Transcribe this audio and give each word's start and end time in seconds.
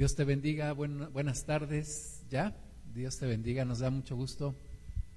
Dios 0.00 0.14
te 0.14 0.24
bendiga, 0.24 0.72
buenas 0.72 1.44
tardes 1.44 2.22
ya. 2.30 2.56
Dios 2.94 3.18
te 3.18 3.26
bendiga, 3.26 3.66
nos 3.66 3.80
da 3.80 3.90
mucho 3.90 4.16
gusto 4.16 4.54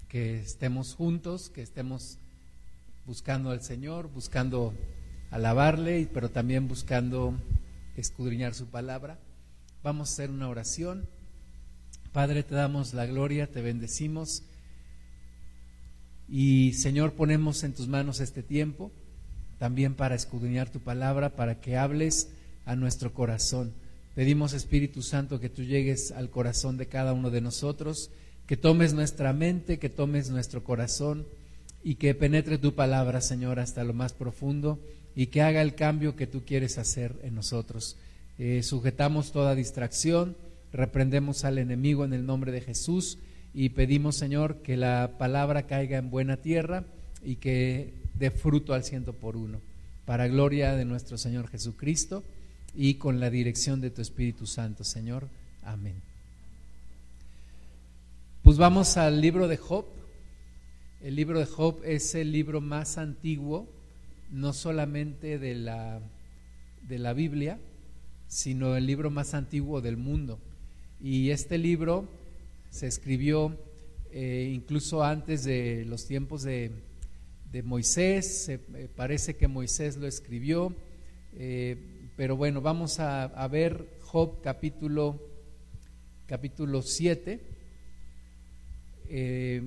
que 0.10 0.42
estemos 0.42 0.94
juntos, 0.94 1.50
que 1.50 1.62
estemos 1.62 2.20
buscando 3.06 3.52
al 3.52 3.62
Señor, 3.62 4.10
buscando 4.10 4.74
alabarle, 5.32 6.10
pero 6.14 6.30
también 6.32 6.68
buscando 6.68 7.34
escudriñar 7.96 8.56
su 8.56 8.68
palabra. 8.68 9.20
Vamos 9.84 10.10
a 10.10 10.14
hacer 10.16 10.32
una 10.32 10.50
oración. 10.50 11.08
Padre, 12.12 12.44
te 12.44 12.54
damos 12.54 12.94
la 12.94 13.06
gloria, 13.06 13.50
te 13.50 13.62
bendecimos. 13.62 14.44
Y 16.28 16.74
Señor, 16.74 17.14
ponemos 17.14 17.64
en 17.64 17.74
tus 17.74 17.88
manos 17.88 18.20
este 18.20 18.44
tiempo, 18.44 18.92
también 19.60 19.96
para 19.96 20.16
escudriñar 20.16 20.70
tu 20.70 20.82
palabra, 20.82 21.38
para 21.38 21.62
que 21.62 21.78
hables 21.78 22.34
a 22.66 22.76
nuestro 22.76 23.14
corazón. 23.14 23.82
Pedimos, 24.16 24.54
Espíritu 24.54 25.02
Santo, 25.02 25.40
que 25.40 25.50
tú 25.50 25.64
llegues 25.64 26.12
al 26.12 26.30
corazón 26.30 26.78
de 26.78 26.86
cada 26.86 27.14
uno 27.14 27.32
de 27.32 27.42
nosotros, 27.42 28.12
que 28.46 28.58
tomes 28.58 28.94
nuestra 28.94 29.34
mente, 29.34 29.80
que 29.80 29.90
tomes 29.90 30.30
nuestro 30.30 30.64
corazón 30.64 31.26
y 31.84 31.96
que 31.96 32.14
penetre 32.14 32.60
tu 32.60 32.76
palabra, 32.76 33.22
Señor, 33.22 33.60
hasta 33.60 33.84
lo 33.84 33.94
más 33.94 34.14
profundo 34.14 34.80
y 35.16 35.28
que 35.28 35.42
haga 35.42 35.64
el 35.64 35.74
cambio 35.74 36.16
que 36.16 36.28
tú 36.28 36.44
quieres 36.46 36.78
hacer 36.78 37.16
en 37.24 37.34
nosotros. 37.34 37.98
Eh, 38.38 38.62
sujetamos 38.62 39.32
toda 39.32 39.56
distracción, 39.56 40.38
reprendemos 40.72 41.44
al 41.44 41.58
enemigo 41.58 42.06
en 42.06 42.14
el 42.14 42.28
nombre 42.28 42.52
de 42.52 42.62
Jesús 42.62 43.18
y 43.52 43.70
pedimos, 43.70 44.16
Señor, 44.16 44.58
que 44.62 44.78
la 44.78 45.16
palabra 45.18 45.64
caiga 45.64 45.98
en 45.98 46.12
buena 46.12 46.38
tierra 46.38 46.86
y 47.24 47.38
que 47.38 47.94
dé 48.14 48.30
fruto 48.30 48.76
al 48.76 48.84
ciento 48.84 49.14
por 49.14 49.38
uno, 49.38 49.60
para 50.06 50.28
gloria 50.28 50.76
de 50.76 50.86
nuestro 50.86 51.18
Señor 51.18 51.48
Jesucristo 51.48 52.24
y 52.76 52.96
con 52.96 53.20
la 53.20 53.30
dirección 53.30 53.82
de 53.82 53.90
tu 53.90 54.02
Espíritu 54.02 54.46
Santo, 54.46 54.84
Señor. 54.84 55.28
Amén. 55.64 55.96
Pues 58.42 58.58
vamos 58.58 58.98
al 58.98 59.22
libro 59.22 59.48
de 59.48 59.58
Job. 59.58 59.86
El 61.02 61.16
libro 61.16 61.40
de 61.40 61.46
Job 61.46 61.82
es 61.84 62.16
el 62.16 62.32
libro 62.32 62.62
más 62.62 62.98
antiguo, 62.98 63.68
no 64.32 64.54
solamente 64.54 65.38
de 65.38 65.56
la, 65.56 66.02
de 66.88 67.00
la 67.00 67.14
Biblia, 67.14 67.60
sino 68.28 68.76
el 68.76 68.86
libro 68.86 69.12
más 69.12 69.34
antiguo 69.34 69.82
del 69.82 69.98
mundo. 69.98 70.40
Y 71.02 71.30
este 71.30 71.58
libro 71.58 72.08
se 72.70 72.88
escribió 72.88 73.58
eh, 74.12 74.52
incluso 74.54 75.04
antes 75.04 75.44
de 75.44 75.86
los 75.86 76.06
tiempos 76.06 76.44
de, 76.44 76.72
Moisés, 77.64 78.46
se, 78.46 78.54
eh, 78.76 78.88
parece 78.96 79.36
que 79.36 79.48
Moisés 79.48 79.98
lo 79.98 80.08
escribió. 80.08 80.76
Eh, 81.36 81.93
pero 82.16 82.38
bueno, 82.38 82.62
vamos 82.62 83.00
a, 83.00 83.48
ver 83.48 83.88
Job 84.02 84.42
capítulo, 84.44 85.20
capítulo 86.28 86.84
7. 86.84 87.42
Eh, 89.10 89.64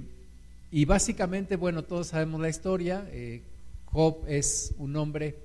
y 0.70 0.84
básicamente, 0.84 1.56
bueno, 1.56 1.82
todos 1.82 2.08
sabemos 2.08 2.40
la 2.40 2.48
historia. 2.48 3.08
Eh, 3.10 3.42
Job 3.86 4.24
es 4.28 4.74
un 4.78 4.94
hombre 4.94 5.36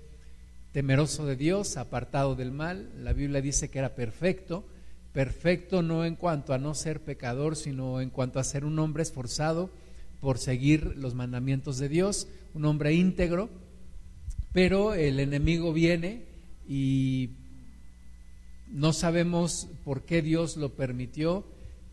temeroso 0.74 1.26
de 1.26 1.36
Dios, 1.36 1.76
apartado 1.78 2.36
del 2.36 2.52
mal. 2.52 2.92
La 3.04 3.14
Biblia 3.14 3.42
dice 3.42 3.72
que 3.72 3.80
era 3.80 3.96
perfecto. 3.96 4.64
Perfecto 5.12 5.82
no 5.82 6.06
en 6.06 6.16
cuanto 6.16 6.54
a 6.54 6.60
no 6.60 6.76
ser 6.76 7.02
pecador, 7.02 7.56
sino 7.56 8.00
en 8.00 8.12
cuanto 8.12 8.40
a 8.40 8.44
ser 8.44 8.64
un 8.64 8.78
hombre 8.78 9.02
esforzado 9.02 9.72
por 10.20 10.38
seguir 10.38 10.96
los 10.98 11.16
mandamientos 11.16 11.80
de 11.80 11.90
Dios, 11.90 12.28
un 12.54 12.66
hombre 12.66 12.94
íntegro. 12.94 13.50
Pero 14.54 14.94
el 14.94 15.20
enemigo 15.20 15.74
viene 15.74 16.31
y 16.68 17.30
no 18.72 18.94
sabemos 18.94 19.68
por 19.84 20.04
qué 20.04 20.22
Dios 20.22 20.58
lo 20.58 20.70
permitió, 20.70 21.46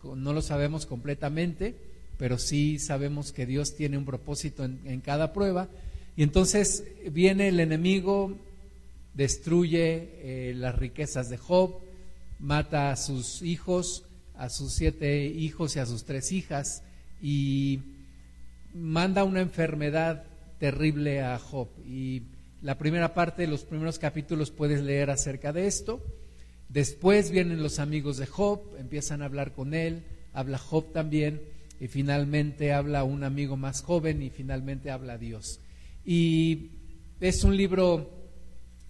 no 0.02 0.32
lo 0.32 0.42
sabemos 0.42 0.86
completamente, 0.86 1.74
pero 2.18 2.38
sí 2.38 2.78
sabemos 2.78 3.32
que 3.32 3.46
Dios 3.46 3.76
tiene 3.76 3.98
un 3.98 4.04
propósito 4.04 4.64
en, 4.64 5.00
cada 5.00 5.32
prueba. 5.32 5.68
Y 6.16 6.22
entonces 6.22 6.84
viene 7.10 7.48
el 7.48 7.60
enemigo, 7.60 8.36
destruye 9.14 10.10
eh, 10.20 10.52
las 10.54 10.76
riquezas 10.76 11.28
de 11.28 11.38
Job, 11.38 11.80
mata 12.38 12.90
a 12.90 12.96
sus 12.96 13.42
hijos, 13.42 14.04
a 14.36 14.48
sus 14.48 14.72
siete 14.72 15.26
hijos 15.26 15.76
y 15.76 15.80
a 15.80 15.86
sus 15.86 16.04
tres 16.04 16.32
hijas, 16.32 16.82
y 17.20 17.80
manda 18.74 19.24
una 19.24 19.40
enfermedad 19.40 20.24
terrible 20.58 21.22
a 21.22 21.38
Job. 21.38 21.68
Y 21.86 22.22
la 22.62 22.76
primera 22.76 23.14
parte 23.14 23.42
de 23.42 23.48
los 23.48 23.64
primeros 23.64 23.98
capítulos 23.98 24.50
puedes 24.50 24.82
leer 24.82 25.10
acerca 25.10 25.52
de 25.52 25.66
esto. 25.66 26.02
Después 26.68 27.30
vienen 27.30 27.62
los 27.62 27.78
amigos 27.78 28.16
de 28.16 28.26
Job, 28.26 28.60
empiezan 28.78 29.22
a 29.22 29.26
hablar 29.26 29.52
con 29.52 29.74
él, 29.74 30.02
habla 30.32 30.58
Job 30.58 30.92
también, 30.92 31.40
y 31.80 31.86
finalmente 31.86 32.72
habla 32.72 33.04
un 33.04 33.22
amigo 33.22 33.56
más 33.56 33.82
joven 33.82 34.22
y 34.22 34.30
finalmente 34.30 34.90
habla 34.90 35.18
Dios. 35.18 35.60
Y 36.04 36.70
es 37.20 37.44
un 37.44 37.56
libro 37.56 38.10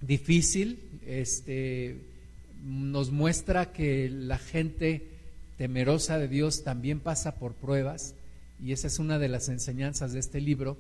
difícil, 0.01 1.01
este, 1.07 2.07
nos 2.65 3.11
muestra 3.11 3.73
que 3.73 4.09
la 4.09 4.39
gente 4.39 5.11
temerosa 5.59 6.19
de 6.19 6.29
Dios 6.29 6.65
también 6.65 7.01
pasa 7.01 7.35
por 7.37 7.55
pruebas, 7.55 8.15
y 8.61 8.73
esa 8.73 8.87
es 8.87 8.99
una 8.99 9.19
de 9.19 9.29
las 9.29 9.49
enseñanzas 9.49 10.13
de 10.13 10.21
este 10.21 10.41
libro 10.41 10.79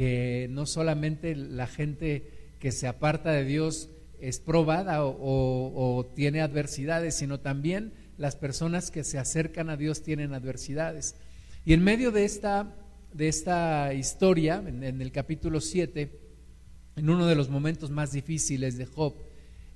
que 0.00 0.48
no 0.48 0.64
solamente 0.64 1.36
la 1.36 1.66
gente 1.66 2.54
que 2.58 2.72
se 2.72 2.86
aparta 2.86 3.32
de 3.32 3.44
Dios 3.44 3.90
es 4.18 4.40
probada 4.40 5.04
o, 5.04 6.10
tiene 6.16 6.40
adversidades, 6.40 7.16
sino 7.16 7.40
también 7.40 7.92
las 8.16 8.34
personas 8.34 8.90
que 8.90 9.04
se 9.04 9.18
acercan 9.18 9.68
a 9.68 9.76
Dios 9.76 10.02
tienen 10.02 10.32
adversidades. 10.32 11.16
Y 11.66 11.74
en 11.74 11.84
medio 11.84 12.12
de 12.12 12.24
esta, 12.24 12.74
de 13.12 13.28
esta 13.28 13.92
historia, 13.92 14.64
en, 14.66 14.82
en 14.84 15.02
el 15.02 15.12
capítulo 15.12 15.60
7, 15.60 16.18
en 16.96 17.10
uno 17.10 17.26
de 17.26 17.34
los 17.34 17.50
momentos 17.50 17.90
más 17.90 18.10
difíciles 18.10 18.78
de 18.78 18.86
Job, 18.86 19.12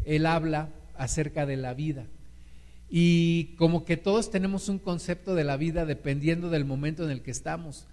él 0.07 0.25
habla 0.25 0.71
acerca 0.97 1.45
de 1.45 1.59
la 1.59 1.75
vida. 1.75 2.07
Y 2.89 3.57
como 3.57 3.85
que 3.85 3.99
todos 3.99 4.31
tenemos 4.31 4.71
un 4.71 4.79
concepto 4.79 5.35
de 5.35 5.45
la 5.45 5.59
vida 5.59 5.85
dependiendo 5.85 6.49
del 6.49 6.65
momento 6.65 7.05
en 7.05 7.11
el 7.11 7.21
que 7.21 7.31
estamos. 7.31 7.89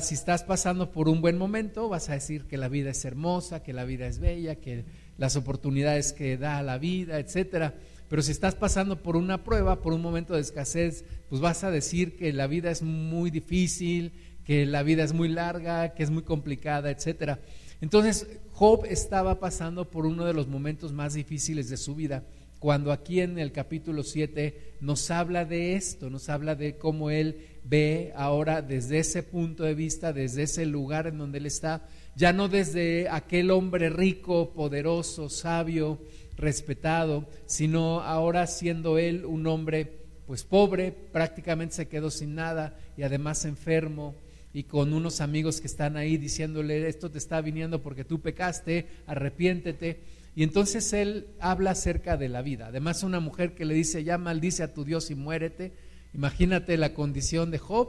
Si 0.00 0.14
estás 0.14 0.44
pasando 0.44 0.92
por 0.92 1.08
un 1.08 1.20
buen 1.20 1.36
momento, 1.36 1.88
vas 1.88 2.08
a 2.08 2.12
decir 2.12 2.44
que 2.44 2.56
la 2.56 2.68
vida 2.68 2.90
es 2.90 3.04
hermosa, 3.04 3.64
que 3.64 3.72
la 3.72 3.84
vida 3.84 4.06
es 4.06 4.20
bella, 4.20 4.54
que 4.54 4.84
las 5.18 5.34
oportunidades 5.34 6.12
que 6.12 6.36
da 6.36 6.62
la 6.62 6.78
vida, 6.78 7.18
etcétera. 7.18 7.74
Pero 8.08 8.22
si 8.22 8.30
estás 8.30 8.54
pasando 8.54 9.02
por 9.02 9.16
una 9.16 9.42
prueba, 9.42 9.80
por 9.80 9.92
un 9.92 10.00
momento 10.00 10.34
de 10.34 10.40
escasez, 10.40 11.04
pues 11.28 11.40
vas 11.40 11.64
a 11.64 11.72
decir 11.72 12.14
que 12.14 12.32
la 12.32 12.46
vida 12.46 12.70
es 12.70 12.82
muy 12.82 13.32
difícil, 13.32 14.12
que 14.44 14.66
la 14.66 14.84
vida 14.84 15.02
es 15.02 15.14
muy 15.14 15.28
larga, 15.28 15.94
que 15.94 16.04
es 16.04 16.10
muy 16.10 16.22
complicada, 16.22 16.92
etcétera. 16.92 17.40
Entonces, 17.80 18.28
Job 18.52 18.84
estaba 18.88 19.40
pasando 19.40 19.90
por 19.90 20.06
uno 20.06 20.24
de 20.24 20.34
los 20.34 20.46
momentos 20.46 20.92
más 20.92 21.14
difíciles 21.14 21.68
de 21.68 21.76
su 21.76 21.96
vida, 21.96 22.22
cuando 22.60 22.92
aquí 22.92 23.20
en 23.20 23.40
el 23.40 23.50
capítulo 23.50 24.04
7 24.04 24.76
nos 24.80 25.10
habla 25.10 25.44
de 25.44 25.74
esto, 25.74 26.08
nos 26.10 26.28
habla 26.28 26.54
de 26.54 26.78
cómo 26.78 27.10
él 27.10 27.51
ve 27.64 28.12
ahora 28.16 28.62
desde 28.62 28.98
ese 28.98 29.22
punto 29.22 29.64
de 29.64 29.74
vista, 29.74 30.12
desde 30.12 30.42
ese 30.44 30.66
lugar 30.66 31.06
en 31.06 31.18
donde 31.18 31.38
él 31.38 31.46
está, 31.46 31.86
ya 32.16 32.32
no 32.32 32.48
desde 32.48 33.08
aquel 33.08 33.50
hombre 33.50 33.88
rico, 33.88 34.52
poderoso, 34.52 35.28
sabio, 35.28 35.98
respetado, 36.36 37.28
sino 37.46 38.00
ahora 38.00 38.46
siendo 38.46 38.98
él 38.98 39.24
un 39.24 39.46
hombre 39.46 40.02
pues 40.26 40.44
pobre, 40.44 40.92
prácticamente 40.92 41.74
se 41.74 41.88
quedó 41.88 42.10
sin 42.10 42.34
nada 42.34 42.76
y 42.96 43.02
además 43.02 43.44
enfermo 43.44 44.14
y 44.54 44.64
con 44.64 44.92
unos 44.92 45.20
amigos 45.20 45.60
que 45.60 45.66
están 45.66 45.96
ahí 45.96 46.16
diciéndole 46.16 46.88
esto 46.88 47.10
te 47.10 47.18
está 47.18 47.40
viniendo 47.40 47.82
porque 47.82 48.04
tú 48.04 48.20
pecaste, 48.20 48.86
arrepiéntete. 49.06 50.00
Y 50.34 50.42
entonces 50.42 50.92
él 50.92 51.26
habla 51.40 51.72
acerca 51.72 52.16
de 52.16 52.28
la 52.28 52.42
vida. 52.42 52.66
Además 52.68 53.02
una 53.02 53.20
mujer 53.20 53.54
que 53.54 53.64
le 53.64 53.74
dice, 53.74 54.04
ya 54.04 54.18
maldice 54.18 54.62
a 54.62 54.72
tu 54.72 54.84
Dios 54.84 55.10
y 55.10 55.14
muérete. 55.14 55.72
Imagínate 56.14 56.76
la 56.76 56.94
condición 56.94 57.50
de 57.50 57.58
Job. 57.58 57.88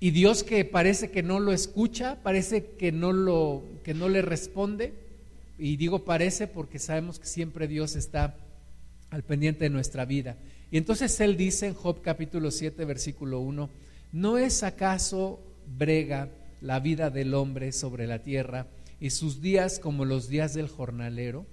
Y 0.00 0.10
Dios 0.10 0.44
que 0.44 0.64
parece 0.64 1.10
que 1.10 1.22
no 1.22 1.40
lo 1.40 1.52
escucha, 1.52 2.22
parece 2.22 2.70
que 2.78 2.92
no, 2.92 3.12
lo, 3.12 3.62
que 3.82 3.94
no 3.94 4.08
le 4.08 4.22
responde. 4.22 4.94
Y 5.58 5.76
digo 5.76 6.04
parece 6.04 6.46
porque 6.46 6.78
sabemos 6.78 7.18
que 7.18 7.26
siempre 7.26 7.66
Dios 7.66 7.96
está 7.96 8.36
al 9.10 9.24
pendiente 9.24 9.64
de 9.64 9.70
nuestra 9.70 10.04
vida. 10.04 10.36
Y 10.70 10.76
entonces 10.76 11.18
Él 11.20 11.36
dice 11.36 11.66
en 11.66 11.74
Job 11.74 12.00
capítulo 12.02 12.50
7, 12.50 12.84
versículo 12.84 13.40
1, 13.40 13.70
¿no 14.12 14.38
es 14.38 14.62
acaso 14.62 15.40
brega 15.76 16.28
la 16.60 16.78
vida 16.80 17.10
del 17.10 17.34
hombre 17.34 17.72
sobre 17.72 18.06
la 18.06 18.22
tierra 18.22 18.66
y 19.00 19.10
sus 19.10 19.40
días 19.40 19.78
como 19.78 20.04
los 20.04 20.28
días 20.28 20.54
del 20.54 20.68
jornalero? 20.68 21.46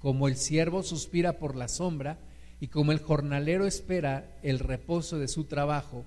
Como 0.00 0.28
el 0.28 0.36
siervo 0.36 0.82
suspira 0.82 1.38
por 1.38 1.56
la 1.56 1.68
sombra, 1.68 2.18
y 2.60 2.68
como 2.68 2.92
el 2.92 2.98
jornalero 2.98 3.66
espera 3.66 4.38
el 4.42 4.58
reposo 4.58 5.18
de 5.18 5.28
su 5.28 5.44
trabajo, 5.44 6.04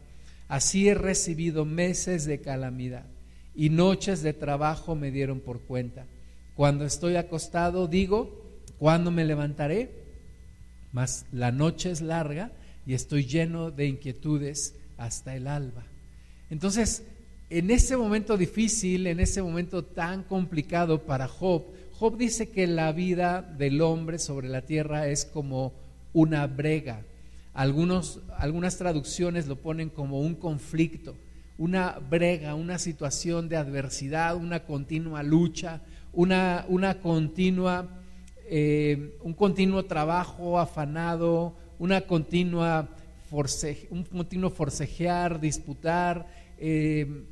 así 0.47 0.87
he 0.87 0.93
recibido 0.93 1.65
meses 1.65 2.25
de 2.25 2.41
calamidad 2.41 3.05
y 3.55 3.69
noches 3.69 4.21
de 4.21 4.33
trabajo 4.33 4.95
me 4.95 5.11
dieron 5.11 5.39
por 5.39 5.61
cuenta. 5.61 6.05
Cuando 6.55 6.85
estoy 6.85 7.15
acostado 7.15 7.87
digo, 7.87 8.41
¿cuándo 8.77 9.11
me 9.11 9.25
levantaré? 9.25 10.03
mas 10.93 11.25
la 11.31 11.51
noche 11.51 11.91
es 11.91 11.99
larga 11.99 12.51
y 12.85 12.93
estoy 12.93 13.25
lleno 13.25 13.71
de 13.71 13.87
inquietudes 13.87 14.75
hasta 14.97 15.35
el 15.35 15.47
alba. 15.47 15.83
Entonces, 16.49 17.03
en 17.49 17.71
ese 17.71 17.97
momento 17.97 18.37
difícil, 18.37 19.07
en 19.07 19.19
ese 19.19 19.41
momento 19.41 19.83
tan 19.83 20.23
complicado 20.23 21.01
para 21.01 21.27
Job, 21.27 21.63
Job 21.93 22.17
dice 22.17 22.49
que 22.49 22.67
la 22.67 22.91
vida 22.91 23.41
del 23.41 23.81
hombre 23.81 24.19
sobre 24.19 24.47
la 24.47 24.61
tierra 24.61 25.07
es 25.07 25.25
como 25.25 25.73
una 26.13 26.47
brega. 26.47 27.03
Algunos, 27.53 28.21
algunas 28.37 28.77
traducciones 28.77 29.47
lo 29.47 29.57
ponen 29.57 29.89
como 29.89 30.19
un 30.21 30.35
conflicto, 30.35 31.15
una 31.57 31.99
brega, 31.99 32.55
una 32.55 32.79
situación 32.79 33.49
de 33.49 33.57
adversidad, 33.57 34.35
una 34.35 34.61
continua 34.61 35.21
lucha, 35.21 35.81
una, 36.13 36.65
una 36.67 36.99
continua, 36.99 37.87
eh, 38.49 39.17
un 39.21 39.33
continuo 39.33 39.85
trabajo 39.85 40.59
afanado, 40.59 41.55
una 41.79 42.01
continua 42.01 42.89
un 43.89 44.03
continuo 44.03 44.51
forcejear, 44.51 45.39
disputar. 45.39 46.27
Eh, 46.59 47.25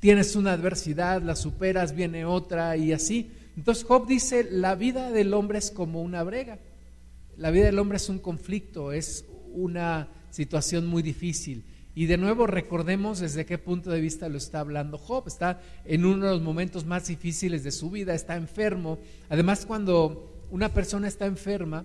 tienes 0.00 0.36
una 0.36 0.52
adversidad, 0.52 1.22
la 1.22 1.34
superas, 1.34 1.94
viene 1.94 2.24
otra 2.24 2.76
y 2.76 2.92
así. 2.92 3.32
Entonces 3.56 3.84
Job 3.84 4.06
dice, 4.06 4.46
la 4.50 4.74
vida 4.74 5.10
del 5.10 5.32
hombre 5.32 5.58
es 5.58 5.70
como 5.70 6.02
una 6.02 6.22
brega. 6.22 6.58
La 7.36 7.50
vida 7.50 7.66
del 7.66 7.78
hombre 7.78 7.96
es 7.96 8.08
un 8.08 8.18
conflicto, 8.18 8.92
es 8.92 9.24
una 9.52 10.08
situación 10.30 10.86
muy 10.86 11.02
difícil. 11.02 11.64
Y 11.94 12.06
de 12.06 12.16
nuevo 12.16 12.46
recordemos 12.46 13.20
desde 13.20 13.44
qué 13.44 13.58
punto 13.58 13.90
de 13.90 14.00
vista 14.00 14.28
lo 14.28 14.38
está 14.38 14.60
hablando 14.60 14.98
Job. 14.98 15.24
Está 15.26 15.60
en 15.84 16.04
uno 16.04 16.26
de 16.26 16.32
los 16.32 16.42
momentos 16.42 16.86
más 16.86 17.06
difíciles 17.06 17.64
de 17.64 17.70
su 17.70 17.90
vida, 17.90 18.14
está 18.14 18.36
enfermo. 18.36 18.98
Además, 19.28 19.66
cuando 19.66 20.42
una 20.50 20.70
persona 20.70 21.08
está 21.08 21.26
enferma, 21.26 21.84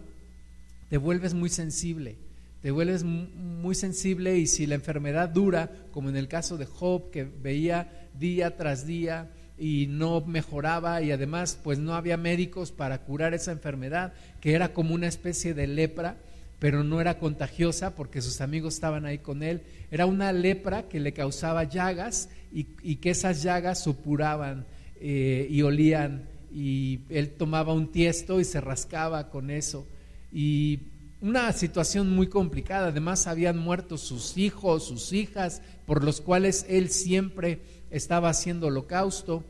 te 0.89 0.97
vuelves 0.97 1.33
muy 1.33 1.49
sensible. 1.49 2.15
Te 2.61 2.71
vuelves 2.71 3.03
muy 3.03 3.75
sensible 3.75 4.38
y 4.38 4.47
si 4.47 4.65
la 4.65 4.75
enfermedad 4.75 5.29
dura, 5.29 5.71
como 5.91 6.09
en 6.09 6.17
el 6.17 6.27
caso 6.27 6.57
de 6.57 6.65
Job, 6.65 7.11
que 7.11 7.23
veía 7.23 8.09
día 8.17 8.57
tras 8.57 8.88
día 8.88 9.29
y 9.57 9.88
no 9.88 10.21
mejoraba 10.21 11.01
y 11.01 11.12
además 11.12 11.59
pues 11.63 11.80
no 11.80 11.95
había 11.95 12.18
médicos 12.18 12.71
para 12.71 13.04
curar 13.04 13.33
esa 13.33 13.51
enfermedad, 13.51 14.13
que 14.39 14.54
era 14.54 14.74
como 14.74 14.94
una 14.94 15.07
especie 15.07 15.54
de 15.54 15.68
lepra, 15.68 16.18
pero 16.59 16.83
no 16.83 17.01
era 17.01 17.19
contagiosa 17.19 17.95
porque 17.95 18.21
sus 18.21 18.42
amigos 18.42 18.75
estaban 18.75 19.06
ahí 19.06 19.19
con 19.19 19.44
él. 19.44 19.63
Era 19.92 20.06
una 20.06 20.31
lepra 20.33 20.88
que 20.88 21.00
le 21.00 21.13
causaba 21.13 21.63
llagas 21.63 22.30
y, 22.51 22.63
que 22.95 23.12
esas 23.12 23.44
llagas 23.44 23.83
supuraban 23.83 24.65
eh, 25.00 25.48
y 25.50 25.62
olían 25.62 26.27
y 26.51 27.01
él 27.09 27.31
tomaba 27.31 27.74
un 27.74 27.92
tiesto 27.92 28.39
y 28.39 28.44
se 28.44 28.62
rascaba 28.62 29.30
con 29.30 29.51
eso. 29.51 29.88
Y 30.31 30.80
una 31.21 31.51
situación 31.51 32.12
muy 32.12 32.27
complicada, 32.27 32.88
además 32.88 33.27
habían 33.27 33.57
muerto 33.57 33.98
sus 33.98 34.38
hijos, 34.38 34.86
sus 34.86 35.13
hijas, 35.13 35.62
por 35.86 36.04
los 36.04 36.21
cuales 36.21 36.65
él 36.69 36.89
siempre 36.89 37.62
estaba 37.92 38.30
haciendo 38.30 38.68
holocausto 38.68 39.44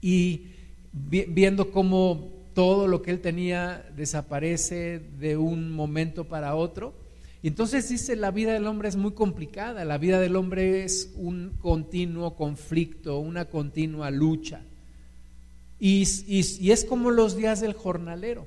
y 0.00 0.48
viendo 0.92 1.70
cómo 1.70 2.30
todo 2.54 2.86
lo 2.86 3.02
que 3.02 3.10
él 3.10 3.20
tenía 3.20 3.84
desaparece 3.96 5.00
de 5.18 5.36
un 5.36 5.70
momento 5.70 6.24
para 6.24 6.54
otro. 6.54 6.94
Y 7.42 7.48
entonces 7.48 7.88
dice, 7.88 8.16
la 8.16 8.30
vida 8.30 8.52
del 8.54 8.66
hombre 8.66 8.88
es 8.88 8.96
muy 8.96 9.12
complicada, 9.12 9.84
la 9.84 9.98
vida 9.98 10.20
del 10.20 10.36
hombre 10.36 10.84
es 10.84 11.12
un 11.16 11.50
continuo 11.60 12.36
conflicto, 12.36 13.18
una 13.18 13.46
continua 13.46 14.10
lucha. 14.10 14.62
Y, 15.78 16.08
y 16.26 16.70
es 16.70 16.84
como 16.84 17.10
los 17.10 17.36
días 17.36 17.60
del 17.60 17.74
jornalero. 17.74 18.46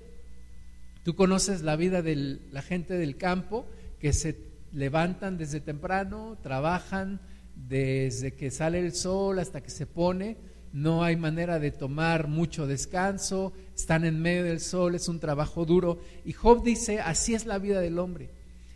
Tú 1.04 1.16
conoces 1.16 1.62
la 1.62 1.76
vida 1.76 2.02
de 2.02 2.40
la 2.52 2.62
gente 2.62 2.96
del 2.96 3.18
campo 3.18 3.68
que 4.00 4.14
se 4.14 4.38
levantan 4.74 5.38
desde 5.38 5.60
temprano, 5.60 6.38
trabajan 6.42 7.20
desde 7.68 8.34
que 8.34 8.52
sale 8.52 8.80
el 8.80 8.94
sol 8.94 9.40
hasta 9.40 9.62
que 9.62 9.70
se 9.70 9.86
pone, 9.86 10.38
no 10.74 11.04
hay 11.04 11.16
manera 11.16 11.60
de 11.60 11.72
tomar 11.72 12.28
mucho 12.28 12.68
descanso, 12.68 13.54
están 13.76 14.06
en 14.06 14.22
medio 14.22 14.44
del 14.44 14.60
sol, 14.60 14.96
es 14.96 15.08
un 15.08 15.20
trabajo 15.20 15.66
duro. 15.66 16.00
Y 16.26 16.34
Job 16.34 16.64
dice, 16.64 17.00
así 17.00 17.34
es 17.34 17.46
la 17.46 17.58
vida 17.58 17.80
del 17.80 18.00
hombre. 18.00 18.30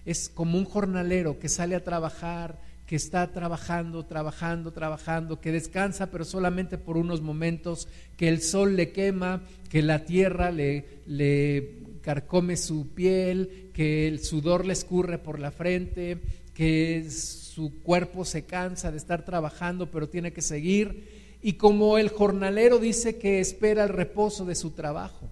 Es 0.06 0.30
como 0.30 0.58
un 0.58 0.66
jornalero 0.66 1.38
que 1.38 1.50
sale 1.50 1.76
a 1.76 1.84
trabajar, 1.84 2.60
que 2.88 2.96
está 2.96 3.32
trabajando, 3.32 4.06
trabajando, 4.06 4.72
trabajando, 4.72 5.40
que 5.40 5.52
descansa, 5.52 6.12
pero 6.12 6.26
solamente 6.26 6.78
por 6.78 6.98
unos 6.98 7.22
momentos, 7.22 7.88
que 8.18 8.28
el 8.28 8.42
sol 8.42 8.76
le 8.76 8.92
quema, 8.92 9.44
que 9.70 9.82
la 9.82 10.04
tierra 10.04 10.52
le, 10.52 10.86
le 11.06 11.82
carcome 12.02 12.58
su 12.58 12.90
piel, 12.90 13.70
que 13.74 14.08
el 14.08 14.20
sudor 14.20 14.66
le 14.66 14.74
escurre 14.74 15.20
por 15.20 15.40
la 15.40 15.52
frente, 15.52 16.20
que 16.54 17.06
su 17.54 17.82
cuerpo 17.84 18.24
se 18.24 18.46
cansa 18.46 18.92
de 18.92 18.98
estar 18.98 19.26
trabajando, 19.26 19.92
pero 19.92 20.08
tiene 20.08 20.32
que 20.32 20.42
seguir 20.42 21.38
y 21.42 21.54
como 21.54 21.98
el 21.98 22.10
jornalero 22.10 22.78
dice 22.80 23.18
que 23.18 23.40
espera 23.42 23.84
el 23.84 23.90
reposo 23.90 24.46
de 24.46 24.56
su 24.56 24.72
trabajo. 24.72 25.30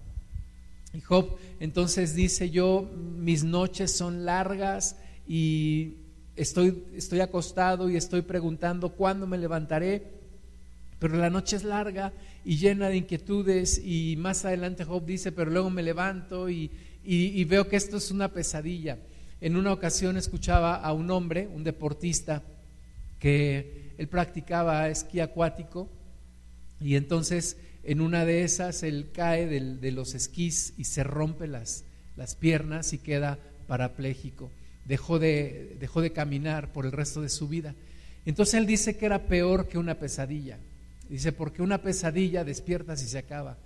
Y 0.92 1.00
Job 1.00 1.36
entonces 1.60 2.14
dice, 2.14 2.50
yo 2.50 2.90
mis 3.16 3.44
noches 3.44 3.92
son 3.92 4.26
largas 4.26 4.96
y 5.26 5.94
estoy, 6.36 6.84
estoy 6.94 7.20
acostado 7.20 7.88
y 7.88 7.96
estoy 7.96 8.22
preguntando 8.22 8.90
cuándo 8.90 9.26
me 9.26 9.38
levantaré, 9.38 10.02
pero 10.98 11.16
la 11.16 11.30
noche 11.30 11.56
es 11.56 11.64
larga 11.64 12.12
y 12.44 12.56
llena 12.56 12.88
de 12.88 12.98
inquietudes 12.98 13.80
y 13.82 14.16
más 14.18 14.44
adelante 14.44 14.84
Job 14.84 15.06
dice, 15.06 15.32
pero 15.32 15.50
luego 15.50 15.70
me 15.70 15.82
levanto 15.82 16.50
y, 16.50 16.70
y 17.02 17.44
veo 17.44 17.66
que 17.66 17.76
esto 17.76 17.96
es 17.96 18.10
una 18.10 18.28
pesadilla. 18.28 18.98
En 19.40 19.56
una 19.56 19.72
ocasión 19.72 20.16
escuchaba 20.16 20.76
a 20.76 20.92
un 20.92 21.10
hombre, 21.10 21.46
un 21.46 21.64
deportista, 21.64 22.42
que 23.18 23.94
él 23.98 24.08
practicaba 24.08 24.88
esquí 24.88 25.20
acuático 25.20 25.88
y 26.80 26.96
entonces 26.96 27.56
en 27.84 28.00
una 28.00 28.24
de 28.24 28.44
esas 28.44 28.82
él 28.82 29.10
cae 29.12 29.46
de 29.46 29.92
los 29.92 30.14
esquís 30.14 30.74
y 30.76 30.84
se 30.84 31.04
rompe 31.04 31.46
las, 31.46 31.84
las 32.16 32.34
piernas 32.34 32.92
y 32.92 32.98
queda 32.98 33.38
parapléjico. 33.66 34.50
Dejó 34.84 35.18
de, 35.18 35.76
dejó 35.78 36.00
de 36.00 36.12
caminar 36.12 36.72
por 36.72 36.86
el 36.86 36.92
resto 36.92 37.22
de 37.22 37.28
su 37.28 37.48
vida. 37.48 37.74
Entonces 38.24 38.54
él 38.54 38.66
dice 38.66 38.96
que 38.96 39.06
era 39.06 39.26
peor 39.26 39.68
que 39.68 39.78
una 39.78 39.98
pesadilla. 39.98 40.58
Dice, 41.08 41.32
porque 41.32 41.62
una 41.62 41.82
pesadilla 41.82 42.44
despiertas 42.44 43.02
y 43.02 43.08
se 43.08 43.18
acaba, 43.18 43.58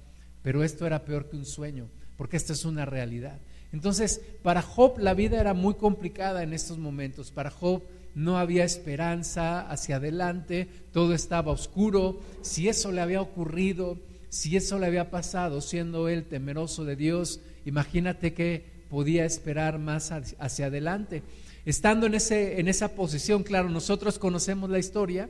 pero 0.43 0.65
esto 0.65 0.87
era 0.87 1.05
peor 1.05 1.29
que 1.29 1.37
un 1.37 1.44
sueño, 1.44 1.88
porque 2.17 2.37
esto 2.37 2.53
es 2.55 2.65
una 2.65 2.87
realidad. 2.87 3.39
Entonces, 3.74 4.20
para 4.44 4.62
Job 4.62 5.00
la 5.00 5.14
vida 5.14 5.40
era 5.40 5.52
muy 5.52 5.74
complicada 5.74 6.44
en 6.44 6.52
estos 6.52 6.78
momentos. 6.78 7.32
Para 7.32 7.50
Job 7.50 7.82
no 8.14 8.38
había 8.38 8.62
esperanza 8.62 9.69
hacia 9.69 9.96
adelante, 9.96 10.69
todo 10.93 11.12
estaba 11.12 11.50
oscuro. 11.50 12.20
Si 12.43 12.69
eso 12.69 12.93
le 12.93 13.00
había 13.00 13.20
ocurrido, 13.20 13.98
si 14.28 14.56
eso 14.56 14.78
le 14.78 14.86
había 14.86 15.10
pasado, 15.10 15.60
siendo 15.60 16.08
él 16.08 16.22
temeroso 16.22 16.84
de 16.84 16.94
Dios, 16.94 17.40
imagínate 17.64 18.32
que 18.32 18.64
podía 18.90 19.24
esperar 19.24 19.81
más 19.81 20.12
hacia 20.12 20.66
adelante. 20.66 21.24
Estando 21.66 22.06
en, 22.06 22.14
ese, 22.14 22.60
en 22.60 22.69
esa 22.69 22.94
posición, 22.94 23.43
claro, 23.43 23.69
nosotros 23.70 24.20
conocemos 24.20 24.70
la 24.70 24.78
historia, 24.78 25.28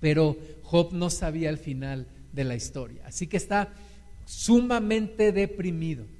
pero 0.00 0.36
Job 0.64 0.92
no 0.92 1.10
sabía 1.10 1.50
el 1.50 1.58
final 1.58 2.08
de 2.32 2.42
la 2.42 2.56
historia. 2.56 3.02
Así 3.06 3.28
que 3.28 3.36
está 3.36 3.72
sumamente 4.24 5.30
deprimido. 5.30 6.15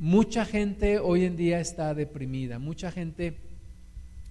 Mucha 0.00 0.44
gente 0.44 0.98
hoy 0.98 1.24
en 1.24 1.36
día 1.36 1.60
está 1.60 1.94
deprimida, 1.94 2.58
mucha 2.58 2.90
gente 2.90 3.36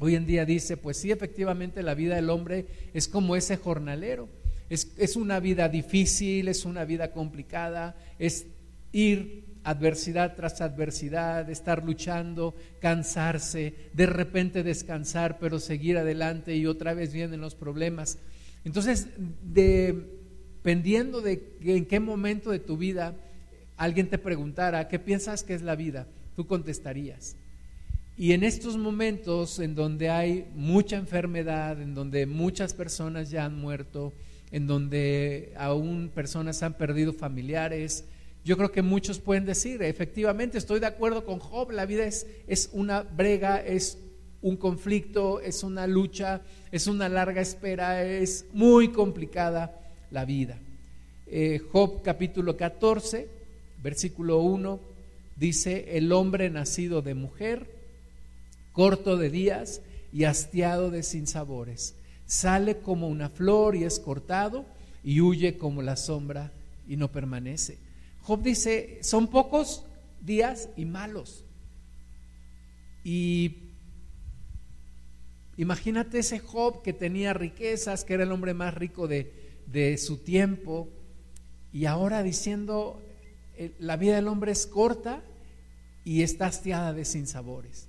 Hoy 0.02 0.16
en 0.16 0.26
día 0.26 0.46
dice, 0.46 0.78
pues 0.78 0.96
sí, 0.96 1.12
efectivamente 1.12 1.84
la 1.84 1.94
vida 1.94 2.16
del 2.16 2.30
hombre 2.30 2.66
es 2.94 3.10
como 3.10 3.36
ese 3.36 3.58
jornalero. 3.58 4.30
Es, 4.70 5.16
una 5.18 5.42
vida 5.42 5.68
difícil, 5.68 6.48
es 6.48 6.64
una 6.64 6.86
vida 6.86 7.12
complicada, 7.12 7.98
es 8.18 8.46
ir 8.94 9.44
adversidad 9.66 10.36
tras 10.38 10.62
adversidad, 10.62 11.50
estar 11.50 11.84
luchando, 11.84 12.56
cansarse, 12.80 13.74
de 13.94 14.06
repente 14.06 14.64
descansar, 14.64 15.38
pero 15.38 15.60
seguir 15.60 15.98
adelante 15.98 16.56
y 16.56 16.66
otra 16.66 16.94
vez 16.94 17.12
vienen 17.12 17.42
los 17.42 17.56
problemas. 17.56 18.20
Entonces, 18.64 19.08
dependiendo 19.44 21.20
de 21.20 21.58
en 21.62 21.86
qué 21.86 22.00
momento 22.00 22.52
de 22.52 22.60
tu 22.60 22.78
vida 22.78 23.16
alguien 23.80 24.10
te 24.10 24.18
preguntara, 24.18 24.88
¿qué 24.88 25.00
piensas 25.00 25.44
que 25.44 25.56
es 25.56 25.64
la 25.64 25.76
vida? 25.76 26.06
Tú 26.36 26.46
contestarías, 26.46 27.36
y 28.20 28.34
en 28.34 28.44
estos 28.44 28.76
momentos 28.76 29.60
en 29.60 29.76
donde 29.76 30.10
hay 30.10 30.46
mucha 30.54 30.98
enfermedad, 30.98 31.82
en 31.82 31.96
donde 31.96 32.26
muchas 32.26 32.74
personas 32.74 33.30
ya 33.30 33.46
han 33.46 33.58
muerto, 33.58 34.14
en 34.52 34.68
donde 34.68 35.54
aún 35.56 36.12
personas 36.14 36.62
han 36.62 36.74
perdido 36.74 37.14
familiares, 37.14 38.04
yo 38.44 38.58
creo 38.58 38.74
que 38.74 38.82
muchos 38.82 39.20
pueden 39.20 39.46
decir, 39.46 39.82
efectivamente, 39.82 40.58
estoy 40.58 40.82
de 40.82 40.88
acuerdo 40.88 41.24
con 41.24 41.40
Job, 41.40 41.72
la 41.72 41.86
vida 41.86 42.04
es, 42.04 42.28
es 42.46 42.70
una 42.74 43.04
brega, 43.04 43.66
es 43.66 43.98
un 44.42 44.58
conflicto, 44.58 45.40
es 45.40 45.64
una 45.64 45.88
lucha, 45.88 46.42
es 46.74 46.88
una 46.88 47.08
larga 47.08 47.40
espera, 47.40 48.04
es 48.04 48.48
muy 48.52 48.90
complicada 48.90 49.80
la 50.12 50.26
vida. 50.26 50.60
Eh, 51.26 51.62
Job 51.72 52.02
capítulo 52.02 52.58
14, 52.58 53.38
versículo 53.82 54.40
1 54.40 54.80
dice, 55.36 55.98
el 55.98 56.12
hombre 56.12 56.50
nacido 56.50 57.02
de 57.02 57.16
mujer, 57.16 57.74
corto 58.74 59.18
de 59.18 59.30
días 59.30 59.82
y 60.12 60.26
hastiado 60.26 60.92
de 60.92 61.04
sinsabores, 61.04 61.96
sale 62.26 62.78
como 62.78 63.08
una 63.08 63.30
flor 63.30 63.76
y 63.76 63.84
es 63.84 64.00
cortado 64.00 64.66
y 65.04 65.22
huye 65.22 65.58
como 65.58 65.82
la 65.82 65.96
sombra 65.96 66.52
y 66.88 66.98
no 66.98 67.12
permanece. 67.12 67.78
Job 68.22 68.42
dice, 68.44 69.00
son 69.02 69.28
pocos 69.28 69.84
días 70.22 70.70
y 70.76 70.86
malos. 70.86 71.46
Y 73.04 73.58
imagínate 75.58 76.20
ese 76.20 76.40
Job 76.40 76.82
que 76.84 76.94
tenía 76.94 77.34
riquezas, 77.34 78.04
que 78.04 78.14
era 78.14 78.24
el 78.24 78.32
hombre 78.32 78.54
más 78.54 78.74
rico 78.74 79.08
de, 79.08 79.34
de 79.68 79.98
su 79.98 80.18
tiempo, 80.18 80.90
y 81.72 81.86
ahora 81.86 82.24
diciendo, 82.24 83.02
la 83.80 83.98
vida 83.98 84.16
del 84.16 84.28
hombre 84.28 84.51
es 84.51 84.68
corta 84.68 85.24
y 86.04 86.24
está 86.24 86.48
hastiada 86.48 86.94
de 86.94 87.06
sinsabores. 87.06 87.88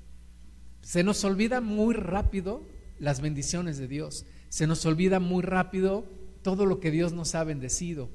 Se 0.82 1.02
nos 1.02 1.24
olvida 1.24 1.60
muy 1.60 1.94
rápido 1.94 2.62
las 2.98 3.20
bendiciones 3.20 3.78
de 3.78 3.88
Dios, 3.88 4.26
se 4.48 4.66
nos 4.66 4.84
olvida 4.84 5.20
muy 5.20 5.42
rápido 5.42 6.04
todo 6.42 6.66
lo 6.66 6.80
que 6.80 6.90
Dios 6.90 7.12
nos 7.12 7.34
ha 7.34 7.44
bendecido. 7.44 8.08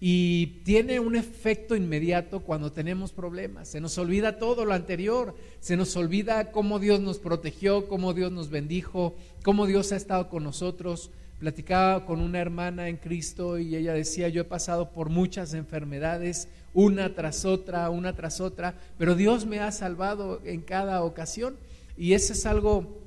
Y 0.00 0.60
tiene 0.64 1.00
un 1.00 1.16
efecto 1.16 1.76
inmediato 1.76 2.40
cuando 2.40 2.72
tenemos 2.72 3.12
problemas. 3.12 3.68
Se 3.68 3.80
nos 3.80 3.96
olvida 3.96 4.38
todo 4.38 4.64
lo 4.64 4.74
anterior. 4.74 5.34
Se 5.60 5.76
nos 5.76 5.96
olvida 5.96 6.52
cómo 6.52 6.78
Dios 6.78 7.00
nos 7.00 7.18
protegió, 7.18 7.88
cómo 7.88 8.12
Dios 8.12 8.30
nos 8.30 8.50
bendijo, 8.50 9.14
cómo 9.42 9.66
Dios 9.66 9.92
ha 9.92 9.96
estado 9.96 10.28
con 10.28 10.44
nosotros. 10.44 11.10
Platicaba 11.38 12.04
con 12.04 12.20
una 12.20 12.38
hermana 12.38 12.88
en 12.88 12.96
Cristo 12.96 13.58
y 13.58 13.76
ella 13.76 13.94
decía, 13.94 14.28
yo 14.28 14.42
he 14.42 14.44
pasado 14.44 14.92
por 14.92 15.08
muchas 15.08 15.54
enfermedades, 15.54 16.48
una 16.74 17.14
tras 17.14 17.44
otra, 17.44 17.88
una 17.88 18.14
tras 18.14 18.40
otra, 18.40 18.74
pero 18.98 19.14
Dios 19.14 19.46
me 19.46 19.60
ha 19.60 19.72
salvado 19.72 20.42
en 20.44 20.60
cada 20.60 21.02
ocasión. 21.04 21.56
Y 21.96 22.12
eso 22.12 22.32
es 22.32 22.44
algo 22.44 23.00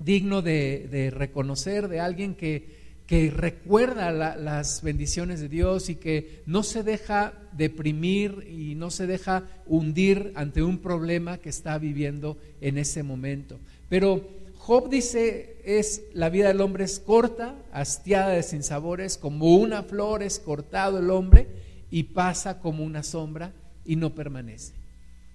digno 0.00 0.42
de, 0.42 1.10
reconocer 1.14 1.88
de 1.88 2.00
alguien 2.00 2.34
que, 2.34 2.76
que 3.06 3.30
recuerda 3.30 4.10
las 4.10 4.82
bendiciones 4.82 5.40
de 5.40 5.48
Dios 5.48 5.88
y 5.88 5.94
que 5.94 6.42
no 6.44 6.64
se 6.64 6.82
deja 6.82 7.34
deprimir 7.52 8.46
y 8.50 8.74
no 8.74 8.90
se 8.90 9.06
deja 9.06 9.44
hundir 9.66 10.32
ante 10.34 10.62
un 10.62 10.78
problema 10.78 11.38
que 11.38 11.48
está 11.48 11.78
viviendo 11.78 12.36
en 12.60 12.78
ese 12.78 13.04
momento. 13.04 13.58
Pero 13.88 14.28
Job 14.58 14.90
dice, 14.90 15.58
es 15.64 16.02
la 16.12 16.28
vida 16.28 16.48
del 16.48 16.60
hombre 16.60 16.82
es 16.82 16.98
corta, 16.98 17.54
hastiada 17.72 18.30
de 18.30 18.42
sinsabores, 18.42 19.16
como 19.16 19.54
una 19.54 19.84
flor 19.84 20.24
es 20.24 20.40
cortado 20.40 20.98
el 20.98 21.10
hombre 21.10 21.46
y 21.90 22.04
pasa 22.04 22.60
como 22.60 22.84
una 22.84 23.02
sombra 23.02 23.52
y 23.84 23.96
no 23.96 24.14
permanece. 24.14 24.72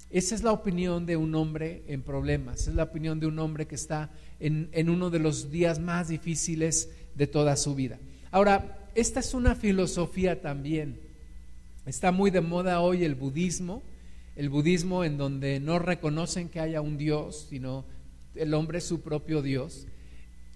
Esa 0.09 0.35
es 0.35 0.43
la 0.43 0.51
opinión 0.51 1.05
de 1.05 1.15
un 1.15 1.33
hombre 1.35 1.83
en 1.87 2.01
problemas, 2.01 2.67
es 2.67 2.75
la 2.75 2.83
opinión 2.83 3.19
de 3.19 3.27
un 3.27 3.39
hombre 3.39 3.65
que 3.65 3.75
está 3.75 4.09
en, 4.39 4.69
en 4.73 4.89
uno 4.89 5.09
de 5.09 5.19
los 5.19 5.51
días 5.51 5.79
más 5.79 6.09
difíciles 6.09 6.89
de 7.15 7.27
toda 7.27 7.55
su 7.55 7.75
vida. 7.75 7.97
Ahora, 8.29 8.89
esta 8.93 9.21
es 9.21 9.33
una 9.33 9.55
filosofía 9.55 10.41
también. 10.41 10.99
Está 11.85 12.11
muy 12.11 12.29
de 12.29 12.41
moda 12.41 12.81
hoy 12.81 13.05
el 13.05 13.15
budismo, 13.15 13.83
el 14.35 14.49
budismo 14.49 15.03
en 15.03 15.17
donde 15.17 15.59
no 15.59 15.79
reconocen 15.79 16.49
que 16.49 16.59
haya 16.59 16.81
un 16.81 16.97
Dios, 16.97 17.47
sino 17.49 17.85
el 18.35 18.53
hombre 18.53 18.79
es 18.79 18.85
su 18.85 19.01
propio 19.01 19.41
Dios. 19.41 19.87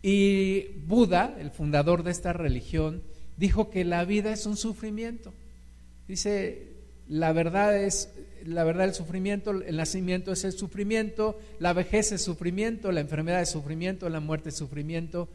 Y 0.02 0.68
Buda, 0.86 1.36
el 1.40 1.50
fundador 1.50 2.04
de 2.04 2.12
esta 2.12 2.34
religión, 2.34 3.02
dijo 3.38 3.70
que 3.70 3.86
la 3.86 4.06
vida 4.06 4.32
es 4.32 4.46
un 4.46 4.58
sufrimiento. 4.58 5.34
Dice, 6.08 6.64
la 7.08 7.34
verdad 7.34 7.78
es 7.78 8.10
la 8.46 8.64
verdad 8.64 8.86
el 8.86 8.94
sufrimiento, 8.94 9.52
el 9.52 9.76
nacimiento 9.76 10.32
es 10.32 10.44
el 10.44 10.54
sufrimiento, 10.54 11.40
la 11.58 11.74
vejez 11.74 12.12
es 12.12 12.22
sufrimiento, 12.22 12.92
la 12.92 13.02
enfermedad 13.02 13.42
es 13.42 13.50
sufrimiento, 13.50 14.08
la 14.08 14.20
muerte 14.20 14.50
es 14.50 14.56
sufrimiento, 14.56 15.28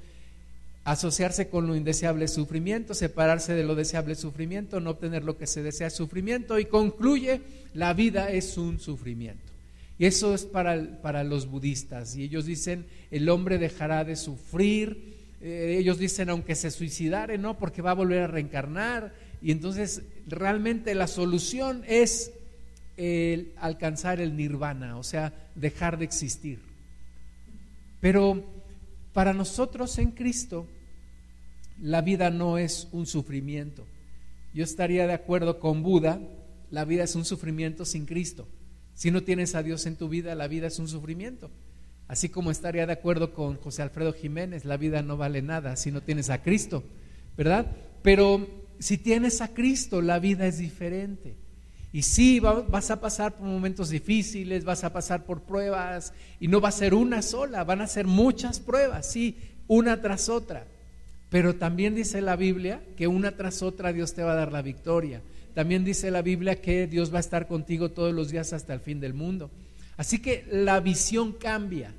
Asociarse 0.85 1.49
con 1.49 1.67
lo 1.67 1.77
indeseable 1.77 2.25
es 2.25 2.33
sufrimiento, 2.33 2.95
separarse 2.95 3.53
de 3.53 3.65
lo 3.65 3.75
deseable 3.75 4.15
es 4.15 4.19
sufrimiento, 4.19 4.81
no 4.81 4.91
obtener 4.91 5.25
lo 5.25 5.37
que 5.37 5.47
se 5.47 5.62
desea 5.62 5.89
es 5.89 5.93
sufrimiento 5.93 6.59
y 6.59 6.65
concluye, 6.65 7.43
la 7.75 7.93
vida 7.93 8.31
es 8.31 8.57
un 8.57 8.81
sufrimiento. 8.81 9.53
Y 9.99 10.07
eso 10.07 10.35
es 10.35 10.47
para, 10.47 11.03
para 11.03 11.23
los 11.23 11.47
budistas. 11.47 12.17
Y 12.17 12.23
ellos 12.23 12.47
dicen, 12.47 12.87
el 13.11 13.29
hombre 13.29 13.59
dejará 13.59 14.05
de 14.05 14.17
sufrir. 14.17 15.17
Eh, 15.43 15.77
ellos 15.79 15.99
dicen, 15.99 16.31
aunque 16.31 16.55
se 16.55 16.71
suicidare, 16.71 17.37
no, 17.37 17.59
porque 17.59 17.83
va 17.83 17.91
a 17.91 17.95
volver 17.95 18.23
a 18.23 18.27
reencarnar. 18.27 19.12
Y 19.42 19.52
entonces 19.52 20.02
realmente 20.26 20.94
la 20.94 21.06
solución 21.06 21.82
es 21.87 22.32
el 22.97 23.52
alcanzar 23.56 24.20
el 24.20 24.37
nirvana, 24.37 24.99
o 24.99 25.02
sea, 25.02 25.32
dejar 25.54 25.99
de 25.99 26.04
existir. 26.04 26.61
Pero 28.00 28.44
para 29.12 29.32
nosotros 29.32 29.99
en 29.99 30.11
Cristo, 30.11 30.66
la 31.80 32.02
vida 32.02 32.30
no 32.30 32.59
es 32.59 32.88
un 32.92 33.06
sufrimiento. 33.06 33.87
Yo 34.52 34.64
estaría 34.64 35.06
de 35.06 35.14
acuerdo 35.14 35.59
con 35.59 35.82
Buda, 35.82 36.20
la 36.70 36.85
vida 36.85 37.04
es 37.04 37.14
un 37.14 37.25
sufrimiento 37.25 37.85
sin 37.85 38.04
Cristo. 38.04 38.47
Si 38.94 39.11
no 39.11 39.23
tienes 39.23 39.54
a 39.54 39.62
Dios 39.62 39.87
en 39.87 39.97
tu 39.97 40.09
vida, 40.09 40.35
la 40.35 40.49
vida 40.49 40.66
es 40.66 40.78
un 40.78 40.88
sufrimiento. 40.88 41.50
Así 42.06 42.28
como 42.28 42.50
estaría 42.50 42.87
de 42.87 42.92
acuerdo 42.92 43.32
con 43.32 43.56
José 43.56 43.82
Alfredo 43.82 44.12
Jiménez, 44.12 44.64
la 44.64 44.76
vida 44.76 45.00
no 45.00 45.16
vale 45.16 45.42
nada 45.42 45.76
si 45.76 45.90
no 45.90 46.02
tienes 46.02 46.28
a 46.28 46.42
Cristo, 46.42 46.82
¿verdad? 47.37 47.66
Pero 48.02 48.47
si 48.81 48.99
tienes 48.99 49.41
a 49.41 49.49
Cristo, 49.49 50.03
la 50.03 50.19
vida 50.19 50.47
es 50.47 50.59
diferente. 50.59 51.37
Y 51.93 52.03
sí, 52.03 52.41
vas 52.41 52.91
a 52.91 53.01
pasar 53.01 53.37
por 53.37 53.47
momentos 53.47 53.91
difíciles, 53.91 54.65
vas 54.65 54.85
a 54.85 54.93
pasar 54.93 55.25
por 55.25 55.43
pruebas, 55.43 56.13
y 56.39 56.49
no 56.49 56.61
va 56.61 56.71
a 56.71 56.73
ser 56.73 56.95
una 56.95 57.21
sola, 57.21 57.63
van 57.65 57.81
a 57.81 57.87
ser 57.87 58.07
muchas 58.07 58.59
pruebas, 58.59 59.11
sí, 59.11 59.37
una 59.67 60.01
tras 60.01 60.29
otra. 60.29 60.67
Pero 61.29 61.57
también 61.57 61.95
dice 61.95 62.21
la 62.21 62.37
Biblia 62.37 62.81
que 62.97 63.07
una 63.07 63.33
tras 63.37 63.63
otra 63.63 63.93
Dios 63.93 64.15
te 64.15 64.23
va 64.23 64.33
a 64.33 64.37
dar 64.37 64.51
la 64.51 64.63
victoria. 64.63 65.21
También 65.55 65.85
dice 65.85 66.11
la 66.11 66.23
Biblia 66.23 66.61
que 66.61 66.87
Dios 66.87 67.13
va 67.13 67.19
a 67.19 67.21
estar 67.21 67.47
contigo 67.47 67.91
todos 67.91 68.15
los 68.15 68.31
días 68.31 68.53
hasta 68.53 68.73
el 68.73 68.81
fin 68.81 69.01
del 69.01 69.15
mundo. 69.15 69.51
Así 69.97 70.21
que 70.21 70.47
la 70.51 70.81
visión 70.81 71.33
cambia, 71.33 71.93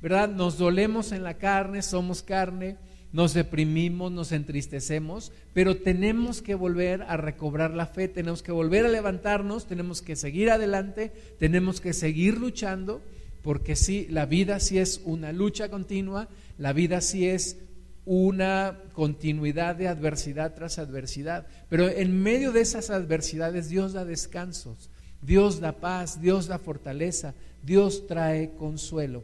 ¿verdad? 0.00 0.28
Nos 0.28 0.56
dolemos 0.56 1.12
en 1.12 1.22
la 1.22 1.34
carne, 1.34 1.82
somos 1.82 2.22
carne, 2.22 2.76
nos 3.12 3.34
deprimimos, 3.34 4.10
nos 4.10 4.32
entristecemos, 4.32 5.32
pero 5.52 5.76
tenemos 5.76 6.40
que 6.40 6.54
volver 6.54 7.02
a 7.02 7.16
recobrar 7.16 7.72
la 7.72 7.86
fe, 7.86 8.08
tenemos 8.08 8.42
que 8.42 8.52
volver 8.52 8.86
a 8.86 8.88
levantarnos, 8.88 9.66
tenemos 9.66 10.00
que 10.00 10.16
seguir 10.16 10.50
adelante, 10.50 11.12
tenemos 11.38 11.80
que 11.80 11.92
seguir 11.92 12.38
luchando, 12.38 13.02
porque 13.42 13.76
sí, 13.76 14.06
la 14.08 14.24
vida 14.24 14.60
sí 14.60 14.78
es 14.78 15.02
una 15.04 15.32
lucha 15.32 15.68
continua, 15.68 16.28
la 16.58 16.72
vida 16.72 17.00
sí 17.00 17.26
es 17.26 17.58
una 18.04 18.80
continuidad 18.94 19.76
de 19.76 19.88
adversidad 19.88 20.54
tras 20.54 20.78
adversidad, 20.78 21.46
pero 21.68 21.88
en 21.88 22.22
medio 22.22 22.50
de 22.50 22.62
esas 22.62 22.90
adversidades 22.90 23.68
Dios 23.68 23.92
da 23.92 24.04
descansos, 24.04 24.90
Dios 25.20 25.60
da 25.60 25.72
paz, 25.72 26.20
Dios 26.20 26.46
da 26.46 26.58
fortaleza, 26.58 27.34
Dios 27.62 28.06
trae 28.08 28.54
consuelo. 28.56 29.22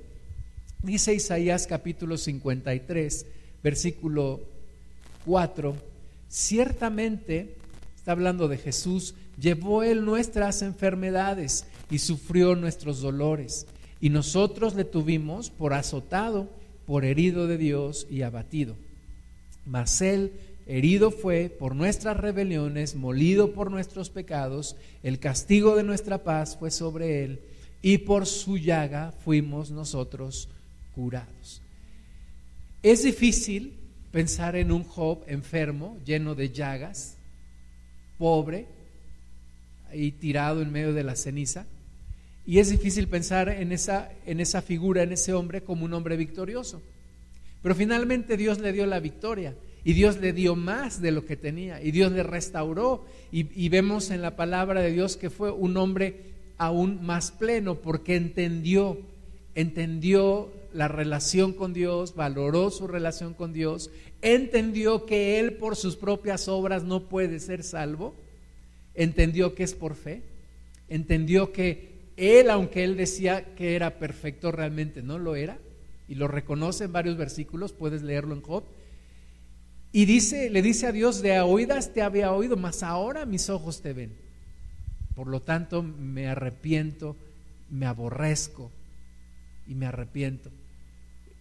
Dice 0.82 1.12
Isaías 1.12 1.66
capítulo 1.66 2.16
53, 2.16 3.26
versículo 3.62 4.40
4, 5.26 5.76
ciertamente, 6.28 7.56
está 7.96 8.12
hablando 8.12 8.48
de 8.48 8.58
Jesús, 8.58 9.14
llevó 9.40 9.82
él 9.82 10.04
nuestras 10.04 10.62
enfermedades 10.62 11.66
y 11.90 11.98
sufrió 11.98 12.54
nuestros 12.54 13.00
dolores, 13.00 13.66
y 14.00 14.10
nosotros 14.10 14.74
le 14.74 14.84
tuvimos 14.84 15.50
por 15.50 15.74
azotado, 15.74 16.48
por 16.86 17.04
herido 17.04 17.46
de 17.46 17.58
Dios 17.58 18.06
y 18.10 18.22
abatido. 18.22 18.76
Mas 19.66 20.00
él 20.00 20.32
herido 20.66 21.10
fue 21.10 21.50
por 21.50 21.74
nuestras 21.74 22.16
rebeliones, 22.16 22.94
molido 22.94 23.52
por 23.52 23.70
nuestros 23.70 24.10
pecados, 24.10 24.76
el 25.02 25.18
castigo 25.18 25.76
de 25.76 25.82
nuestra 25.82 26.22
paz 26.24 26.56
fue 26.56 26.70
sobre 26.70 27.24
él, 27.24 27.40
y 27.82 27.98
por 27.98 28.26
su 28.26 28.56
llaga 28.56 29.12
fuimos 29.24 29.70
nosotros 29.70 30.48
curados. 30.94 31.62
Es 32.82 33.02
difícil 33.02 33.74
pensar 34.12 34.54
en 34.54 34.70
un 34.70 34.84
Job 34.84 35.24
enfermo, 35.26 35.98
lleno 36.04 36.34
de 36.34 36.50
llagas, 36.50 37.16
pobre, 38.18 38.66
y 39.92 40.12
tirado 40.12 40.62
en 40.62 40.70
medio 40.70 40.92
de 40.92 41.02
la 41.02 41.16
ceniza. 41.16 41.66
Y 42.46 42.58
es 42.58 42.70
difícil 42.70 43.08
pensar 43.08 43.48
en 43.48 43.72
esa, 43.72 44.10
en 44.26 44.40
esa 44.40 44.62
figura, 44.62 45.02
en 45.02 45.12
ese 45.12 45.34
hombre, 45.34 45.62
como 45.62 45.84
un 45.84 45.92
hombre 45.92 46.16
victorioso. 46.16 46.80
Pero 47.62 47.74
finalmente 47.74 48.36
Dios 48.36 48.58
le 48.60 48.72
dio 48.72 48.86
la 48.86 49.00
victoria 49.00 49.54
y 49.84 49.92
Dios 49.92 50.18
le 50.18 50.32
dio 50.32 50.54
más 50.54 51.02
de 51.02 51.10
lo 51.10 51.24
que 51.24 51.36
tenía 51.36 51.82
y 51.82 51.90
Dios 51.90 52.12
le 52.12 52.22
restauró. 52.22 53.04
Y, 53.32 53.46
y 53.60 53.68
vemos 53.68 54.10
en 54.10 54.22
la 54.22 54.36
palabra 54.36 54.80
de 54.80 54.92
Dios 54.92 55.16
que 55.16 55.30
fue 55.30 55.50
un 55.50 55.76
hombre 55.76 56.28
aún 56.56 57.04
más 57.04 57.32
pleno 57.32 57.74
porque 57.74 58.16
entendió, 58.16 58.98
entendió 59.54 60.50
la 60.78 60.86
relación 60.86 61.54
con 61.54 61.72
Dios, 61.72 62.14
valoró 62.14 62.70
su 62.70 62.86
relación 62.86 63.34
con 63.34 63.52
Dios, 63.52 63.90
entendió 64.22 65.06
que 65.06 65.40
él 65.40 65.54
por 65.54 65.74
sus 65.74 65.96
propias 65.96 66.46
obras 66.46 66.84
no 66.84 67.08
puede 67.08 67.40
ser 67.40 67.64
salvo, 67.64 68.14
entendió 68.94 69.56
que 69.56 69.64
es 69.64 69.74
por 69.74 69.96
fe, 69.96 70.22
entendió 70.88 71.52
que 71.52 71.98
Él, 72.16 72.48
aunque 72.48 72.84
él 72.84 72.96
decía 72.96 73.56
que 73.56 73.74
era 73.74 73.98
perfecto, 73.98 74.52
realmente 74.52 75.02
no 75.02 75.18
lo 75.18 75.34
era. 75.34 75.58
Y 76.06 76.14
lo 76.14 76.28
reconoce 76.28 76.84
en 76.84 76.92
varios 76.92 77.16
versículos, 77.16 77.72
puedes 77.72 78.02
leerlo 78.02 78.34
en 78.34 78.42
Job. 78.42 78.62
Y 79.90 80.04
dice, 80.04 80.48
le 80.48 80.62
dice 80.62 80.86
a 80.86 80.92
Dios, 80.92 81.22
de 81.22 81.40
oídas 81.40 81.92
te 81.92 82.02
había 82.02 82.32
oído, 82.32 82.56
mas 82.56 82.84
ahora 82.84 83.26
mis 83.26 83.50
ojos 83.50 83.82
te 83.82 83.92
ven. 83.92 84.12
Por 85.16 85.26
lo 85.26 85.42
tanto, 85.42 85.82
me 85.82 86.28
arrepiento, 86.28 87.16
me 87.68 87.86
aborrezco 87.86 88.70
y 89.66 89.74
me 89.74 89.86
arrepiento. 89.86 90.50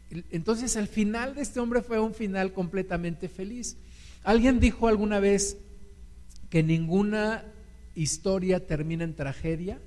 Entonces 0.10 0.76
el 0.76 0.88
final 0.88 1.36
de 1.36 1.42
este 1.42 1.60
hombre 1.60 1.82
fue 1.82 2.00
un 2.00 2.14
final 2.14 2.54
completamente 2.54 3.30
feliz. 3.30 3.78
Alguien 4.24 4.60
dijo 4.60 4.88
alguna 4.88 5.20
vez 5.20 5.58
que 6.50 6.64
ninguna 6.64 7.44
historia 7.96 8.66
termina 8.66 9.04
en 9.04 9.16
tragedia 9.16 9.80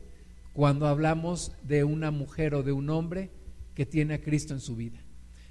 cuando 0.53 0.87
hablamos 0.87 1.53
de 1.63 1.85
una 1.85 2.11
mujer 2.11 2.55
o 2.55 2.63
de 2.63 2.73
un 2.73 2.91
hombre 2.91 3.31
que 3.75 3.87
tiene 3.87 4.15
a 4.15 4.21
Cristo 4.21 4.53
en 4.53 4.61
su 4.61 4.77
vida. 4.77 4.99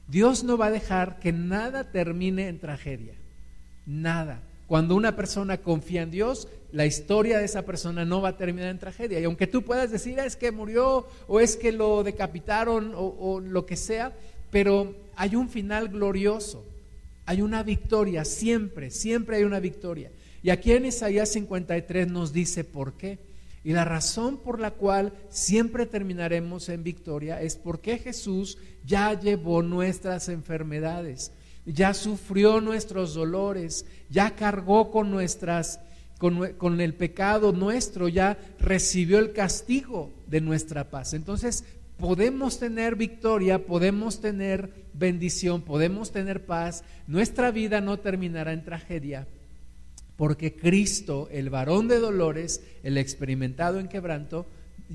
Dios 0.08 0.44
no 0.44 0.58
va 0.58 0.68
a 0.68 0.72
dejar 0.72 1.20
que 1.20 1.32
nada 1.32 1.92
termine 1.92 2.48
en 2.48 2.60
tragedia. 2.60 3.14
Nada. 3.86 4.44
Cuando 4.68 4.96
una 4.96 5.16
persona 5.16 5.58
confía 5.58 6.04
en 6.04 6.12
Dios, 6.12 6.48
la 6.72 6.86
historia 6.86 7.40
de 7.40 7.46
esa 7.46 7.64
persona 7.64 8.06
no 8.06 8.22
va 8.22 8.30
a 8.30 8.38
terminar 8.38 8.70
en 8.70 8.78
tragedia. 8.78 9.20
Y 9.20 9.24
aunque 9.24 9.48
tú 9.48 9.64
puedas 9.64 9.90
decir, 9.90 10.20
ah, 10.20 10.26
es 10.26 10.36
que 10.36 10.52
murió 10.52 11.08
o 11.28 11.40
es 11.40 11.56
que 11.56 11.72
lo 11.72 12.04
decapitaron 12.04 12.94
o, 12.96 13.16
o 13.20 13.40
lo 13.40 13.66
que 13.66 13.76
sea, 13.76 14.14
pero 14.52 14.96
hay 15.16 15.36
un 15.36 15.50
final 15.50 15.90
glorioso, 15.90 16.66
hay 17.26 17.42
una 17.42 17.64
victoria, 17.64 18.26
siempre, 18.26 18.90
siempre 18.90 19.38
hay 19.38 19.44
una 19.44 19.60
victoria. 19.60 20.12
Y 20.42 20.50
aquí 20.50 20.72
en 20.72 20.86
Isaías 20.86 21.30
53 21.30 22.08
nos 22.10 22.34
dice 22.34 22.64
por 22.64 22.94
qué. 22.94 23.20
Y 23.64 23.74
la 23.74 23.84
razón 23.84 24.38
por 24.38 24.60
la 24.60 24.72
cual 24.72 25.14
siempre 25.30 25.86
terminaremos 25.86 26.70
en 26.70 26.84
victoria 26.84 27.42
es 27.42 27.58
porque 27.58 27.98
Jesús 27.98 28.58
ya 28.86 29.20
llevó 29.20 29.62
nuestras 29.62 30.30
enfermedades, 30.30 31.34
ya 31.66 31.94
sufrió 31.94 32.62
nuestros 32.62 33.14
dolores, 33.14 33.86
ya 34.10 34.36
cargó 34.36 34.92
con 34.92 35.12
nuestras 35.12 35.82
con, 36.20 36.54
con, 36.54 36.82
el 36.82 36.96
pecado 36.96 37.54
nuestro, 37.54 38.10
ya 38.10 38.38
recibió 38.60 39.20
el 39.20 39.32
castigo 39.32 40.12
de 40.28 40.42
nuestra 40.42 40.90
paz. 40.90 41.14
Entonces, 41.14 41.64
podemos 42.00 42.60
tener 42.60 42.96
victoria, 42.96 43.66
podemos 43.66 44.22
tener 44.22 44.72
bendición, 44.94 45.62
podemos 45.62 46.12
tener 46.12 46.46
paz. 46.46 46.84
Nuestra 47.08 47.52
vida 47.52 47.82
no 47.82 48.00
terminará 48.00 48.54
en 48.54 48.64
tragedia, 48.64 49.28
porque 50.16 50.56
Cristo, 50.56 51.28
el 51.32 51.50
varón 51.50 51.88
de 51.88 52.00
dolores, 52.00 52.64
el 52.84 52.98
experimentado 52.98 53.80
en 53.80 53.90
quebranto, 53.90 54.48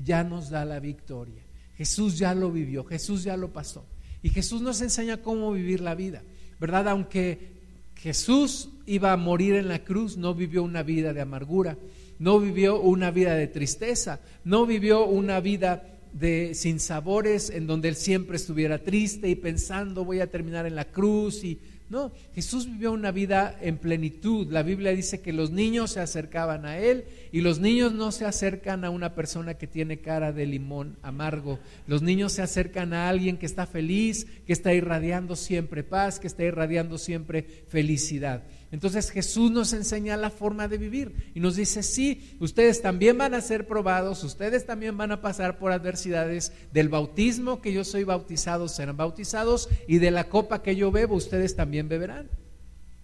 ya 0.03 0.23
nos 0.23 0.49
da 0.49 0.65
la 0.65 0.79
victoria. 0.79 1.41
Jesús 1.77 2.17
ya 2.17 2.33
lo 2.33 2.51
vivió, 2.51 2.83
Jesús 2.83 3.23
ya 3.23 3.37
lo 3.37 3.53
pasó. 3.53 3.85
Y 4.23 4.29
Jesús 4.29 4.61
nos 4.61 4.81
enseña 4.81 5.17
cómo 5.17 5.51
vivir 5.51 5.81
la 5.81 5.93
vida, 5.93 6.23
¿verdad? 6.59 6.87
Aunque 6.89 7.53
Jesús 7.95 8.69
iba 8.87 9.11
a 9.11 9.17
morir 9.17 9.55
en 9.55 9.67
la 9.67 9.83
cruz, 9.83 10.17
no 10.17 10.33
vivió 10.33 10.63
una 10.63 10.83
vida 10.83 11.13
de 11.13 11.21
amargura, 11.21 11.77
no 12.17 12.39
vivió 12.39 12.79
una 12.79 13.11
vida 13.11 13.35
de 13.35 13.47
tristeza, 13.47 14.19
no 14.43 14.65
vivió 14.65 15.05
una 15.05 15.39
vida 15.39 15.94
de 16.15 16.53
sinsabores 16.55 17.49
en 17.49 17.67
donde 17.67 17.89
él 17.89 17.95
siempre 17.95 18.37
estuviera 18.37 18.79
triste 18.79 19.27
y 19.27 19.35
pensando 19.35 20.05
voy 20.05 20.21
a 20.21 20.31
terminar 20.31 20.65
en 20.65 20.75
la 20.75 20.85
cruz 20.85 21.43
y 21.43 21.59
no, 21.87 22.11
Jesús 22.33 22.65
vivió 22.65 22.91
una 22.91 23.11
vida 23.11 23.55
en 23.61 23.77
plenitud. 23.77 24.51
La 24.51 24.63
Biblia 24.63 24.91
dice 24.91 25.21
que 25.21 25.31
los 25.31 25.51
niños 25.51 25.91
se 25.91 25.99
acercaban 25.99 26.65
a 26.65 26.79
Él 26.79 27.05
y 27.31 27.41
los 27.41 27.59
niños 27.59 27.93
no 27.93 28.11
se 28.11 28.25
acercan 28.25 28.83
a 28.83 28.89
una 28.89 29.13
persona 29.13 29.53
que 29.53 29.67
tiene 29.67 29.99
cara 29.99 30.31
de 30.31 30.47
limón 30.47 30.97
amargo. 31.03 31.59
Los 31.85 32.01
niños 32.01 32.31
se 32.31 32.41
acercan 32.41 32.93
a 32.93 33.07
alguien 33.07 33.37
que 33.37 33.45
está 33.45 33.67
feliz, 33.67 34.25
que 34.47 34.53
está 34.53 34.73
irradiando 34.73 35.35
siempre 35.35 35.83
paz, 35.83 36.19
que 36.19 36.25
está 36.25 36.43
irradiando 36.43 36.97
siempre 36.97 37.43
felicidad. 37.67 38.43
Entonces 38.75 39.09
Jesús 39.09 39.51
nos 39.51 39.71
enseña 39.71 40.17
la 40.17 40.29
forma 40.29 40.67
de 40.67 40.77
vivir 40.77 41.31
y 41.33 41.39
nos 41.39 41.55
dice, 41.55 41.81
sí, 41.81 42.35
ustedes 42.41 42.81
también 42.81 43.17
van 43.17 43.33
a 43.33 43.39
ser 43.39 43.67
probados, 43.67 44.21
ustedes 44.25 44.65
también 44.65 44.97
van 44.97 45.13
a 45.13 45.21
pasar 45.21 45.57
por 45.57 45.71
adversidades 45.71 46.51
del 46.73 46.89
bautismo 46.89 47.61
que 47.61 47.71
yo 47.71 47.85
soy 47.85 48.03
bautizado, 48.03 48.67
serán 48.67 48.97
bautizados 48.97 49.69
y 49.87 49.99
de 49.99 50.11
la 50.11 50.25
copa 50.25 50.61
que 50.61 50.75
yo 50.75 50.91
bebo, 50.91 51.15
ustedes 51.15 51.55
también 51.55 51.87
beberán. 51.87 52.29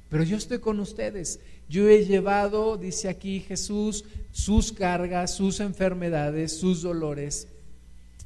Pero 0.10 0.25
yo 0.25 0.36
estoy 0.36 0.60
con 0.60 0.77
ustedes. 0.81 1.39
Yo 1.69 1.88
he 1.88 2.03
llevado, 2.03 2.75
dice 2.75 3.07
aquí 3.07 3.39
Jesús, 3.39 4.03
sus 4.34 4.73
cargas, 4.73 5.34
sus 5.34 5.62
enfermedades, 5.62 6.51
sus 6.51 6.81
dolores 6.81 7.47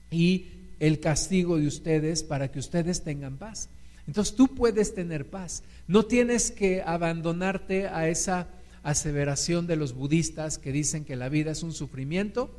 y 0.10 0.48
el 0.80 1.00
castigo 1.00 1.60
de 1.60 1.68
ustedes 1.68 2.24
para 2.24 2.52
que 2.52 2.58
ustedes 2.58 3.04
tengan 3.04 3.38
paz. 3.38 3.70
Entonces 4.08 4.36
tú 4.36 4.48
puedes 4.48 4.94
tener 4.94 5.26
paz. 5.30 5.64
No 5.88 6.06
tienes 6.06 6.52
que 6.52 6.82
abandonarte 6.82 7.88
a 7.88 8.08
esa 8.08 8.48
aseveración 8.84 9.66
de 9.66 9.76
los 9.76 9.94
budistas 9.94 10.58
que 10.58 10.72
dicen 10.72 11.06
que 11.06 11.16
la 11.16 11.30
vida 11.30 11.52
es 11.52 11.64
un 11.64 11.74
sufrimiento. 11.74 12.52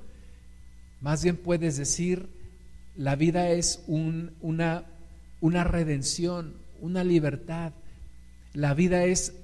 Más 1.01 1.23
bien 1.23 1.37
puedes 1.37 1.77
decir, 1.77 2.29
la 2.97 3.15
vida 3.15 3.51
es 3.51 3.85
una, 3.87 4.85
una 5.41 5.65
redención, 5.65 6.55
una 6.81 7.05
libertad. 7.05 7.73
La 8.55 8.75
vida 8.75 9.05
es 9.05 9.35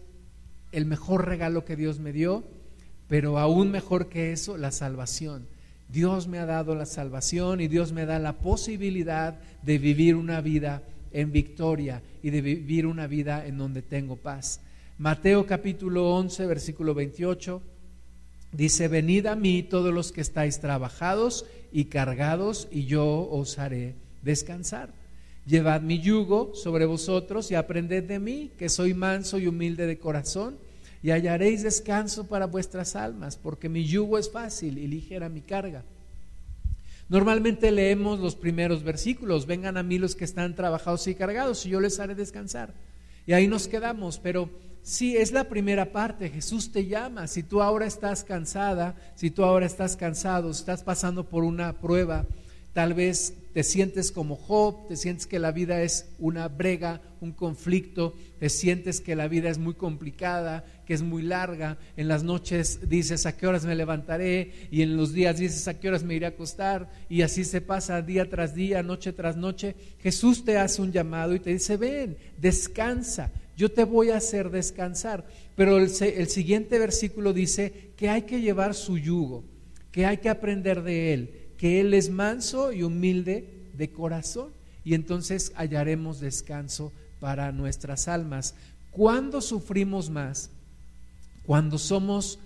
el 0.72 0.86
mejor 0.86 1.26
regalo 1.26 1.64
que 1.64 1.76
Dios 1.76 2.00
me 2.00 2.12
dio, 2.12 2.42
pero 3.08 3.38
aún 3.38 3.70
mejor 3.70 4.08
que 4.08 4.32
eso, 4.32 4.56
la 4.56 4.72
salvación. 4.72 5.46
Dios 5.88 6.26
me 6.26 6.38
ha 6.38 6.46
dado 6.46 6.74
la 6.74 6.86
salvación 6.86 7.60
y 7.60 7.68
Dios 7.68 7.92
me 7.92 8.06
da 8.06 8.18
la 8.18 8.38
posibilidad 8.38 9.38
de 9.62 9.78
vivir 9.78 10.16
una 10.16 10.40
vida 10.40 10.82
en 11.12 11.32
victoria 11.32 12.02
y 12.22 12.30
de 12.30 12.40
vivir 12.40 12.86
una 12.86 13.06
vida 13.06 13.46
en 13.46 13.58
donde 13.58 13.82
tengo 13.82 14.16
paz. 14.16 14.60
Mateo 14.98 15.46
capítulo 15.46 16.14
11, 16.14 16.46
versículo 16.46 16.94
28, 16.94 17.62
dice, 18.52 18.88
venid 18.88 19.26
a 19.26 19.34
mí 19.34 19.62
todos 19.62 19.92
los 19.92 20.12
que 20.12 20.20
estáis 20.20 20.60
trabajados 20.60 21.46
y 21.72 21.86
cargados, 21.86 22.68
y 22.70 22.84
yo 22.84 23.28
os 23.30 23.58
haré 23.58 23.94
descansar. 24.22 24.90
Llevad 25.46 25.80
mi 25.80 25.98
yugo 26.00 26.54
sobre 26.54 26.84
vosotros 26.84 27.50
y 27.50 27.56
aprended 27.56 28.04
de 28.04 28.20
mí, 28.20 28.50
que 28.58 28.68
soy 28.68 28.94
manso 28.94 29.38
y 29.38 29.48
humilde 29.48 29.86
de 29.86 29.98
corazón, 29.98 30.56
y 31.02 31.10
hallaréis 31.10 31.62
descanso 31.62 32.28
para 32.28 32.46
vuestras 32.46 32.94
almas, 32.94 33.36
porque 33.36 33.68
mi 33.68 33.84
yugo 33.84 34.18
es 34.18 34.30
fácil 34.30 34.78
y 34.78 34.86
ligera 34.86 35.28
mi 35.28 35.40
carga. 35.40 35.82
Normalmente 37.12 37.70
leemos 37.70 38.20
los 38.20 38.36
primeros 38.36 38.84
versículos, 38.84 39.44
vengan 39.44 39.76
a 39.76 39.82
mí 39.82 39.98
los 39.98 40.16
que 40.16 40.24
están 40.24 40.54
trabajados 40.54 41.06
y 41.08 41.14
cargados 41.14 41.66
y 41.66 41.68
yo 41.68 41.78
les 41.78 42.00
haré 42.00 42.14
descansar. 42.14 42.72
Y 43.26 43.34
ahí 43.34 43.46
nos 43.46 43.68
quedamos, 43.68 44.18
pero 44.18 44.48
sí, 44.80 45.14
es 45.14 45.30
la 45.30 45.44
primera 45.44 45.92
parte, 45.92 46.30
Jesús 46.30 46.72
te 46.72 46.86
llama, 46.86 47.26
si 47.26 47.42
tú 47.42 47.60
ahora 47.60 47.84
estás 47.84 48.24
cansada, 48.24 48.96
si 49.14 49.30
tú 49.30 49.44
ahora 49.44 49.66
estás 49.66 49.94
cansado, 49.94 50.50
estás 50.50 50.82
pasando 50.82 51.28
por 51.28 51.44
una 51.44 51.74
prueba, 51.74 52.24
Tal 52.72 52.94
vez 52.94 53.34
te 53.52 53.64
sientes 53.64 54.10
como 54.10 54.34
Job, 54.34 54.88
te 54.88 54.96
sientes 54.96 55.26
que 55.26 55.38
la 55.38 55.52
vida 55.52 55.82
es 55.82 56.06
una 56.18 56.48
brega, 56.48 57.02
un 57.20 57.32
conflicto, 57.32 58.14
te 58.40 58.48
sientes 58.48 59.02
que 59.02 59.14
la 59.14 59.28
vida 59.28 59.50
es 59.50 59.58
muy 59.58 59.74
complicada, 59.74 60.64
que 60.86 60.94
es 60.94 61.02
muy 61.02 61.22
larga. 61.22 61.76
En 61.98 62.08
las 62.08 62.22
noches 62.22 62.88
dices 62.88 63.26
a 63.26 63.36
qué 63.36 63.46
horas 63.46 63.66
me 63.66 63.74
levantaré 63.74 64.68
y 64.70 64.80
en 64.80 64.96
los 64.96 65.12
días 65.12 65.38
dices 65.38 65.68
a 65.68 65.78
qué 65.78 65.88
horas 65.88 66.02
me 66.02 66.14
iré 66.14 66.24
a 66.24 66.30
acostar 66.30 66.88
y 67.10 67.20
así 67.20 67.44
se 67.44 67.60
pasa 67.60 68.00
día 68.00 68.30
tras 68.30 68.54
día, 68.54 68.82
noche 68.82 69.12
tras 69.12 69.36
noche. 69.36 69.76
Jesús 70.00 70.42
te 70.42 70.56
hace 70.56 70.80
un 70.80 70.92
llamado 70.92 71.34
y 71.34 71.40
te 71.40 71.50
dice, 71.50 71.76
ven, 71.76 72.16
descansa, 72.38 73.30
yo 73.54 73.70
te 73.70 73.84
voy 73.84 74.10
a 74.10 74.16
hacer 74.16 74.50
descansar. 74.50 75.26
Pero 75.56 75.76
el, 75.76 75.90
el 76.00 76.28
siguiente 76.28 76.78
versículo 76.78 77.34
dice 77.34 77.92
que 77.98 78.08
hay 78.08 78.22
que 78.22 78.40
llevar 78.40 78.72
su 78.72 78.96
yugo, 78.96 79.44
que 79.90 80.06
hay 80.06 80.16
que 80.16 80.30
aprender 80.30 80.82
de 80.82 81.12
él 81.12 81.41
que 81.62 81.78
Él 81.78 81.94
es 81.94 82.10
manso 82.10 82.72
y 82.72 82.82
humilde 82.82 83.48
de 83.74 83.88
corazón 83.92 84.48
y 84.84 84.94
entonces 84.94 85.52
hallaremos 85.54 86.18
descanso 86.18 86.90
para 87.20 87.52
nuestras 87.52 88.08
almas. 88.08 88.56
¿Cuándo 88.90 89.40
sufrimos 89.40 90.10
más? 90.10 90.50
Cuando 91.46 91.78
somos, 91.78 92.40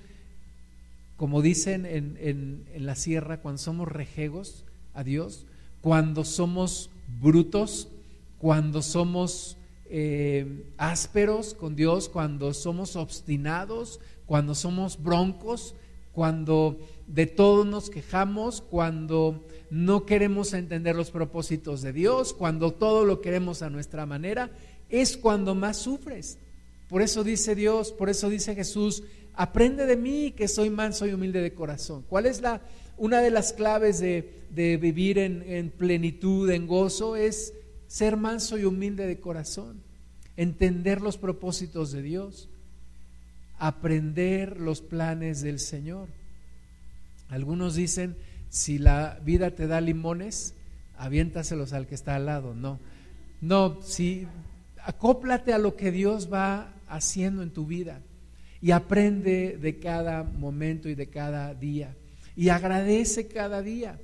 como 1.17 1.41
dicen 1.41 1.87
en, 1.87 2.67
la 2.77 2.95
sierra, 2.95 3.41
cuando 3.41 3.57
somos 3.57 3.89
rejegos 3.89 4.67
a 4.93 5.03
Dios, 5.03 5.47
cuando 5.81 6.23
somos 6.23 6.91
brutos, 7.19 7.89
cuando 8.37 8.83
somos 8.83 9.57
eh, 9.87 10.67
ásperos 10.77 11.55
con 11.55 11.75
Dios, 11.75 12.11
cuando 12.11 12.53
somos 12.53 12.97
obstinados, 12.97 13.99
cuando 14.27 14.55
somos 14.55 15.03
broncos, 15.03 15.75
cuando 16.13 16.79
de 17.07 17.27
todo 17.27 17.65
nos 17.65 17.91
quejamos, 17.91 18.61
cuando 18.61 19.47
no 19.71 20.07
queremos 20.07 20.53
entender 20.53 20.97
los 20.97 21.11
propósitos 21.11 21.83
de 21.83 21.93
Dios, 21.93 22.33
cuando 22.35 22.73
todo 22.73 23.05
lo 23.05 23.21
queremos 23.21 23.63
a 23.63 23.71
nuestra 23.71 24.07
manera, 24.07 24.51
es 24.89 25.17
cuando 25.17 25.55
más 25.55 25.77
sufres. 25.77 26.39
Por 26.89 27.03
eso 27.03 27.25
dice 27.25 27.55
Dios, 27.55 27.93
por 27.93 28.09
eso 28.09 28.29
dice 28.29 28.55
Jesús, 28.55 29.03
aprende 29.35 29.87
de 29.87 29.97
mí 29.97 30.33
que 30.33 30.49
soy 30.49 30.71
manso 30.71 31.07
y 31.07 31.13
humilde 31.13 31.41
de 31.41 31.55
corazón. 31.55 32.05
¿Cuál 32.09 32.27
es 32.27 32.41
la, 32.41 32.61
una 32.97 33.21
de 33.21 33.31
las 33.31 33.53
claves 33.53 33.99
de, 34.01 34.33
vivir 34.81 35.19
en, 35.19 35.43
en 35.47 35.71
plenitud, 35.71 36.49
en 36.51 36.67
gozo? 36.67 37.17
Es 37.17 37.53
ser 37.89 38.17
manso 38.17 38.59
y 38.59 38.65
humilde 38.65 39.07
de 39.07 39.21
corazón, 39.21 39.83
entender 40.37 41.01
los 41.01 41.19
propósitos 41.19 41.93
de 41.93 42.03
Dios, 42.03 42.49
aprender 43.59 44.61
los 44.61 44.81
planes 44.81 45.43
del 45.43 45.59
Señor. 45.59 46.09
Algunos 47.29 47.75
dicen, 47.75 48.17
si 48.49 48.79
la 48.79 49.19
vida 49.25 49.51
te 49.51 49.67
da 49.67 49.81
limones, 49.81 50.55
aviéntaselos 50.97 51.73
al 51.73 51.87
que 51.87 51.95
está 51.95 52.17
al 52.17 52.27
lado. 52.27 52.55
No, 52.55 52.79
no, 53.41 53.81
si 53.83 54.27
acóplate 54.85 55.53
a 55.53 55.59
lo 55.59 55.77
que 55.77 55.91
Dios 55.91 56.33
va 56.33 56.73
haciendo 56.89 57.43
en 57.43 57.51
tu 57.51 57.67
vida 57.67 58.01
y 58.61 58.71
aprende 58.71 59.59
de 59.61 59.79
cada 59.79 60.23
momento 60.23 60.89
y 60.89 60.95
de 60.95 61.09
cada 61.09 61.55
día 61.55 61.95
y 62.37 62.51
agradece 62.51 63.27
cada 63.27 63.63
día. 63.63 63.99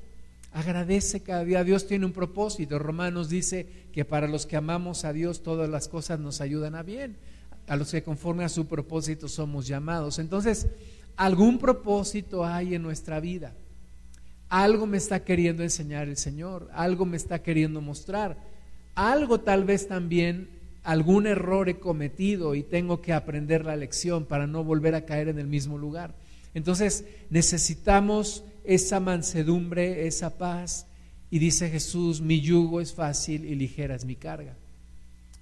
Agradece 0.53 1.23
cada 1.23 1.45
día. 1.45 1.65
Dios 1.65 1.87
tiene 1.87 2.07
un 2.07 2.13
propósito. 2.13 2.79
Romanos 2.79 3.29
dice 3.29 3.67
que 3.93 4.05
para 4.05 4.27
los 4.27 4.47
que 4.47 4.57
amamos 4.57 5.05
a 5.05 5.13
Dios 5.13 5.43
todas 5.43 5.69
las 5.69 5.89
cosas 5.89 6.19
nos 6.19 6.41
ayudan 6.41 6.75
a 6.75 6.83
bien. 6.83 7.17
A 7.69 7.77
los 7.77 7.91
que 7.91 8.03
conforme 8.03 8.45
a 8.45 8.49
su 8.49 8.67
propósito 8.67 9.29
somos 9.29 9.67
llamados. 9.67 10.19
Entonces, 10.19 10.67
algún 11.17 11.59
propósito 11.59 12.45
hay 12.45 12.75
en 12.75 12.83
nuestra 12.83 13.21
vida. 13.21 13.55
Algo 14.49 14.87
me 14.87 14.99
está 14.99 15.25
queriendo 15.25 15.63
enseñar 15.63 16.09
el 16.09 16.17
Señor. 16.17 16.69
Algo 16.75 17.07
me 17.07 17.17
está 17.17 17.43
queriendo 17.43 17.81
mostrar. 17.81 18.37
Algo 18.95 19.41
tal 19.41 19.65
vez 19.65 19.89
también 19.89 20.49
algún 20.83 21.27
error 21.27 21.69
he 21.69 21.79
cometido 21.79 22.55
y 22.55 22.63
tengo 22.63 23.01
que 23.01 23.13
aprender 23.13 23.65
la 23.65 23.77
lección 23.77 24.27
para 24.27 24.47
no 24.47 24.65
volver 24.65 24.95
a 24.95 25.07
caer 25.07 25.29
en 25.29 25.39
el 25.39 25.47
mismo 25.47 25.79
lugar. 25.79 26.15
Entonces 26.55 27.05
necesitamos 27.31 28.45
esa 28.65 29.01
mansedumbre, 29.01 30.07
esa 30.07 30.37
paz. 30.37 30.87
Y 31.31 31.39
dice 31.39 31.71
Jesús, 31.71 32.21
mi 32.21 32.41
yugo 32.41 32.81
es 32.81 32.93
fácil 32.93 33.45
y 33.47 33.55
ligera 33.55 33.95
es 33.95 34.05
mi 34.05 34.17
carga. 34.17 34.55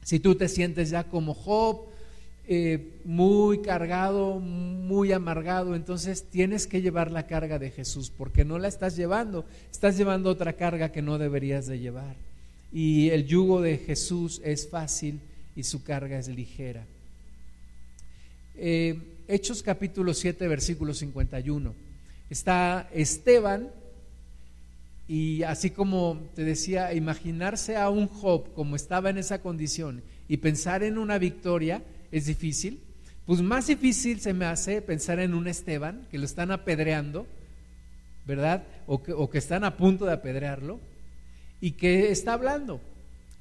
Si 0.05 0.21
tú 0.21 0.37
te 0.37 0.49
sientes 0.49 0.91
ya 0.91 1.05
como 1.05 1.35
Job, 1.35 1.87
eh, 2.53 2.99
muy 3.05 3.63
cargado, 3.63 4.41
muy 4.41 5.13
amargado, 5.13 5.77
entonces 5.77 6.25
tienes 6.25 6.67
que 6.67 6.83
llevar 6.83 7.13
la 7.13 7.29
carga 7.29 7.61
de 7.61 7.71
Jesús, 7.71 8.11
porque 8.11 8.45
no 8.45 8.59
la 8.59 8.67
estás 8.67 8.97
llevando, 8.97 9.45
estás 9.71 9.97
llevando 9.97 10.31
otra 10.31 10.55
carga 10.55 10.91
que 10.91 11.01
no 11.01 11.17
deberías 11.17 11.69
de 11.69 11.79
llevar. 11.79 12.17
Y 12.73 13.11
el 13.11 13.25
yugo 13.25 13.61
de 13.61 13.79
Jesús 13.79 14.43
es 14.45 14.69
fácil 14.69 15.21
y 15.55 15.63
su 15.63 15.85
carga 15.85 16.19
es 16.19 16.27
ligera. 16.27 16.85
Eh, 18.57 18.99
Hechos 19.29 19.63
capítulo 19.63 20.13
7, 20.13 20.49
versículo 20.49 20.93
51. 20.93 21.73
Está 22.31 22.91
Esteban 22.93 23.71
y 25.07 25.45
así 25.45 25.71
como 25.71 26.19
te 26.35 26.43
decía, 26.43 26.95
imaginarse 26.95 27.77
a 27.77 27.91
un 27.91 28.09
Job 28.09 28.53
como 28.55 28.75
estaba 28.75 29.09
en 29.09 29.19
esa 29.19 29.41
condición 29.41 30.03
y 30.27 30.39
pensar 30.39 30.83
en 30.83 30.99
una 30.99 31.17
victoria 31.19 31.81
es 32.13 32.27
difícil. 32.27 32.81
Pues 33.27 33.43
más 33.43 33.67
difícil 33.67 34.21
se 34.21 34.33
me 34.33 34.47
hace 34.47 34.83
pensar 34.83 35.21
en 35.21 35.35
un 35.35 35.47
Esteban 35.47 36.07
que 36.11 36.19
lo 36.19 36.25
están 36.25 36.51
apedreando, 36.51 37.27
¿verdad? 38.27 38.65
O 38.87 39.03
que, 39.03 39.13
o 39.13 39.31
que 39.31 39.39
están 39.39 39.65
a 39.65 39.77
punto 39.77 40.05
de 40.07 40.13
apedrearlo 40.13 40.81
y 41.61 41.73
que 41.73 42.11
está 42.11 42.33
hablando 42.33 42.81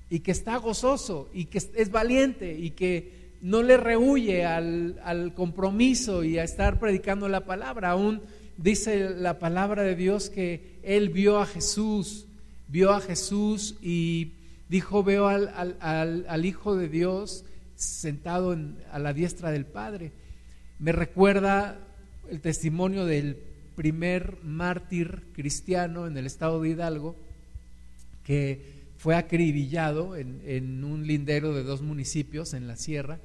y 0.10 0.20
que 0.20 0.32
está 0.32 0.58
gozoso 0.58 1.30
y 1.34 1.46
que 1.46 1.58
es 1.58 1.92
valiente 1.92 2.58
y 2.58 2.72
que 2.72 3.20
no 3.42 3.64
le 3.64 3.78
rehuye 3.78 4.46
al, 4.46 5.34
compromiso 5.36 6.24
y 6.24 6.38
a 6.38 6.44
estar 6.44 6.80
predicando 6.80 7.30
la 7.30 7.46
palabra. 7.46 7.92
Aún 7.92 8.22
dice 8.58 9.10
la 9.10 9.40
palabra 9.40 9.84
de 9.84 9.96
Dios 9.96 10.30
que 10.30 10.80
él 10.84 11.10
vio 11.10 11.40
a 11.40 11.46
Jesús, 11.46 12.26
vio 12.68 12.92
a 12.92 13.00
Jesús 13.00 13.76
y 13.82 14.34
dijo, 14.68 15.04
veo 15.04 15.28
al, 15.28 15.78
al, 15.80 16.46
Hijo 16.46 16.76
de 16.76 16.90
Dios 16.90 17.46
sentado 17.80 18.58
a 18.92 19.00
la 19.00 19.14
diestra 19.14 19.52
del 19.52 19.66
Padre. 19.66 20.12
Me 20.80 20.92
recuerda 20.92 21.80
el 22.30 22.42
testimonio 22.42 23.06
del 23.06 23.38
primer 23.76 24.38
mártir 24.44 25.24
cristiano 25.34 26.06
en 26.06 26.18
el 26.18 26.26
estado 26.26 26.62
de 26.62 26.70
Hidalgo, 26.70 27.16
que 28.24 28.80
fue 28.98 29.16
acribillado 29.16 30.18
en, 30.18 30.42
en, 30.46 30.84
un 30.84 31.08
lindero 31.08 31.54
de 31.54 31.64
dos 31.64 31.82
municipios 31.82 32.54
en 32.54 32.68
la 32.68 32.76
sierra 32.76 33.20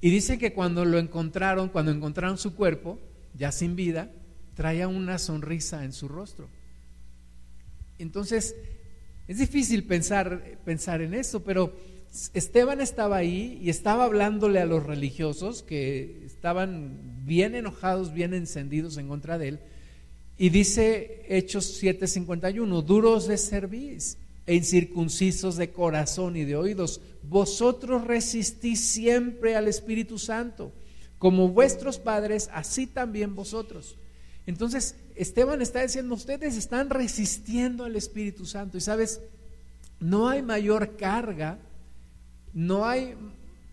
y 0.00 0.10
dice 0.10 0.38
que 0.38 0.52
cuando 0.52 0.84
lo 0.84 0.98
encontraron, 0.98 1.68
cuando 1.68 1.90
encontraron 1.90 2.38
su 2.38 2.54
cuerpo, 2.54 2.98
ya 3.34 3.52
sin 3.52 3.76
vida, 3.76 4.10
traía 4.54 4.88
una 4.88 5.18
sonrisa 5.18 5.84
en 5.84 5.92
su 5.92 6.08
rostro. 6.08 6.48
Entonces, 7.98 8.54
es 9.26 9.38
difícil 9.38 9.84
pensar, 9.84 10.58
pensar 10.64 11.00
en 11.00 11.14
eso, 11.14 11.42
pero 11.42 11.74
Esteban 12.34 12.80
estaba 12.80 13.16
ahí 13.16 13.58
y 13.62 13.70
estaba 13.70 14.04
hablándole 14.04 14.60
a 14.60 14.66
los 14.66 14.84
religiosos 14.84 15.62
que 15.62 16.22
estaban 16.24 17.24
bien 17.26 17.54
enojados, 17.54 18.12
bien 18.12 18.32
encendidos 18.32 18.96
en 18.96 19.08
contra 19.08 19.38
de 19.38 19.48
él. 19.48 19.60
Y 20.38 20.50
dice 20.50 21.24
Hechos 21.28 21.82
7:51, 21.82 22.82
duros 22.82 23.26
de 23.26 23.38
cerviz 23.38 24.18
e 24.46 24.54
incircuncisos 24.54 25.56
de 25.56 25.70
corazón 25.70 26.36
y 26.36 26.44
de 26.44 26.56
oídos, 26.56 27.00
vosotros 27.22 28.04
resistís 28.04 28.80
siempre 28.80 29.56
al 29.56 29.66
Espíritu 29.66 30.18
Santo, 30.18 30.72
como 31.18 31.48
vuestros 31.48 31.98
padres, 31.98 32.48
así 32.52 32.86
también 32.86 33.34
vosotros. 33.34 33.96
Entonces, 34.46 34.94
Esteban 35.16 35.60
está 35.60 35.82
diciendo, 35.82 36.14
ustedes 36.14 36.56
están 36.56 36.90
resistiendo 36.90 37.84
al 37.84 37.96
Espíritu 37.96 38.46
Santo. 38.46 38.78
Y 38.78 38.80
sabes, 38.80 39.20
no 39.98 40.28
hay 40.28 40.42
mayor 40.42 40.96
carga, 40.96 41.58
no 42.56 42.86
hay 42.86 43.14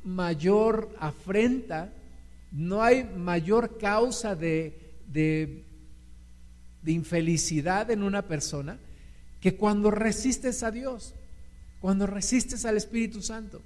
mayor 0.04 0.94
afrenta, 1.00 1.94
no 2.52 2.84
hay 2.84 3.06
mayor 3.06 3.78
causa 3.78 4.36
de, 4.36 4.78
de, 5.08 5.64
infelicidad 6.86 7.92
en 7.92 8.04
una 8.04 8.24
persona 8.24 8.78
que 9.40 9.56
cuando 9.56 9.90
resistes 9.90 10.64
a 10.64 10.72
Dios, 10.72 11.16
cuando 11.80 12.08
resistes 12.08 12.66
al 12.66 12.76
Espíritu 12.76 13.22
Santo, 13.22 13.62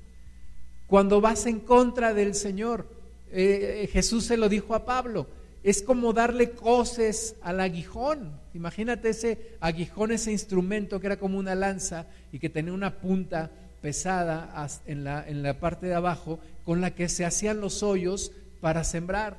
cuando 0.86 1.20
vas 1.20 1.48
en 1.48 1.62
contra 1.62 2.14
del 2.14 2.36
Señor. 2.36 2.88
Eh, 3.32 3.82
eh, 3.84 3.88
Jesús 3.88 4.24
se 4.26 4.38
lo 4.38 4.48
dijo 4.50 4.76
a 4.76 4.86
Pablo, 4.86 5.26
es 5.64 5.82
como 5.82 6.14
darle 6.14 6.52
coces 6.52 7.36
al 7.42 7.60
aguijón. 7.60 8.40
Imagínate 8.54 9.10
ese 9.10 9.58
aguijón, 9.62 10.12
ese 10.12 10.32
instrumento 10.32 11.00
que 11.00 11.08
era 11.08 11.18
como 11.18 11.40
una 11.40 11.56
lanza 11.56 12.06
y 12.32 12.38
que 12.38 12.50
tenía 12.50 12.72
una 12.72 13.00
punta 13.00 13.50
pesada 13.82 14.68
en 14.86 15.04
la, 15.04 15.28
en 15.28 15.44
la 15.44 15.60
parte 15.60 15.88
de 15.88 15.96
abajo 15.96 16.40
con 16.66 16.82
la 16.82 16.92
que 16.92 17.10
se 17.10 17.26
hacían 17.26 17.62
los 17.62 17.84
hoyos 17.84 18.32
para 18.60 18.84
sembrar. 18.84 19.38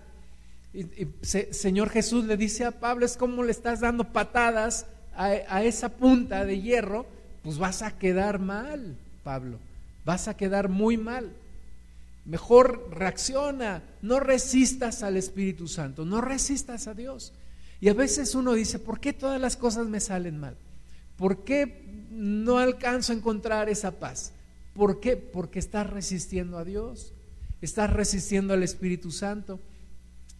Y, 0.72 1.08
Señor 1.22 1.90
Jesús 1.90 2.24
le 2.24 2.36
dice 2.36 2.64
a 2.64 2.72
Pablo, 2.72 3.04
es 3.04 3.16
como 3.16 3.42
le 3.42 3.50
estás 3.50 3.80
dando 3.80 4.04
patadas 4.04 4.86
a, 5.14 5.64
esa 5.64 5.88
punta 5.88 6.44
de 6.44 6.60
hierro, 6.60 7.04
pues 7.42 7.58
vas 7.58 7.82
a 7.82 7.98
quedar 7.98 8.38
mal, 8.38 8.96
Pablo, 9.24 9.58
vas 10.04 10.28
a 10.28 10.36
quedar 10.36 10.68
muy 10.68 10.96
mal. 10.96 11.32
Mejor 12.24 12.88
reacciona, 12.92 13.82
no 14.02 14.20
resistas 14.20 15.02
al 15.02 15.16
Espíritu 15.16 15.66
Santo, 15.66 16.04
no 16.04 16.20
resistas 16.20 16.86
a 16.86 16.94
Dios. 16.94 17.32
Y 17.80 17.88
a 17.88 17.94
veces 17.94 18.34
uno 18.34 18.54
dice, 18.54 18.78
¿por 18.78 19.00
qué 19.00 19.12
todas 19.12 19.40
las 19.40 19.56
cosas 19.56 19.86
me 19.88 19.98
salen 19.98 20.38
mal? 20.38 20.56
¿Por 21.18 21.44
qué 21.44 21.84
no 22.10 22.58
alcanzo 22.58 23.12
a 23.12 23.16
encontrar 23.16 23.68
esa 23.68 23.98
paz? 23.98 24.32
¿Por 24.72 25.00
qué? 25.00 25.16
Porque 25.16 25.58
estás 25.58 25.90
resistiendo 25.90 26.56
a 26.56 26.64
Dios, 26.64 27.12
estás 27.60 27.92
resistiendo 27.92 28.54
al 28.54 28.62
Espíritu 28.62 29.10
Santo. 29.10 29.58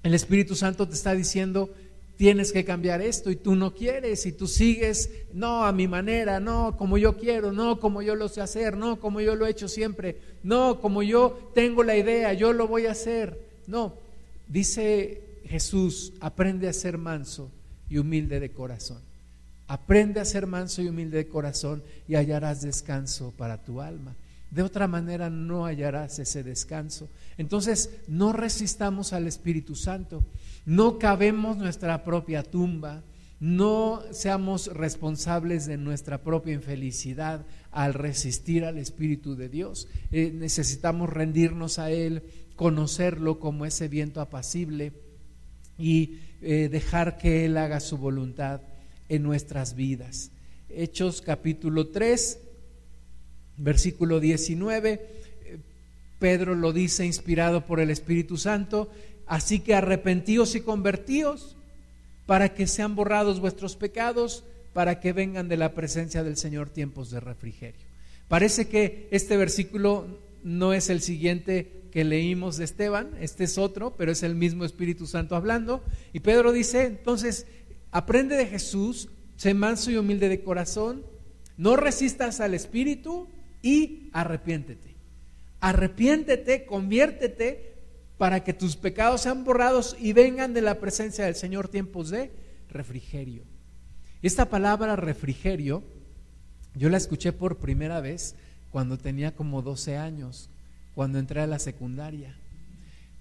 El 0.05 0.15
Espíritu 0.15 0.55
Santo 0.55 0.87
te 0.89 0.95
está 0.95 1.15
diciendo, 1.15 1.75
tienes 2.17 2.53
que 2.53 2.65
cambiar 2.65 3.03
esto 3.03 3.31
y 3.33 3.37
tú 3.37 3.57
no 3.57 3.75
quieres 3.75 4.25
y 4.27 4.33
tú 4.33 4.47
sigues, 4.47 5.11
no 5.33 5.65
a 5.65 5.73
mi 5.73 5.89
manera, 5.89 6.39
no 6.39 6.77
como 6.77 6.97
yo 6.97 7.17
quiero, 7.17 7.51
no 7.53 7.81
como 7.81 8.01
yo 8.01 8.15
lo 8.15 8.29
sé 8.29 8.41
hacer, 8.41 8.77
no 8.77 9.01
como 9.01 9.21
yo 9.21 9.35
lo 9.35 9.47
he 9.47 9.51
hecho 9.51 9.67
siempre, 9.67 10.17
no 10.45 10.81
como 10.81 11.03
yo 11.03 11.51
tengo 11.55 11.83
la 11.83 11.97
idea, 11.97 12.33
yo 12.33 12.53
lo 12.53 12.69
voy 12.69 12.87
a 12.87 12.93
hacer. 12.93 13.41
No, 13.67 13.95
dice 14.47 15.41
Jesús, 15.47 16.13
aprende 16.21 16.69
a 16.69 16.73
ser 16.73 16.99
manso 16.99 17.51
y 17.91 17.99
humilde 17.99 18.39
de 18.39 18.53
corazón. 18.53 19.08
Aprende 19.69 20.19
a 20.19 20.25
ser 20.25 20.47
manso 20.47 20.81
y 20.81 20.89
humilde 20.89 21.19
de 21.19 21.29
corazón 21.29 21.85
y 22.09 22.15
hallarás 22.15 22.63
descanso 22.63 23.35
para 23.37 23.63
tu 23.63 23.83
alma. 23.83 24.17
De 24.51 24.63
otra 24.63 24.89
manera 24.89 25.29
no 25.29 25.67
hallarás 25.67 26.19
ese 26.19 26.43
descanso. 26.43 27.11
Entonces, 27.37 28.01
no 28.09 28.33
resistamos 28.33 29.13
al 29.13 29.27
Espíritu 29.27 29.75
Santo. 29.75 30.25
No 30.65 30.99
cabemos 30.99 31.59
nuestra 31.59 32.03
propia 32.03 32.43
tumba. 32.43 33.05
No 33.41 34.03
seamos 34.11 34.69
responsables 34.69 35.67
de 35.67 35.77
nuestra 35.77 36.23
propia 36.23 36.55
infelicidad 36.55 37.45
al 37.71 37.93
resistir 37.93 38.65
al 38.65 38.79
Espíritu 38.79 39.37
de 39.37 39.51
Dios. 39.51 39.87
Eh, 40.11 40.33
necesitamos 40.35 41.11
rendirnos 41.11 41.79
a 41.79 41.91
Él, 41.91 42.23
conocerlo 42.57 43.39
como 43.39 43.67
ese 43.67 43.89
viento 43.89 44.23
apacible 44.23 44.95
y 45.77 46.21
eh, 46.41 46.71
dejar 46.71 47.19
que 47.19 47.45
Él 47.45 47.59
haga 47.59 47.81
su 47.81 47.99
voluntad 47.99 48.63
en 49.09 49.23
nuestras 49.23 49.75
vidas. 49.75 50.31
Hechos 50.69 51.23
capítulo 51.23 51.89
3, 51.89 52.39
versículo 53.57 54.21
19, 54.21 54.93
eh, 54.93 55.59
Pedro 56.19 56.55
lo 56.55 56.73
dice 56.73 57.07
inspirado 57.07 57.67
por 57.67 57.81
el 57.81 57.91
Espíritu 57.91 58.37
Santo, 58.37 58.91
así 59.27 59.61
que 59.61 59.75
arrepentíos 59.75 60.55
y 60.55 60.61
convertíos 60.61 61.57
para 62.27 62.55
que 62.55 62.67
sean 62.67 62.95
borrados 62.95 63.41
vuestros 63.41 63.77
pecados, 63.77 64.45
para 64.75 65.01
que 65.01 65.13
vengan 65.13 65.49
de 65.49 65.57
la 65.57 65.75
presencia 65.75 66.23
del 66.23 66.37
Señor 66.37 66.69
tiempos 66.69 67.11
de 67.11 67.21
refrigerio. 67.21 67.87
Parece 68.29 68.69
que 68.69 69.09
este 69.11 69.37
versículo 69.37 70.07
no 70.45 70.75
es 70.75 70.91
el 70.91 71.01
siguiente 71.01 71.79
que 71.91 72.05
leímos 72.05 72.59
de 72.59 72.65
Esteban, 72.65 73.11
este 73.21 73.45
es 73.45 73.57
otro, 73.57 73.95
pero 73.97 74.13
es 74.13 74.23
el 74.23 74.35
mismo 74.35 74.65
Espíritu 74.65 75.07
Santo 75.07 75.35
hablando. 75.35 75.83
Y 76.13 76.21
Pedro 76.21 76.53
dice, 76.53 76.85
entonces, 76.85 77.47
aprende 77.91 78.37
de 78.37 78.47
Jesús, 78.47 79.09
sé 79.37 79.55
manso 79.55 79.91
y 79.91 79.97
humilde 79.97 80.29
de 80.29 80.43
corazón, 80.43 81.05
no 81.57 81.77
resistas 81.77 82.41
al 82.41 82.55
Espíritu 82.55 83.29
y 83.63 84.11
arrepiéntete. 84.13 84.95
Arrepiéntete, 85.61 86.65
conviértete 86.67 87.75
para 88.17 88.45
que 88.45 88.53
tus 88.53 88.77
pecados 88.77 89.23
sean 89.23 89.45
borrados 89.45 89.97
y 89.99 90.13
vengan 90.13 90.55
de 90.55 90.63
la 90.63 90.79
presencia 90.81 91.25
del 91.25 91.35
Señor 91.35 91.69
tiempos 91.69 92.11
de 92.11 92.31
refrigerio. 92.69 93.43
Esta 94.23 94.51
palabra 94.51 94.97
refrigerio, 94.97 95.83
yo 96.75 96.89
la 96.89 96.97
escuché 96.97 97.33
por 97.33 97.59
primera 97.59 98.01
vez 98.01 98.35
cuando 98.71 98.99
tenía 98.99 99.35
como 99.35 99.63
12 99.63 99.97
años, 99.97 100.51
cuando 100.95 101.19
entré 101.19 101.41
a 101.41 101.47
la 101.47 101.61
secundaria, 101.61 102.37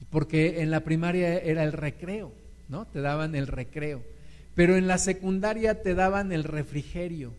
porque 0.10 0.62
en 0.62 0.72
la 0.72 0.84
primaria 0.84 1.38
era 1.38 1.64
el 1.64 1.74
recreo, 1.74 2.34
¿no? 2.70 2.86
Te 2.88 3.02
daban 3.02 3.36
el 3.36 3.48
recreo, 3.48 4.04
pero 4.58 4.76
en 4.76 4.88
la 4.88 4.98
secundaria 4.98 5.84
te 5.84 5.94
daban 5.94 6.32
el 6.32 6.44
refrigerio. 6.44 7.32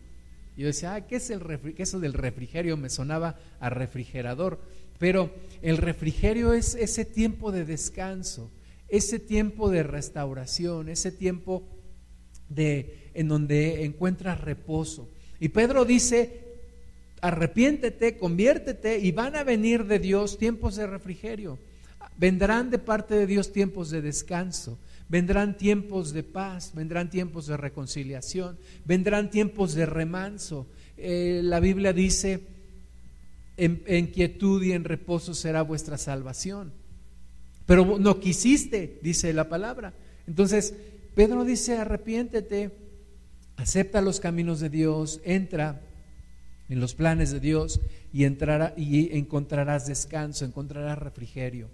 yo 0.55 0.67
decía, 0.67 0.93
ah, 0.95 1.05
¿qué 1.05 1.17
es 1.17 1.29
el 1.29 1.41
refrigerio? 1.41 1.83
Eso 1.83 1.99
del 1.99 2.13
refrigerio 2.13 2.77
me 2.77 2.89
sonaba 2.89 3.37
a 3.59 3.69
refrigerador. 3.69 4.61
Pero 4.99 5.29
el 5.61 5.75
refrigerio 5.75 6.53
es 6.53 6.75
ese 6.75 7.03
tiempo 7.03 7.51
de 7.51 7.65
descanso, 7.65 8.49
ese 8.87 9.19
tiempo 9.19 9.69
de 9.69 9.83
restauración, 9.83 10.87
ese 10.87 11.11
tiempo 11.11 11.63
de, 12.47 13.09
en 13.13 13.27
donde 13.27 13.83
encuentras 13.83 14.39
reposo. 14.39 15.09
Y 15.41 15.49
Pedro 15.49 15.83
dice, 15.83 16.45
arrepiéntete, 17.19 18.17
conviértete 18.17 18.97
y 18.97 19.11
van 19.11 19.35
a 19.35 19.43
venir 19.43 19.87
de 19.87 19.99
Dios 19.99 20.37
tiempos 20.37 20.77
de 20.77 20.87
refrigerio. 20.87 21.59
Vendrán 22.15 22.69
de 22.69 22.79
parte 22.79 23.15
de 23.15 23.27
Dios 23.27 23.51
tiempos 23.51 23.89
de 23.89 24.01
descanso, 24.01 24.77
vendrán 25.09 25.57
tiempos 25.57 26.13
de 26.13 26.23
paz, 26.23 26.71
vendrán 26.75 27.09
tiempos 27.09 27.47
de 27.47 27.57
reconciliación, 27.57 28.57
vendrán 28.85 29.29
tiempos 29.31 29.73
de 29.73 29.85
remanso. 29.87 30.67
Eh, 30.97 31.41
la 31.43 31.59
Biblia 31.59 31.91
dice, 31.91 32.47
en, 33.57 34.07
quietud 34.07 34.63
y 34.63 34.71
en 34.71 34.83
reposo 34.83 35.33
será 35.33 35.63
vuestra 35.63 35.97
salvación. 35.97 36.71
Pero 37.65 37.97
no 37.99 38.19
quisiste, 38.19 38.99
dice 39.01 39.33
la 39.33 39.49
palabra. 39.49 39.93
Entonces, 40.27 40.73
Pedro 41.15 41.43
dice, 41.43 41.77
arrepiéntete, 41.77 42.71
acepta 43.57 44.01
los 44.01 44.19
caminos 44.19 44.59
de 44.59 44.69
Dios, 44.69 45.19
entra 45.23 45.81
en 46.69 46.79
los 46.79 46.93
planes 46.93 47.31
de 47.31 47.39
Dios 47.39 47.81
y, 48.13 48.23
entrará, 48.25 48.73
y 48.77 49.17
encontrarás 49.17 49.87
descanso, 49.87 50.45
encontrarás 50.45 50.97
refrigerio. 50.97 51.67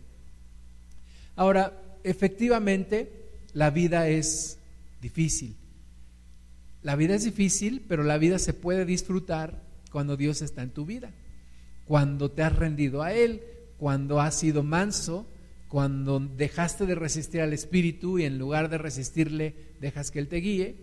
Ahora, 1.36 1.82
efectivamente, 2.04 3.25
la 3.56 3.72
vida 3.72 4.08
es 4.08 4.60
difícil. 5.02 5.56
La 6.84 6.96
vida 6.96 7.16
es 7.16 7.24
difícil, 7.24 7.84
pero 7.88 8.04
la 8.04 8.20
vida 8.20 8.38
se 8.38 8.54
puede 8.54 8.86
disfrutar 8.86 9.64
cuando 9.92 10.16
Dios 10.16 10.44
está 10.44 10.62
en 10.62 10.70
tu 10.70 10.86
vida 10.86 11.12
cuando 11.86 12.32
te 12.32 12.44
has 12.44 12.56
rendido 12.56 13.04
a 13.04 13.14
Él, 13.14 13.42
cuando 13.78 14.20
has 14.20 14.36
sido 14.36 14.64
manso, 14.64 15.28
cuando 15.70 16.20
dejaste 16.20 16.86
de 16.86 16.96
resistir 16.96 17.42
al 17.42 17.54
Espíritu 17.54 18.20
y 18.20 18.26
en 18.26 18.38
lugar 18.38 18.70
de 18.70 18.78
resistirle 18.78 19.56
dejas 19.80 20.12
que 20.12 20.20
Él 20.20 20.28
te 20.28 20.38
guíe, 20.38 20.76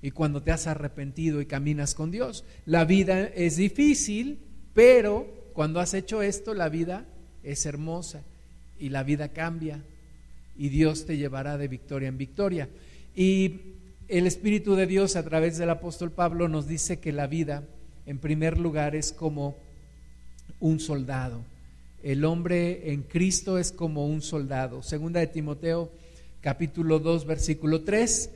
y 0.00 0.12
cuando 0.12 0.42
te 0.42 0.52
has 0.52 0.68
arrepentido 0.68 1.40
y 1.40 1.46
caminas 1.46 1.94
con 1.94 2.12
Dios. 2.12 2.44
La 2.66 2.84
vida 2.84 3.24
es 3.24 3.56
difícil, 3.56 4.38
pero 4.74 5.26
cuando 5.54 5.80
has 5.80 5.92
hecho 5.92 6.22
esto, 6.22 6.54
la 6.54 6.68
vida 6.68 7.04
es 7.42 7.66
hermosa 7.66 8.22
y 8.78 8.90
la 8.90 9.02
vida 9.02 9.32
cambia 9.32 9.82
y 10.58 10.68
Dios 10.68 11.06
te 11.06 11.16
llevará 11.16 11.56
de 11.56 11.68
victoria 11.68 12.08
en 12.08 12.18
victoria. 12.18 12.68
Y 13.14 13.60
el 14.08 14.26
Espíritu 14.26 14.74
de 14.74 14.86
Dios 14.86 15.16
a 15.16 15.22
través 15.22 15.56
del 15.56 15.70
apóstol 15.70 16.10
Pablo 16.10 16.48
nos 16.48 16.66
dice 16.66 16.98
que 16.98 17.12
la 17.12 17.28
vida, 17.28 17.62
en 18.04 18.18
primer 18.18 18.58
lugar, 18.58 18.96
es 18.96 19.12
como 19.12 19.56
un 20.58 20.80
soldado. 20.80 21.44
El 22.02 22.24
hombre 22.24 22.92
en 22.92 23.04
Cristo 23.04 23.58
es 23.58 23.70
como 23.70 24.06
un 24.06 24.20
soldado. 24.20 24.82
Segunda 24.82 25.20
de 25.20 25.28
Timoteo 25.28 25.90
capítulo 26.40 27.00
2 27.00 27.26
versículo 27.26 27.82
3 27.82 28.30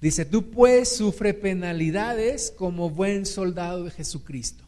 dice, 0.00 0.24
tú 0.24 0.50
pues 0.50 0.96
sufre 0.96 1.34
penalidades 1.34 2.52
como 2.56 2.90
buen 2.90 3.26
soldado 3.26 3.84
de 3.84 3.90
Jesucristo. 3.90 4.64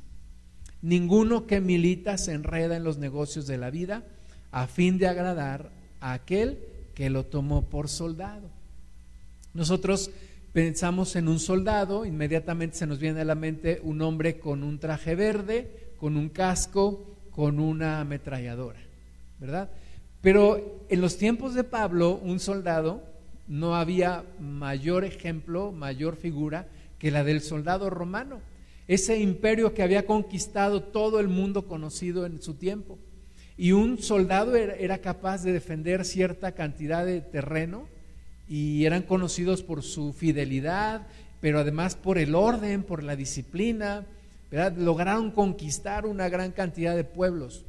Ninguno 0.80 1.46
que 1.46 1.60
milita 1.60 2.18
se 2.18 2.32
enreda 2.32 2.76
en 2.76 2.84
los 2.84 2.98
negocios 2.98 3.46
de 3.46 3.58
la 3.58 3.70
vida 3.70 4.04
a 4.52 4.66
fin 4.66 4.98
de 4.98 5.08
agradar 5.08 5.70
aquel 6.12 6.58
que 6.94 7.10
lo 7.10 7.24
tomó 7.24 7.62
por 7.62 7.88
soldado. 7.88 8.48
Nosotros 9.52 10.10
pensamos 10.52 11.16
en 11.16 11.28
un 11.28 11.40
soldado, 11.40 12.04
inmediatamente 12.04 12.76
se 12.76 12.86
nos 12.86 12.98
viene 12.98 13.20
a 13.20 13.24
la 13.24 13.34
mente 13.34 13.80
un 13.82 14.02
hombre 14.02 14.38
con 14.38 14.62
un 14.62 14.78
traje 14.78 15.14
verde, 15.14 15.92
con 15.98 16.16
un 16.16 16.28
casco, 16.28 17.04
con 17.30 17.58
una 17.58 18.00
ametralladora, 18.00 18.80
¿verdad? 19.40 19.70
Pero 20.20 20.86
en 20.88 21.00
los 21.00 21.18
tiempos 21.18 21.54
de 21.54 21.64
Pablo, 21.64 22.20
un 22.22 22.40
soldado, 22.40 23.02
no 23.46 23.74
había 23.74 24.24
mayor 24.40 25.04
ejemplo, 25.04 25.72
mayor 25.72 26.16
figura 26.16 26.68
que 26.98 27.10
la 27.10 27.24
del 27.24 27.40
soldado 27.40 27.90
romano, 27.90 28.40
ese 28.86 29.18
imperio 29.18 29.74
que 29.74 29.82
había 29.82 30.06
conquistado 30.06 30.82
todo 30.82 31.20
el 31.20 31.28
mundo 31.28 31.66
conocido 31.66 32.26
en 32.26 32.40
su 32.40 32.54
tiempo. 32.54 32.98
Y 33.56 33.72
un 33.72 33.98
soldado 33.98 34.56
era, 34.56 34.98
capaz 34.98 35.42
de 35.42 35.52
defender 35.52 36.04
cierta 36.04 36.52
cantidad 36.52 37.06
de 37.06 37.20
terreno 37.20 37.86
y 38.48 38.84
eran 38.84 39.02
conocidos 39.02 39.62
por 39.62 39.82
su 39.82 40.12
fidelidad, 40.12 41.06
pero 41.40 41.60
además 41.60 41.94
por 41.94 42.18
el 42.18 42.34
orden, 42.34 42.82
por 42.82 43.02
la 43.02 43.16
disciplina, 43.16 44.06
lograron 44.76 45.30
conquistar 45.30 46.04
una 46.04 46.28
gran 46.28 46.50
cantidad 46.52 46.96
de 46.96 47.04
pueblos. 47.04 47.64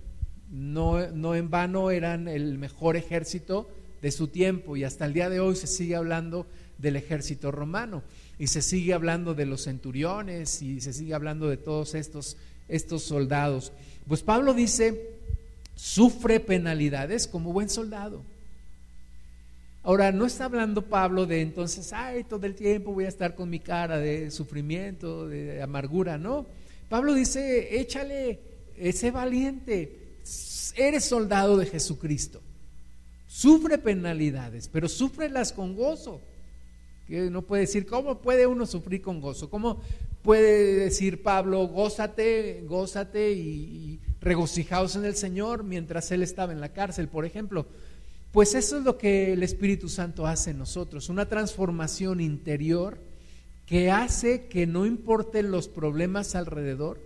No, 0.52 1.08
no 1.12 1.36
en 1.36 1.50
vano 1.50 1.92
eran 1.92 2.28
el 2.28 2.58
mejor 2.58 2.96
ejército 2.96 3.70
de 4.02 4.12
su 4.12 4.28
tiempo 4.28 4.78
y 4.78 4.84
hasta 4.84 5.06
el 5.06 5.14
día 5.14 5.30
de 5.30 5.40
hoy 5.40 5.56
se 5.56 5.68
sigue 5.68 5.96
hablando 5.96 6.46
del 6.78 6.96
ejército 6.96 7.52
romano 7.52 8.04
y 8.38 8.48
se 8.48 8.62
sigue 8.62 8.94
hablando 8.94 9.34
de 9.34 9.46
los 9.46 9.64
centuriones 9.64 10.62
y 10.62 10.82
se 10.82 10.94
sigue 10.94 11.14
hablando 11.14 11.50
de 11.50 11.58
todos 11.58 11.96
estos, 11.96 12.38
estos 12.68 13.04
soldados. 13.04 13.72
Pues 14.08 14.22
Pablo 14.22 14.54
dice, 14.54 15.16
sufre 15.76 16.40
penalidades 16.40 17.28
como 17.28 17.54
buen 17.54 17.70
soldado. 17.70 18.24
Ahora, 19.84 20.12
no 20.12 20.26
está 20.26 20.46
hablando 20.46 20.82
Pablo 20.82 21.28
de 21.28 21.42
entonces, 21.42 21.94
ay, 21.94 22.24
todo 22.24 22.46
el 22.48 22.56
tiempo 22.56 22.92
voy 22.92 23.06
a 23.06 23.10
estar 23.10 23.36
con 23.36 23.50
mi 23.50 23.60
cara 23.60 24.00
de 24.00 24.32
sufrimiento, 24.32 25.28
de 25.28 25.62
amargura, 25.62 26.18
no. 26.18 26.48
Pablo 26.90 27.14
dice, 27.14 27.80
échale, 27.80 28.40
ese 28.78 29.12
valiente, 29.12 30.18
eres 30.76 31.06
soldado 31.06 31.58
de 31.58 31.68
Jesucristo. 31.68 32.42
Sufre 33.28 33.78
penalidades, 33.78 34.68
pero 34.72 34.90
súfrelas 34.90 35.54
con 35.54 35.76
gozo. 35.76 36.20
Que 37.08 37.30
no 37.30 37.44
puede 37.44 37.62
decir, 37.62 37.86
¿cómo 37.86 38.20
puede 38.20 38.48
uno 38.48 38.66
sufrir 38.66 39.04
con 39.04 39.22
gozo? 39.22 39.52
¿Cómo 39.52 39.80
puede 40.24 40.76
decir 40.78 41.22
Pablo, 41.22 41.68
gózate, 41.68 42.64
gózate 42.68 43.34
y 43.34 44.00
regocijaos 44.26 44.96
en 44.96 45.06
el 45.06 45.16
Señor 45.16 45.64
mientras 45.64 46.12
él 46.12 46.24
estaba 46.24 46.52
en 46.52 46.60
la 46.60 46.74
cárcel, 46.74 47.08
por 47.08 47.26
ejemplo? 47.26 47.68
Pues 48.32 48.56
eso 48.56 48.80
es 48.80 48.84
lo 48.84 48.98
que 48.98 49.32
el 49.32 49.44
Espíritu 49.44 49.88
Santo 49.88 50.28
hace 50.28 50.50
en 50.50 50.58
nosotros, 50.58 51.08
una 51.08 51.28
transformación 51.28 52.20
interior 52.20 52.98
que 53.66 53.92
hace 53.92 54.48
que 54.48 54.68
no 54.68 54.86
importen 54.86 55.52
los 55.52 55.68
problemas 55.68 56.36
alrededor, 56.36 57.00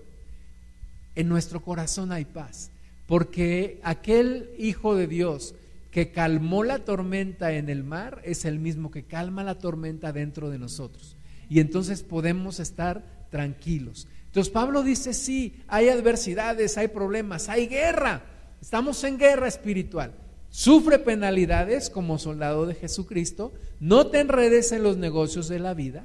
en 1.15 1.27
nuestro 1.27 1.62
corazón 1.62 2.12
hay 2.12 2.25
paz. 2.25 2.71
Porque 3.05 3.79
aquel 3.84 4.49
Hijo 4.58 4.95
de 4.95 5.08
Dios 5.08 5.55
que 5.91 6.12
calmó 6.12 6.63
la 6.63 6.79
tormenta 6.79 7.51
en 7.51 7.69
el 7.69 7.84
mar 7.84 8.21
es 8.23 8.45
el 8.45 8.60
mismo 8.60 8.91
que 8.91 9.03
calma 9.03 9.43
la 9.43 9.55
tormenta 9.55 10.13
dentro 10.13 10.49
de 10.49 10.60
nosotros. 10.60 11.17
Y 11.49 11.60
entonces 11.60 12.03
podemos 12.03 12.60
estar 12.60 13.03
tranquilos. 13.29 14.08
Entonces 14.30 14.54
Pablo 14.54 14.84
dice, 14.84 15.13
sí, 15.13 15.56
hay 15.68 15.89
adversidades, 15.89 16.78
hay 16.78 16.88
problemas, 16.88 17.50
hay 17.50 17.65
guerra. 17.68 18.22
Estamos 18.62 19.04
en 19.04 19.18
guerra 19.18 19.48
espiritual. 19.48 20.13
Sufre 20.52 21.00
penalidades 21.00 21.89
como 21.89 22.20
soldado 22.20 22.68
de 22.68 22.76
Jesucristo. 22.76 23.52
No 23.80 24.08
te 24.08 24.20
enredes 24.20 24.72
en 24.72 24.84
los 24.84 24.98
negocios 24.98 25.48
de 25.48 25.58
la 25.58 25.74
vida. 25.74 26.04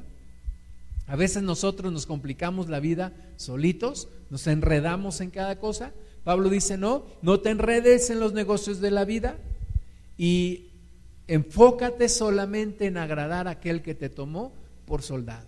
A 1.07 1.17
veces 1.17 1.43
nosotros 1.43 1.93
nos 1.93 2.07
complicamos 2.07 2.71
la 2.71 2.81
vida 2.81 3.13
solitos, 3.37 4.09
nos 4.31 4.47
enredamos 4.47 5.21
en 5.21 5.31
cada 5.31 5.59
cosa. 5.59 5.93
Pablo 6.25 6.49
dice, 6.49 6.79
no, 6.79 7.05
no 7.21 7.41
te 7.41 7.51
enredes 7.51 8.09
en 8.09 8.21
los 8.21 8.33
negocios 8.33 8.81
de 8.81 8.91
la 8.91 9.05
vida 9.05 9.37
y 10.17 10.71
enfócate 11.29 12.09
solamente 12.09 12.87
en 12.87 12.97
agradar 12.97 13.49
a 13.49 13.53
aquel 13.53 13.83
que 13.83 13.95
te 13.95 14.09
tomó 14.09 14.55
por 14.87 15.03
soldado. 15.03 15.47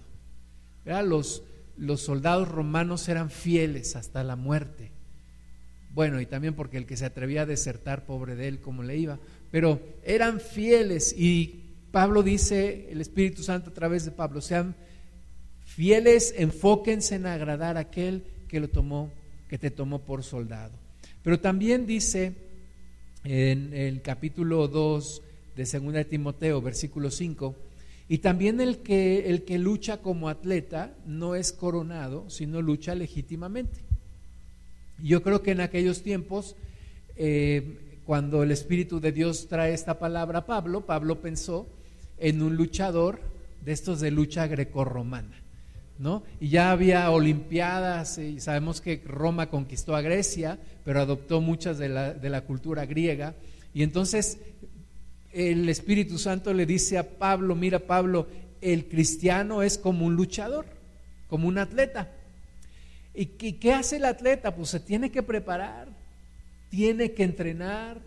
Los, 0.85 1.43
los 1.77 2.01
soldados 2.01 2.49
romanos 2.49 3.09
eran 3.09 3.31
fieles 3.31 3.97
hasta 3.97 4.25
la 4.25 4.37
muerte. 4.37 4.91
Bueno, 5.93 6.21
y 6.21 6.27
también 6.27 6.55
porque 6.55 6.77
el 6.77 6.87
que 6.87 6.97
se 6.97 7.07
atrevía 7.07 7.43
a 7.43 7.47
desertar, 7.47 8.05
pobre 8.05 8.35
de 8.35 8.49
él, 8.49 8.61
como 8.61 8.83
le 8.83 8.97
iba. 8.97 9.19
Pero 9.51 9.81
eran 10.05 10.41
fieles 10.41 11.15
y 11.17 11.62
Pablo 11.91 12.23
dice, 12.23 12.89
el 12.91 13.01
Espíritu 13.01 13.43
Santo 13.43 13.71
a 13.71 13.75
través 13.75 14.05
de 14.05 14.11
Pablo, 14.11 14.43
sean 14.43 14.75
fieles, 15.65 16.35
enfóquense 16.37 17.15
en 17.15 17.27
agradar 17.27 17.77
a 17.77 17.81
aquel 17.81 18.25
que 18.49 18.61
lo 18.61 18.69
tomó, 18.69 19.11
que 19.49 19.57
te 19.57 19.71
tomó 19.71 20.01
por 20.01 20.23
soldado. 20.23 20.73
Pero 21.23 21.41
también 21.41 21.87
dice 21.87 22.35
en 23.25 23.73
el 23.73 24.03
capítulo 24.03 24.69
2 24.69 25.23
de 25.57 25.65
2 25.65 25.93
de 25.93 26.05
Timoteo, 26.05 26.61
versículo 26.61 27.11
5, 27.11 27.57
y 28.09 28.19
también 28.19 28.61
el 28.61 28.79
que, 28.79 29.29
el 29.31 29.45
que 29.45 29.59
lucha 29.59 29.99
como 29.99 30.29
atleta 30.29 30.95
no 31.07 31.35
es 31.35 31.53
coronado, 31.53 32.31
sino 32.31 32.62
lucha 32.62 32.95
legítimamente. 32.95 33.81
Yo 35.03 35.23
creo 35.23 35.42
que 35.42 35.51
en 35.51 35.61
aquellos 35.61 36.03
tiempos, 36.03 36.55
eh, 37.16 38.01
cuando 38.05 38.45
el 38.45 38.53
Espíritu 38.53 39.01
de 39.01 39.12
Dios 39.12 39.49
trae 39.49 39.75
esta 39.75 39.99
palabra 39.99 40.40
a 40.40 40.47
Pablo, 40.47 40.87
Pablo 40.87 41.21
pensó 41.21 41.66
en 42.19 42.42
un 42.42 42.57
luchador 42.57 43.21
de 43.64 43.73
estos 43.73 44.01
de 44.01 44.11
lucha 44.11 44.47
grecorromana. 44.47 45.42
¿No? 45.99 46.23
Y 46.40 46.51
ya 46.51 46.73
había 46.73 47.11
olimpiadas 47.11 48.19
y 48.19 48.38
sabemos 48.38 48.83
que 48.83 49.03
Roma 49.07 49.49
conquistó 49.49 49.97
a 49.97 50.03
Grecia, 50.03 50.59
pero 50.85 51.01
adoptó 51.01 51.40
muchas 51.40 51.79
de 51.79 51.88
la, 51.88 52.12
de 52.12 52.29
la 52.29 52.42
cultura 52.42 52.85
griega. 52.85 53.35
Y 53.73 53.83
entonces 53.83 54.38
el 55.37 55.68
Espíritu 55.68 56.18
Santo 56.18 56.55
le 56.55 56.64
dice 56.64 56.96
a 56.96 57.07
Pablo, 57.07 57.55
mira 57.55 57.79
Pablo, 57.79 58.27
el 58.62 58.87
cristiano 58.87 59.62
es 59.62 59.77
como 59.77 60.07
un 60.07 60.16
luchador, 60.16 60.64
como 61.29 61.46
un 61.46 61.59
atleta. 61.59 62.11
¿Y 63.14 63.27
qué, 63.27 63.75
hace 63.75 63.96
el 63.96 64.07
atleta? 64.07 64.55
Pues 64.55 64.70
se 64.70 64.81
tiene 64.81 65.11
que 65.11 65.22
preparar, 65.22 65.88
tiene 66.70 67.12
que 67.12 67.22
entrenar, 67.22 67.99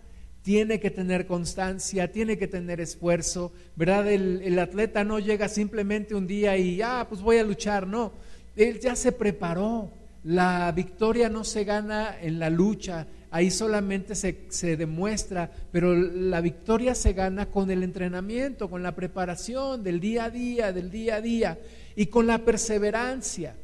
tiene 0.41 0.79
que 0.79 0.89
tener 0.89 1.27
constancia, 1.27 2.11
tiene 2.11 2.39
que 2.39 2.47
tener 2.47 2.81
esfuerzo, 2.81 3.51
¿verdad? 3.75 4.11
El, 4.11 4.41
el, 4.43 4.57
atleta 4.57 5.03
no 5.03 5.19
llega 5.19 5.49
simplemente 5.49 6.15
un 6.15 6.25
día 6.25 6.57
y, 6.57 6.81
ah, 6.81 7.05
pues 7.07 7.21
voy 7.21 7.37
a 7.37 7.43
luchar, 7.43 7.85
no, 7.85 8.11
él 8.55 8.79
ya 8.79 8.95
se 8.95 9.11
preparó. 9.11 9.98
La 10.23 10.71
victoria 10.73 11.29
no 11.29 11.43
se 11.43 11.63
gana 11.63 12.15
en 12.21 12.39
la 12.39 12.49
lucha, 12.49 13.07
ahí 13.31 13.49
solamente 13.51 14.15
se, 14.15 14.77
demuestra, 14.77 15.51
pero 15.71 15.95
la 15.95 16.41
victoria 16.41 16.95
se 16.95 17.13
gana 17.13 17.45
con 17.45 17.71
el 17.71 17.83
entrenamiento, 17.83 18.69
con 18.69 18.83
la 18.83 18.95
preparación 18.95 19.83
del 19.83 19.99
día 19.99 20.25
a 20.25 20.29
día, 20.29 20.73
del 20.73 20.91
día 20.91 21.15
a 21.15 21.21
día, 21.21 21.59
y 21.95 22.07
con 22.07 22.27
la 22.27 22.39
perseverancia, 22.39 23.55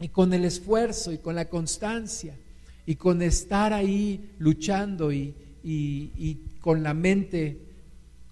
y 0.00 0.08
con 0.08 0.32
el 0.32 0.44
esfuerzo, 0.44 1.12
y 1.12 1.18
con 1.18 1.34
la 1.34 1.44
constancia, 1.46 2.34
y 2.86 2.96
con 2.96 3.22
estar 3.22 3.72
ahí 3.72 4.32
luchando 4.38 5.12
y, 5.12 5.34
y 5.62 6.34
con 6.60 6.82
la 6.82 6.94
mente, 6.94 7.58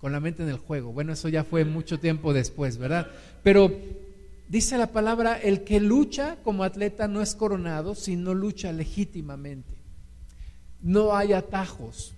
con 0.01 0.11
la 0.11 0.21
mente 0.21 0.43
en 0.43 0.49
el 0.49 0.57
juego. 0.57 0.93
Bueno, 0.93 1.13
eso 1.13 1.29
ya 1.29 1.45
fue 1.45 1.65
mucho 1.65 2.01
tiempo 2.01 2.33
después, 2.33 2.79
¿verdad? 2.79 3.09
Pero 3.43 3.71
dice 4.49 4.79
la 4.79 4.89
palabra, 4.89 5.37
el 5.37 5.65
que 5.65 5.81
lucha 5.81 6.37
como 6.43 6.65
atleta 6.65 7.09
no 7.09 7.23
es 7.23 7.35
coronado, 7.35 7.95
sino 7.95 8.35
lucha 8.35 8.73
legítimamente. 8.73 9.75
No 10.83 11.17
hay 11.17 11.33
atajos. 11.33 12.15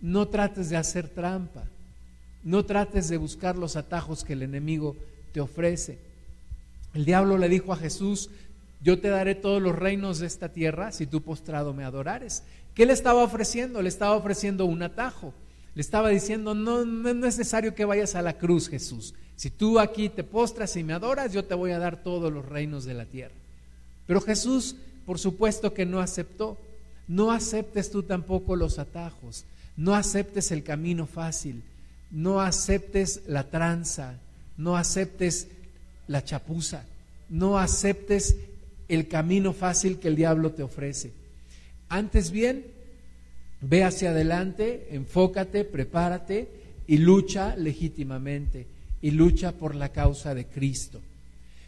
No 0.00 0.28
trates 0.28 0.68
de 0.70 0.76
hacer 0.76 1.08
trampa. 1.08 1.64
No 2.42 2.64
trates 2.64 3.08
de 3.08 3.16
buscar 3.16 3.56
los 3.56 3.76
atajos 3.76 4.24
que 4.24 4.34
el 4.34 4.42
enemigo 4.42 4.96
te 5.32 5.40
ofrece. 5.40 5.98
El 6.92 7.04
diablo 7.04 7.38
le 7.38 7.48
dijo 7.48 7.72
a 7.72 7.76
Jesús, 7.76 8.30
yo 8.82 9.00
te 9.00 9.08
daré 9.08 9.34
todos 9.34 9.62
los 9.62 9.74
reinos 9.74 10.18
de 10.18 10.26
esta 10.26 10.50
tierra 10.50 10.92
si 10.92 11.06
tú 11.06 11.22
postrado 11.22 11.72
me 11.72 11.84
adorares. 11.84 12.42
¿Qué 12.74 12.84
le 12.84 12.92
estaba 12.92 13.22
ofreciendo? 13.22 13.80
Le 13.80 13.88
estaba 13.88 14.14
ofreciendo 14.14 14.66
un 14.66 14.82
atajo. 14.82 15.32
Le 15.74 15.80
estaba 15.80 16.10
diciendo, 16.10 16.54
no, 16.54 16.84
no 16.84 17.08
es 17.08 17.16
necesario 17.16 17.74
que 17.74 17.84
vayas 17.84 18.14
a 18.14 18.22
la 18.22 18.38
cruz, 18.38 18.68
Jesús. 18.68 19.14
Si 19.36 19.50
tú 19.50 19.80
aquí 19.80 20.08
te 20.08 20.22
postras 20.22 20.76
y 20.76 20.84
me 20.84 20.92
adoras, 20.92 21.32
yo 21.32 21.44
te 21.44 21.54
voy 21.54 21.72
a 21.72 21.78
dar 21.78 22.02
todos 22.02 22.32
los 22.32 22.44
reinos 22.44 22.84
de 22.84 22.94
la 22.94 23.06
tierra. 23.06 23.34
Pero 24.06 24.20
Jesús, 24.20 24.76
por 25.04 25.18
supuesto 25.18 25.74
que 25.74 25.86
no 25.86 26.00
aceptó. 26.00 26.58
No 27.06 27.32
aceptes 27.32 27.90
tú 27.90 28.02
tampoco 28.02 28.56
los 28.56 28.78
atajos, 28.78 29.44
no 29.76 29.94
aceptes 29.94 30.50
el 30.52 30.62
camino 30.62 31.06
fácil, 31.06 31.62
no 32.10 32.40
aceptes 32.40 33.22
la 33.26 33.50
tranza, 33.50 34.18
no 34.56 34.76
aceptes 34.76 35.48
la 36.06 36.24
chapuza, 36.24 36.84
no 37.28 37.58
aceptes 37.58 38.36
el 38.88 39.08
camino 39.08 39.52
fácil 39.52 39.98
que 39.98 40.08
el 40.08 40.16
diablo 40.16 40.52
te 40.52 40.62
ofrece. 40.62 41.12
Antes 41.88 42.30
bien, 42.30 42.64
ve 43.68 43.84
hacia 43.84 44.10
adelante, 44.10 44.88
enfócate, 44.90 45.64
prepárate 45.64 46.48
y 46.86 46.98
lucha 46.98 47.56
legítimamente 47.56 48.66
y 49.00 49.10
lucha 49.10 49.52
por 49.52 49.74
la 49.74 49.90
causa 49.90 50.34
de 50.34 50.46
Cristo. 50.46 51.00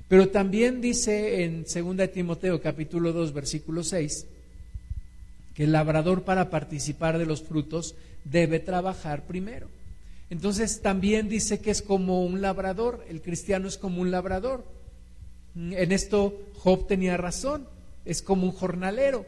Pero 0.09 0.29
también 0.29 0.81
dice 0.81 1.45
en 1.45 1.65
2 1.65 2.13
Timoteo 2.13 2.61
capítulo 2.61 3.13
2 3.13 3.33
versículo 3.33 3.83
6, 3.83 4.27
que 5.55 5.65
el 5.65 5.73
labrador 5.73 6.23
para 6.23 6.51
participar 6.51 7.19
de 7.19 7.27
los 7.27 7.43
frutos 7.43 7.95
debe 8.25 8.61
trabajar 8.61 9.23
primero. 9.23 9.69
Entonces 10.29 10.83
también 10.83 11.29
dice 11.29 11.61
que 11.61 11.71
es 11.71 11.83
como 11.83 12.25
un 12.25 12.43
labrador, 12.43 13.05
el 13.09 13.23
cristiano 13.23 13.69
es 13.69 13.79
como 13.79 14.03
un 14.03 14.11
labrador. 14.11 14.65
En 15.55 15.93
esto 15.93 16.39
Job 16.59 16.87
tenía 16.87 17.17
razón, 17.17 17.67
es 18.05 18.21
como 18.21 18.45
un 18.45 18.53
jornalero 18.53 19.25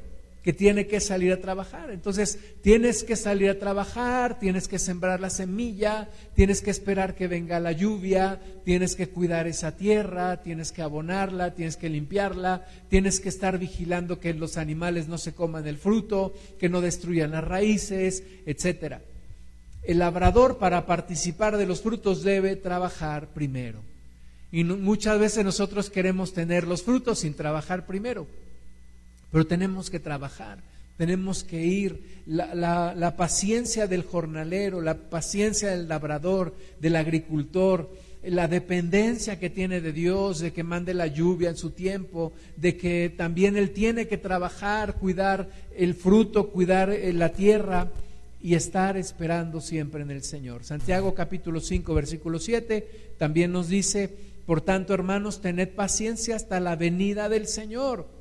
que 0.48 0.54
tiene 0.54 0.86
que 0.86 0.98
salir 0.98 1.30
a 1.30 1.42
trabajar. 1.42 1.90
Entonces, 1.90 2.38
tienes 2.62 3.04
que 3.04 3.16
salir 3.16 3.50
a 3.50 3.58
trabajar, 3.58 4.38
tienes 4.38 4.66
que 4.66 4.78
sembrar 4.78 5.20
la 5.20 5.28
semilla, 5.28 6.08
tienes 6.34 6.62
que 6.62 6.70
esperar 6.70 7.14
que 7.14 7.28
venga 7.28 7.60
la 7.60 7.72
lluvia, 7.72 8.40
tienes 8.64 8.96
que 8.96 9.08
cuidar 9.08 9.46
esa 9.46 9.76
tierra, 9.76 10.38
tienes 10.38 10.72
que 10.72 10.80
abonarla, 10.80 11.54
tienes 11.54 11.76
que 11.76 11.90
limpiarla, 11.90 12.66
tienes 12.88 13.20
que 13.20 13.28
estar 13.28 13.58
vigilando 13.58 14.20
que 14.20 14.32
los 14.32 14.56
animales 14.56 15.06
no 15.06 15.18
se 15.18 15.34
coman 15.34 15.66
el 15.66 15.76
fruto, 15.76 16.32
que 16.58 16.70
no 16.70 16.80
destruyan 16.80 17.32
las 17.32 17.44
raíces, 17.44 18.22
etcétera. 18.46 19.02
El 19.82 19.98
labrador 19.98 20.56
para 20.56 20.86
participar 20.86 21.58
de 21.58 21.66
los 21.66 21.82
frutos 21.82 22.22
debe 22.22 22.56
trabajar 22.56 23.34
primero. 23.34 23.82
Y 24.50 24.64
muchas 24.64 25.18
veces 25.18 25.44
nosotros 25.44 25.90
queremos 25.90 26.32
tener 26.32 26.66
los 26.66 26.84
frutos 26.84 27.18
sin 27.18 27.34
trabajar 27.34 27.84
primero. 27.84 28.26
Pero 29.30 29.46
tenemos 29.46 29.90
que 29.90 30.00
trabajar, 30.00 30.58
tenemos 30.96 31.44
que 31.44 31.64
ir. 31.64 32.18
La, 32.26 33.14
paciencia 33.16 33.86
del 33.86 34.02
jornalero, 34.02 34.80
la 34.80 34.94
paciencia 34.94 35.70
del 35.70 35.88
labrador, 35.88 36.54
del 36.80 36.96
agricultor, 36.96 37.90
la 38.22 38.48
dependencia 38.48 39.38
que 39.38 39.48
tiene 39.48 39.80
de 39.80 39.92
Dios, 39.92 40.40
de 40.40 40.52
que 40.52 40.62
mande 40.62 40.92
la 40.92 41.06
lluvia 41.06 41.50
en 41.50 41.56
su 41.56 41.70
tiempo, 41.70 42.32
de 42.56 42.76
que 42.76 43.14
también 43.16 43.56
Él 43.56 43.70
tiene 43.70 44.08
que 44.08 44.18
trabajar, 44.18 44.94
cuidar 44.94 45.48
el 45.76 45.94
fruto, 45.94 46.50
cuidar 46.50 46.90
eh, 46.90 47.12
la 47.12 47.30
tierra 47.30 47.88
y 48.40 48.54
estar 48.54 48.96
esperando 48.96 49.60
siempre 49.60 50.02
en 50.02 50.10
el 50.10 50.22
Señor. 50.22 50.64
Santiago 50.64 51.14
capítulo 51.14 51.60
5, 51.60 51.94
versículo 51.94 52.38
7 52.38 53.14
también 53.18 53.52
nos 53.52 53.68
dice, 53.68 54.10
por 54.46 54.60
tanto 54.60 54.94
hermanos, 54.94 55.40
tened 55.40 55.70
paciencia 55.70 56.36
hasta 56.36 56.60
la 56.60 56.76
venida 56.76 57.28
del 57.28 57.46
Señor. 57.46 58.17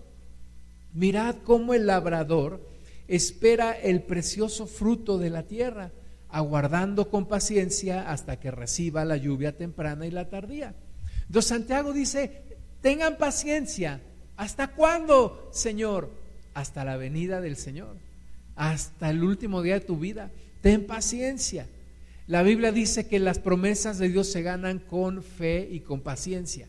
Mirad 0.93 1.35
cómo 1.43 1.73
el 1.73 1.87
labrador 1.87 2.61
espera 3.07 3.71
el 3.71 4.03
precioso 4.03 4.67
fruto 4.67 5.17
de 5.17 5.29
la 5.29 5.43
tierra, 5.43 5.91
aguardando 6.29 7.09
con 7.09 7.27
paciencia 7.27 8.11
hasta 8.11 8.39
que 8.39 8.51
reciba 8.51 9.05
la 9.05 9.17
lluvia 9.17 9.55
temprana 9.55 10.05
y 10.05 10.11
la 10.11 10.29
tardía. 10.29 10.75
Entonces 11.27 11.49
Santiago 11.49 11.93
dice, 11.93 12.43
tengan 12.81 13.17
paciencia. 13.17 14.01
¿Hasta 14.35 14.67
cuándo, 14.67 15.49
Señor? 15.51 16.11
Hasta 16.53 16.83
la 16.83 16.97
venida 16.97 17.41
del 17.41 17.55
Señor, 17.55 17.97
hasta 18.55 19.09
el 19.09 19.23
último 19.23 19.61
día 19.61 19.75
de 19.75 19.85
tu 19.85 19.97
vida. 19.97 20.31
ten 20.61 20.85
paciencia. 20.87 21.67
La 22.25 22.43
Biblia 22.43 22.71
dice 22.71 23.07
que 23.07 23.19
las 23.19 23.39
promesas 23.39 23.99
de 23.99 24.09
Dios 24.09 24.31
se 24.31 24.41
ganan 24.41 24.79
con 24.79 25.23
fe 25.23 25.67
y 25.71 25.79
con 25.81 26.01
paciencia. 26.01 26.67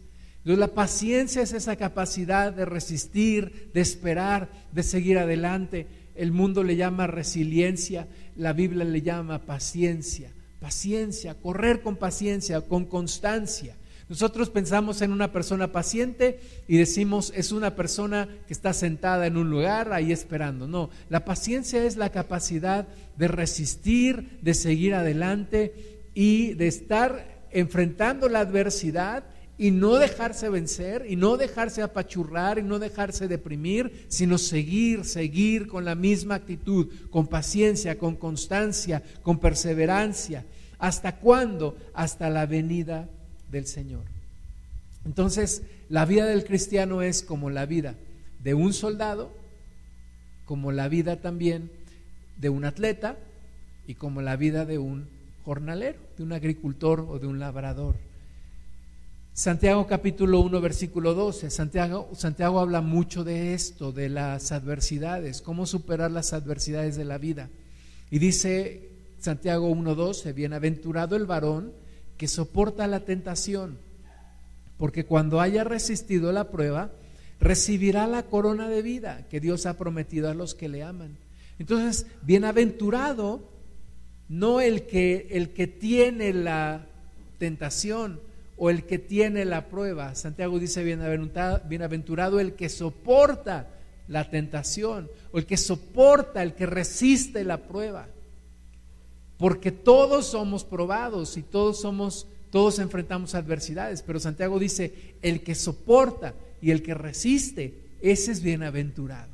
Entonces 0.49 0.61
la 0.67 0.75
paciencia 0.75 1.43
es 1.43 1.53
esa 1.53 1.77
capacidad 1.77 2.55
de 2.55 2.65
resistir, 2.65 3.71
de 3.75 3.83
esperar, 3.83 4.49
de 4.73 4.83
seguir 4.83 5.19
adelante. 5.19 5.87
El 6.15 6.33
mundo 6.33 6.65
le 6.65 6.75
llama 6.75 7.07
resiliencia, 7.07 8.09
la 8.35 8.55
Biblia 8.55 8.87
le 8.87 9.03
llama 9.03 9.45
paciencia. 9.45 10.33
Paciencia, 10.59 11.35
correr 11.35 11.83
con 11.83 11.97
paciencia, 11.97 12.63
con 12.63 12.87
constancia. 12.87 13.77
Nosotros 14.09 14.49
pensamos 14.49 15.03
en 15.03 15.13
una 15.13 15.33
persona 15.33 15.71
paciente 15.71 16.41
y 16.67 16.79
decimos 16.79 17.31
es 17.37 17.53
una 17.53 17.77
persona 17.77 18.27
que 18.47 18.55
está 18.55 18.73
sentada 18.73 19.27
en 19.27 19.37
un 19.37 19.51
lugar 19.51 19.93
ahí 19.93 20.13
esperando. 20.13 20.67
No, 20.67 20.89
la 21.11 21.27
paciencia 21.27 21.85
es 21.85 21.99
la 21.99 22.09
capacidad 22.09 22.89
de 23.19 23.29
resistir, 23.29 24.39
de 24.41 24.55
seguir 24.55 24.95
adelante 24.95 26.01
y 26.15 26.55
de 26.55 26.69
estar 26.69 27.45
enfrentando 27.51 28.31
la 28.31 28.41
adversidad 28.41 29.25
y 29.59 29.73
no 29.73 29.97
dejarse 29.97 30.49
vencer 30.49 31.05
y 31.09 31.17
no 31.17 31.37
dejarse 31.37 31.83
apachurrar 31.83 32.59
y 32.59 32.63
no 32.63 32.79
dejarse 32.79 33.27
deprimir, 33.27 34.07
sino 34.09 34.39
seguir, 34.39 35.05
seguir 35.05 35.67
con 35.67 35.85
la 35.85 35.97
misma 35.97 36.37
actitud, 36.37 36.89
con 37.11 37.27
paciencia, 37.27 37.99
con 37.99 38.15
constancia, 38.15 39.03
con 39.23 39.41
perseverancia. 39.41 40.47
¿Hasta 40.79 41.17
cuándo? 41.17 41.77
Hasta 41.93 42.31
la 42.31 42.47
venida 42.47 43.09
del 43.51 43.67
Señor. 43.67 44.05
Entonces, 45.05 45.63
la 45.89 46.05
vida 46.05 46.27
del 46.27 46.45
cristiano 46.45 47.03
es 47.03 47.23
como 47.23 47.51
la 47.51 47.67
vida 47.67 47.97
de 48.45 48.55
un 48.55 48.73
soldado, 48.73 49.33
como 50.45 50.71
la 50.71 50.89
vida 50.89 51.17
también 51.17 51.71
de 52.37 52.49
un 52.49 52.65
atleta 52.65 53.17
y 53.89 53.95
como 53.95 54.23
la 54.23 54.37
vida 54.37 54.65
de 54.65 54.79
un 54.79 55.09
jornalero, 55.45 55.99
de 56.17 56.23
un 56.23 56.33
agricultor 56.33 57.01
o 57.01 57.19
de 57.19 57.27
un 57.27 57.41
labrador. 57.41 57.97
Santiago 59.39 59.87
capítulo 59.87 60.41
1 60.41 60.61
versículo 60.61 61.15
12. 61.15 61.51
Santiago, 61.51 62.11
Santiago 62.17 62.59
habla 62.59 62.81
mucho 62.81 63.23
de 63.23 63.55
esto, 63.55 63.93
de 63.93 64.09
las 64.09 64.51
adversidades, 64.51 65.43
cómo 65.43 65.65
superar 65.65 66.11
las 66.11 66.33
adversidades 66.33 66.97
de 66.97 67.05
la 67.05 67.19
vida. 67.19 67.49
Y 68.11 68.19
dice 68.19 68.89
Santiago 69.21 69.71
1.12, 69.71 70.35
bienaventurado 70.35 71.15
el 71.15 71.25
varón 71.25 71.73
que 72.17 72.27
soporta 72.27 72.89
la 72.89 73.05
tentación, 73.05 73.79
porque 74.77 75.05
cuando 75.07 75.41
haya 75.41 75.63
resistido 75.63 76.33
la 76.33 76.51
prueba, 76.51 76.91
recibirá 77.39 78.09
la 78.09 78.25
corona 78.25 78.69
de 78.69 78.83
vida 78.83 79.29
que 79.31 79.39
Dios 79.39 79.67
ha 79.67 79.79
prometido 79.79 80.29
a 80.29 80.35
los 80.35 80.57
que 80.57 80.69
le 80.69 80.83
aman. 80.83 81.17
Entonces, 81.61 82.09
bienaventurado 82.23 83.49
no 84.29 84.61
el 84.61 84.89
que 84.89 85.29
el 85.31 85.51
que 85.51 85.69
tiene 85.69 86.33
la 86.33 86.87
tentación 87.39 88.27
o 88.59 88.71
el 88.71 88.85
que 88.85 88.99
tiene 88.99 89.45
la 89.45 89.69
prueba. 89.69 90.15
Santiago 90.15 90.59
dice 90.59 90.83
bienaventurado, 90.85 92.41
el 92.41 92.55
que 92.55 92.69
soporta 92.69 93.69
la 94.09 94.29
tentación 94.29 95.11
o 95.33 95.39
el 95.39 95.47
que 95.47 95.57
soporta, 95.57 96.43
el 96.43 96.55
que 96.55 96.67
resiste 96.67 97.45
la 97.45 97.59
prueba 97.59 98.09
porque 99.39 99.71
todos 99.71 100.27
somos 100.27 100.65
probados 100.65 101.37
y 101.37 101.43
todos 101.43 101.81
somos, 101.81 102.27
todos 102.51 102.81
enfrentamos 102.81 103.35
adversidades, 103.35 104.03
pero 104.03 104.19
Santiago 104.19 104.59
dice, 104.59 105.15
el 105.23 105.43
que 105.43 105.55
soporta 105.55 106.35
y 106.61 106.73
el 106.73 106.83
que 106.83 106.93
resiste, 106.93 107.75
ese 108.03 108.33
es 108.33 108.43
bienaventurado. 108.43 109.31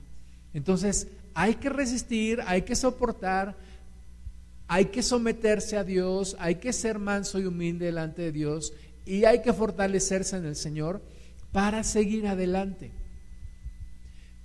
Entonces, 0.52 1.08
hay 1.32 1.54
que 1.54 1.70
resistir, 1.70 2.40
hay 2.46 2.62
que 2.62 2.76
soportar, 2.76 3.56
hay 4.68 4.86
que 4.86 5.02
someterse 5.02 5.78
a 5.78 5.84
Dios, 5.84 6.36
hay 6.38 6.56
que 6.56 6.72
ser 6.72 6.98
manso 6.98 7.40
y 7.40 7.46
humilde 7.46 7.86
delante 7.86 8.22
de 8.22 8.32
Dios 8.32 8.74
y 9.06 9.24
hay 9.24 9.42
que 9.42 9.52
fortalecerse 9.52 10.36
en 10.36 10.46
el 10.46 10.56
Señor 10.56 11.02
para 11.52 11.84
seguir 11.84 12.26
adelante. 12.26 12.92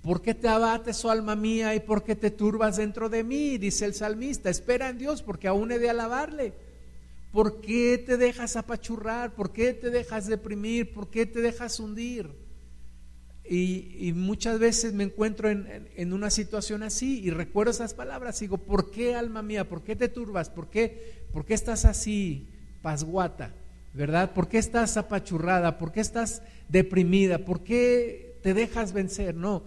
¿Por 0.02 0.22
qué 0.22 0.34
te 0.34 0.48
abates, 0.48 1.04
oh 1.04 1.10
alma 1.10 1.36
mía, 1.36 1.74
y 1.74 1.80
por 1.80 2.04
qué 2.04 2.16
te 2.16 2.30
turbas 2.30 2.78
dentro 2.78 3.08
de 3.08 3.22
mí? 3.22 3.58
Dice 3.58 3.84
el 3.84 3.94
salmista, 3.94 4.48
espera 4.48 4.88
en 4.88 4.98
Dios 4.98 5.22
porque 5.22 5.48
aún 5.48 5.72
he 5.72 5.78
de 5.78 5.90
alabarle. 5.90 6.54
¿Por 7.32 7.60
qué 7.60 7.98
te 7.98 8.16
dejas 8.16 8.56
apachurrar? 8.56 9.34
¿Por 9.34 9.52
qué 9.52 9.74
te 9.74 9.90
dejas 9.90 10.26
deprimir? 10.26 10.92
¿Por 10.92 11.10
qué 11.10 11.26
te 11.26 11.40
dejas 11.40 11.78
hundir? 11.78 12.30
Y, 13.52 14.12
muchas 14.14 14.60
veces 14.60 14.92
me 14.92 15.02
encuentro 15.02 15.50
en, 15.50 16.12
una 16.12 16.30
situación 16.30 16.84
así 16.84 17.20
y 17.20 17.30
recuerdo 17.30 17.72
esas 17.72 17.94
palabras. 17.94 18.38
Digo, 18.38 18.58
¿por 18.58 18.92
qué 18.92 19.16
alma 19.16 19.42
mía? 19.42 19.68
¿Por 19.68 19.82
qué 19.82 19.96
te 19.96 20.08
turbas? 20.08 20.48
¿Por 20.50 20.70
qué, 20.70 21.26
por 21.32 21.44
qué 21.44 21.54
estás 21.54 21.84
así, 21.84 22.48
pasguata? 22.80 23.52
¿Verdad? 23.92 24.32
¿Por 24.32 24.48
qué 24.48 24.58
estás 24.58 24.96
apachurrada? 24.96 25.78
¿Por 25.78 25.92
qué 25.92 26.00
estás 26.00 26.42
deprimida? 26.68 27.38
¿Por 27.38 27.62
qué 27.62 28.38
te 28.42 28.54
dejas 28.54 28.92
vencer? 28.92 29.34
No, 29.34 29.62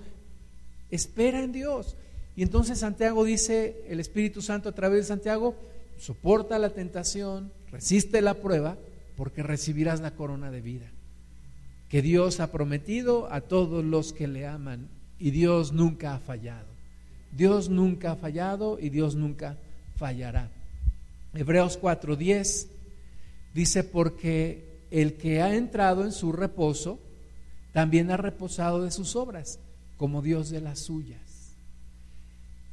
espera 0.90 1.44
en 1.44 1.52
Dios. 1.52 1.98
Y 2.36 2.44
entonces 2.44 2.80
Santiago 2.80 3.24
dice, 3.26 3.84
el 3.88 4.00
Espíritu 4.00 4.42
Santo 4.42 4.70
a 4.70 4.76
través 4.76 5.02
de 5.02 5.08
Santiago, 5.08 5.56
soporta 5.98 6.58
la 6.58 6.72
tentación, 6.72 7.52
resiste 7.72 8.22
la 8.22 8.36
prueba, 8.36 8.78
porque 9.16 9.44
recibirás 9.44 10.00
la 10.00 10.12
corona 10.12 10.50
de 10.50 10.62
vida 10.62 10.94
que 11.94 12.02
Dios 12.02 12.40
ha 12.40 12.52
prometido 12.52 13.32
a 13.32 13.42
todos 13.42 13.86
los 13.86 14.14
que 14.14 14.28
le 14.28 14.48
aman. 14.48 14.90
Y 15.20 15.30
Dios 15.30 15.74
nunca 15.74 16.16
ha 16.16 16.20
fallado. 16.20 16.66
Dios 17.32 17.70
nunca 17.70 18.14
ha 18.14 18.16
fallado 18.16 18.80
y 18.80 18.90
Dios 18.90 19.14
nunca 19.14 19.58
fallará. 19.96 20.50
Hebreos 21.36 21.80
4:10 21.80 22.66
dice, 23.54 23.84
porque 23.84 24.82
el 24.92 25.14
que 25.14 25.42
ha 25.42 25.56
entrado 25.56 26.04
en 26.04 26.12
su 26.12 26.32
reposo, 26.32 27.00
también 27.72 28.12
ha 28.12 28.18
reposado 28.18 28.84
de 28.84 28.92
sus 28.92 29.16
obras 29.16 29.60
como 29.98 30.22
Dios 30.22 30.50
de 30.50 30.62
las 30.62 30.80
suyas. 30.80 31.20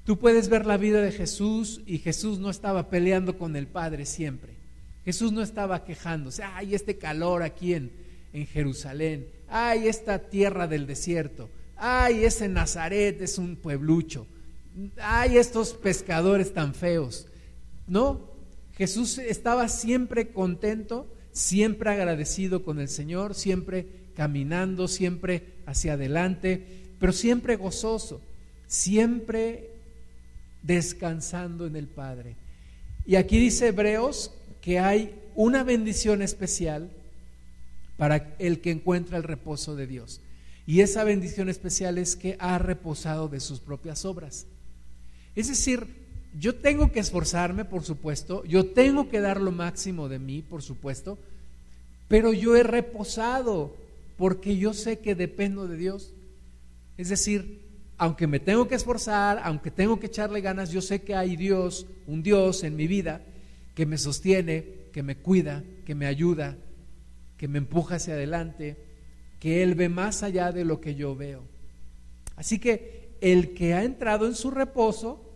Tú 0.05 0.19
puedes 0.19 0.49
ver 0.49 0.67
la 0.67 0.77
vida 0.77 1.01
de 1.01 1.13
Jesús 1.13 1.81
y 1.87 1.99
Jesús 1.99 2.39
no 2.39 2.51
estaba 2.51 2.91
peleando 2.91 3.39
con 3.39 3.57
el 3.57 3.67
Padre 3.67 4.07
siempre. 4.07 4.55
Jesús 5.05 5.33
no 5.33 5.43
estaba 5.43 5.85
quejándose, 5.85 6.43
ay, 6.43 6.75
este 6.75 6.99
calor 6.99 7.43
aquí 7.43 7.75
en, 7.75 7.91
en 8.33 8.47
Jerusalén, 8.47 9.27
ay, 9.49 9.89
esta 9.89 10.19
tierra 10.19 10.67
del 10.67 10.87
desierto, 10.87 11.49
ay, 11.77 12.25
ese 12.25 12.49
Nazaret 12.49 13.21
es 13.23 13.39
un 13.39 13.57
pueblucho, 13.57 14.27
ay, 15.01 15.39
estos 15.39 15.73
pescadores 15.73 16.53
tan 16.53 16.75
feos. 16.75 17.27
No, 17.87 18.30
Jesús 18.81 19.19
estaba 19.19 19.69
siempre 19.69 20.33
contento, 20.33 21.07
siempre 21.33 21.91
agradecido 21.91 22.65
con 22.65 22.81
el 22.81 22.89
Señor, 22.89 23.35
siempre 23.35 23.87
caminando, 24.17 24.89
siempre 24.89 25.55
hacia 25.67 25.93
adelante 25.93 26.81
pero 27.01 27.13
siempre 27.15 27.57
gozoso, 27.57 28.21
siempre 28.67 29.71
descansando 30.63 31.67
en 31.67 31.75
el 31.75 31.89
Padre. 31.89 32.37
Y 33.07 33.17
aquí 33.17 33.39
dice 33.39 33.69
Hebreos 33.69 34.33
que 34.61 34.79
hay 34.79 35.15
una 35.35 35.65
bendición 35.65 36.21
especial 36.21 36.91
para 37.97 38.37
el 38.39 38.61
que 38.61 38.71
encuentra 38.71 39.17
el 39.17 39.25
reposo 39.25 39.75
de 39.75 39.87
Dios. 39.87 40.21
Y 40.67 40.83
esa 40.83 41.03
bendición 41.03 41.49
especial 41.49 41.97
es 41.97 42.17
que 42.17 42.37
ha 42.39 42.59
reposado 42.59 43.29
de 43.29 43.41
sus 43.41 43.61
propias 43.61 44.05
obras. 44.05 44.47
Es 45.35 45.49
decir, 45.49 46.00
yo 46.39 46.55
tengo 46.55 46.93
que 46.93 47.01
esforzarme, 47.01 47.65
por 47.65 47.83
supuesto, 47.83 48.45
yo 48.45 48.67
tengo 48.67 49.09
que 49.09 49.21
dar 49.21 49.41
lo 49.41 49.51
máximo 49.51 50.09
de 50.09 50.19
mí, 50.19 50.43
por 50.43 50.63
supuesto, 50.63 51.19
pero 52.09 52.33
yo 52.33 52.57
he 52.57 52.63
reposado 52.63 53.77
porque 54.17 54.57
yo 54.57 54.75
sé 54.75 54.99
que 54.99 55.15
dependo 55.15 55.67
de 55.67 55.77
Dios. 55.77 56.13
Es 56.99 57.09
decir, 57.09 57.63
aunque 57.97 58.27
me 58.27 58.41
tengo 58.41 58.69
que 58.69 58.75
esforzar, 58.75 59.41
aunque 59.45 59.71
tengo 59.71 59.99
que 59.99 60.07
echarle 60.07 60.41
ganas, 60.41 60.71
yo 60.71 60.83
sé 60.83 61.03
que 61.03 61.15
hay 61.15 61.37
Dios, 61.37 61.87
un 62.07 62.23
Dios 62.23 62.63
en 62.65 62.77
mi 62.77 62.87
vida 62.87 63.23
que 63.75 63.87
me 63.87 63.99
sostiene, 63.99 64.67
que 64.93 65.03
me 65.03 65.17
cuida, 65.17 65.65
que 65.87 65.95
me 65.95 66.07
ayuda, 66.07 66.57
que 67.37 67.49
me 67.49 67.59
empuja 67.59 67.97
hacia 67.97 68.15
adelante, 68.15 68.77
que 69.39 69.63
Él 69.63 69.75
ve 69.75 69.89
más 69.89 70.23
allá 70.23 70.53
de 70.53 70.65
lo 70.65 70.81
que 70.81 70.95
yo 70.95 71.17
veo. 71.17 71.43
Así 72.37 72.59
que 72.59 73.17
el 73.21 73.55
que 73.55 73.75
ha 73.75 73.85
entrado 73.85 74.27
en 74.27 74.35
su 74.35 74.51
reposo, 74.51 75.30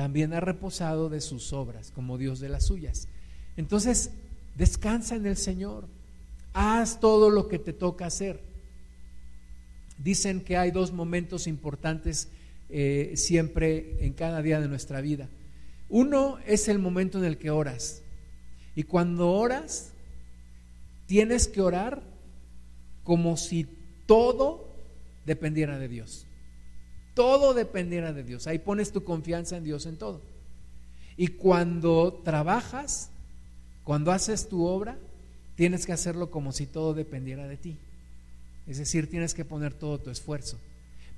también 0.00 0.32
ha 0.32 0.40
reposado 0.40 1.10
de 1.10 1.20
sus 1.20 1.52
obras, 1.52 1.90
como 1.90 2.16
Dios 2.16 2.40
de 2.40 2.48
las 2.48 2.64
suyas. 2.64 3.06
Entonces, 3.58 4.12
descansa 4.56 5.14
en 5.14 5.26
el 5.26 5.36
Señor, 5.36 5.88
haz 6.54 7.00
todo 7.00 7.28
lo 7.28 7.48
que 7.48 7.58
te 7.58 7.74
toca 7.74 8.06
hacer. 8.06 8.40
Dicen 9.98 10.40
que 10.40 10.56
hay 10.56 10.70
dos 10.70 10.90
momentos 10.90 11.46
importantes 11.46 12.28
eh, 12.70 13.12
siempre 13.16 14.02
en 14.06 14.14
cada 14.14 14.40
día 14.40 14.58
de 14.58 14.68
nuestra 14.68 15.02
vida. 15.02 15.28
Uno 15.90 16.38
es 16.46 16.68
el 16.68 16.78
momento 16.78 17.18
en 17.18 17.26
el 17.26 17.36
que 17.36 17.50
oras. 17.50 18.00
Y 18.74 18.84
cuando 18.84 19.30
oras, 19.30 19.92
tienes 21.04 21.46
que 21.46 21.60
orar 21.60 22.02
como 23.04 23.36
si 23.36 23.66
todo 24.06 24.66
dependiera 25.26 25.78
de 25.78 25.88
Dios. 25.88 26.24
Todo 27.20 27.52
dependiera 27.52 28.14
de 28.14 28.24
Dios. 28.24 28.46
Ahí 28.46 28.58
pones 28.58 28.92
tu 28.92 29.04
confianza 29.04 29.58
en 29.58 29.62
Dios 29.64 29.84
en 29.84 29.98
todo. 29.98 30.22
Y 31.18 31.26
cuando 31.26 32.18
trabajas, 32.24 33.10
cuando 33.84 34.10
haces 34.10 34.48
tu 34.48 34.64
obra, 34.64 34.96
tienes 35.54 35.84
que 35.84 35.92
hacerlo 35.92 36.30
como 36.30 36.50
si 36.50 36.64
todo 36.64 36.94
dependiera 36.94 37.46
de 37.46 37.58
ti. 37.58 37.76
Es 38.66 38.78
decir, 38.78 39.10
tienes 39.10 39.34
que 39.34 39.44
poner 39.44 39.74
todo 39.74 39.98
tu 39.98 40.08
esfuerzo. 40.08 40.56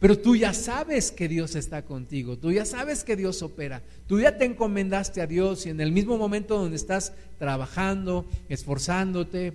Pero 0.00 0.18
tú 0.18 0.34
ya 0.34 0.53
sabes 0.55 1.12
que 1.12 1.28
Dios 1.28 1.55
está 1.55 1.82
contigo, 1.82 2.36
tú 2.36 2.50
ya 2.50 2.64
sabes 2.64 3.05
que 3.05 3.14
Dios 3.14 3.40
opera, 3.40 3.80
tú 4.09 4.18
ya 4.18 4.36
te 4.38 4.44
encomendaste 4.44 5.20
a 5.20 5.28
Dios 5.28 5.66
y 5.66 5.68
en 5.68 5.80
el 5.80 5.92
mismo 5.92 6.18
momento 6.18 6.59
donde 6.59 6.74
estás 6.74 7.12
trabajando, 7.38 8.26
esforzándote, 8.48 9.53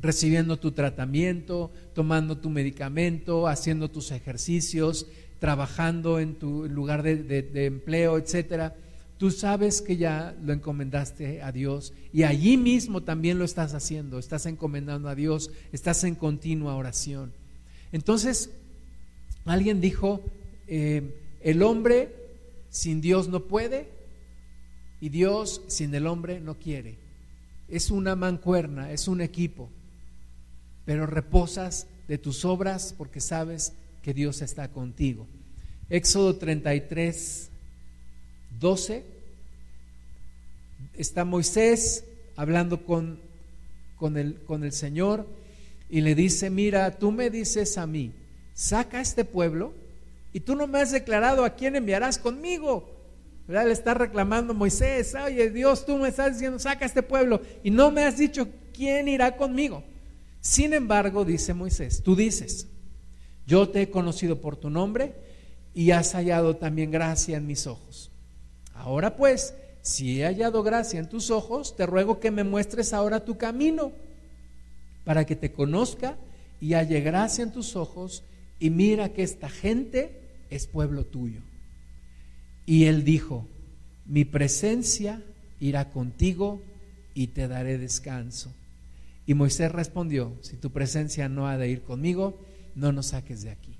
recibiendo 0.00 0.58
tu 0.58 0.72
tratamiento, 0.72 1.70
tomando 1.92 2.38
tu 2.38 2.48
medicamento, 2.48 3.46
haciendo 3.46 3.90
tus 3.90 4.10
ejercicios, 4.10 5.06
trabajando 5.40 6.20
en 6.20 6.34
tu 6.36 6.68
lugar 6.68 7.02
de, 7.02 7.66
empleo, 7.66 8.18
etcétera, 8.18 8.76
tú 9.16 9.30
sabes 9.30 9.80
que 9.80 9.96
ya 9.96 10.36
lo 10.42 10.52
encomendaste 10.52 11.42
a 11.42 11.50
Dios 11.50 11.92
y 12.12 12.22
allí 12.22 12.56
mismo 12.56 13.02
también 13.02 13.38
lo 13.38 13.44
estás 13.44 13.74
haciendo, 13.74 14.18
estás 14.18 14.46
encomendando 14.46 15.08
a 15.08 15.14
Dios, 15.14 15.50
estás 15.72 16.04
en 16.04 16.14
continua 16.14 16.76
oración. 16.76 17.32
Entonces, 17.90 18.50
alguien 19.46 19.80
dijo, 19.80 20.22
eh, 20.68 21.18
el 21.40 21.62
hombre 21.62 22.14
sin 22.68 23.00
Dios 23.00 23.28
no 23.28 23.44
puede 23.44 23.88
y 25.00 25.08
Dios 25.08 25.62
sin 25.68 25.94
el 25.94 26.06
hombre 26.06 26.40
no 26.40 26.58
quiere. 26.58 26.98
Es 27.66 27.90
una 27.90 28.14
mancuerna, 28.14 28.92
es 28.92 29.08
un 29.08 29.22
equipo, 29.22 29.70
pero 30.84 31.06
reposas 31.06 31.86
de 32.08 32.18
tus 32.18 32.44
obras 32.44 32.94
porque 32.96 33.20
sabes 33.20 33.72
que 34.02 34.14
Dios 34.14 34.42
está 34.42 34.68
contigo. 34.68 35.26
Éxodo 35.88 36.36
33, 36.36 37.50
12, 38.58 39.04
está 40.94 41.24
Moisés 41.24 42.04
hablando 42.36 42.84
con, 42.84 43.18
con, 43.96 44.16
el, 44.16 44.36
con 44.44 44.64
el 44.64 44.72
Señor 44.72 45.26
y 45.88 46.00
le 46.00 46.14
dice, 46.14 46.50
mira, 46.50 46.98
tú 46.98 47.10
me 47.10 47.30
dices 47.30 47.76
a 47.76 47.86
mí, 47.86 48.12
saca 48.54 49.00
este 49.00 49.24
pueblo 49.24 49.74
y 50.32 50.40
tú 50.40 50.54
no 50.54 50.66
me 50.66 50.80
has 50.80 50.92
declarado 50.92 51.44
a 51.44 51.56
quién 51.56 51.76
enviarás 51.76 52.18
conmigo. 52.18 52.96
Le 53.48 53.72
está 53.72 53.94
reclamando 53.94 54.54
Moisés, 54.54 55.14
oye 55.16 55.50
Dios, 55.50 55.84
tú 55.84 55.98
me 55.98 56.08
estás 56.08 56.34
diciendo, 56.34 56.60
saca 56.60 56.86
este 56.86 57.02
pueblo 57.02 57.42
y 57.64 57.70
no 57.72 57.90
me 57.90 58.04
has 58.04 58.16
dicho 58.16 58.48
quién 58.72 59.08
irá 59.08 59.36
conmigo. 59.36 59.82
Sin 60.40 60.72
embargo, 60.72 61.24
dice 61.24 61.52
Moisés, 61.52 62.02
tú 62.02 62.14
dices, 62.14 62.68
yo 63.50 63.68
te 63.68 63.82
he 63.82 63.90
conocido 63.90 64.40
por 64.40 64.56
tu 64.56 64.70
nombre 64.70 65.12
y 65.74 65.90
has 65.90 66.12
hallado 66.12 66.54
también 66.54 66.92
gracia 66.92 67.36
en 67.36 67.48
mis 67.48 67.66
ojos. 67.66 68.12
Ahora 68.74 69.16
pues, 69.16 69.54
si 69.82 70.20
he 70.20 70.24
hallado 70.24 70.62
gracia 70.62 71.00
en 71.00 71.08
tus 71.08 71.32
ojos, 71.32 71.74
te 71.74 71.84
ruego 71.84 72.20
que 72.20 72.30
me 72.30 72.44
muestres 72.44 72.92
ahora 72.92 73.24
tu 73.24 73.38
camino 73.38 73.90
para 75.04 75.26
que 75.26 75.34
te 75.34 75.50
conozca 75.50 76.16
y 76.60 76.74
halle 76.74 77.00
gracia 77.00 77.42
en 77.42 77.50
tus 77.50 77.74
ojos 77.74 78.22
y 78.60 78.70
mira 78.70 79.08
que 79.08 79.24
esta 79.24 79.48
gente 79.48 80.20
es 80.48 80.68
pueblo 80.68 81.04
tuyo. 81.04 81.40
Y 82.66 82.84
él 82.84 83.02
dijo, 83.02 83.48
mi 84.06 84.24
presencia 84.24 85.24
irá 85.58 85.90
contigo 85.90 86.62
y 87.14 87.28
te 87.28 87.48
daré 87.48 87.78
descanso. 87.78 88.54
Y 89.26 89.34
Moisés 89.34 89.72
respondió, 89.72 90.36
si 90.40 90.56
tu 90.56 90.70
presencia 90.70 91.28
no 91.28 91.48
ha 91.48 91.56
de 91.56 91.68
ir 91.68 91.82
conmigo, 91.82 92.38
no 92.74 92.92
nos 92.92 93.06
saques 93.06 93.42
de 93.42 93.50
aquí. 93.50 93.76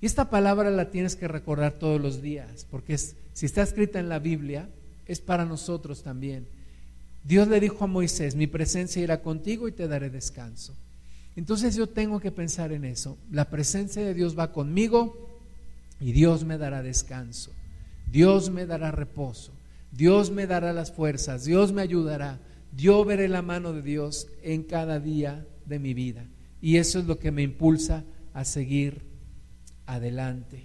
Y 0.00 0.06
esta 0.06 0.28
palabra 0.28 0.70
la 0.70 0.90
tienes 0.90 1.16
que 1.16 1.28
recordar 1.28 1.72
todos 1.72 2.00
los 2.00 2.20
días, 2.20 2.66
porque 2.70 2.98
si 2.98 3.46
está 3.46 3.62
escrita 3.62 3.98
en 3.98 4.08
la 4.08 4.18
Biblia, 4.18 4.68
es 5.06 5.20
para 5.20 5.44
nosotros 5.44 6.02
también. 6.02 6.46
Dios 7.24 7.48
le 7.48 7.58
dijo 7.58 7.84
a 7.84 7.86
Moisés, 7.86 8.36
mi 8.36 8.46
presencia 8.46 9.02
irá 9.02 9.22
contigo 9.22 9.66
y 9.66 9.72
te 9.72 9.88
daré 9.88 10.10
descanso. 10.10 10.74
Entonces 11.36 11.74
yo 11.74 11.88
tengo 11.88 12.20
que 12.20 12.30
pensar 12.30 12.70
en 12.72 12.84
eso. 12.84 13.16
La 13.30 13.48
presencia 13.50 14.04
de 14.04 14.14
Dios 14.14 14.38
va 14.38 14.52
conmigo 14.52 15.30
y 16.00 16.12
Dios 16.12 16.44
me 16.44 16.58
dará 16.58 16.82
descanso. 16.82 17.52
Dios 18.10 18.50
me 18.50 18.66
dará 18.66 18.90
reposo. 18.90 19.52
Dios 19.90 20.30
me 20.30 20.46
dará 20.46 20.72
las 20.72 20.92
fuerzas. 20.92 21.44
Dios 21.44 21.72
me 21.72 21.82
ayudará. 21.82 22.40
Yo 22.76 23.04
veré 23.04 23.28
la 23.28 23.42
mano 23.42 23.72
de 23.72 23.82
Dios 23.82 24.28
en 24.42 24.62
cada 24.64 25.00
día 25.00 25.46
de 25.66 25.78
mi 25.78 25.94
vida. 25.94 26.26
Y 26.64 26.78
eso 26.78 26.98
es 26.98 27.04
lo 27.04 27.18
que 27.18 27.30
me 27.30 27.42
impulsa 27.42 28.04
a 28.32 28.46
seguir 28.46 29.02
adelante. 29.84 30.64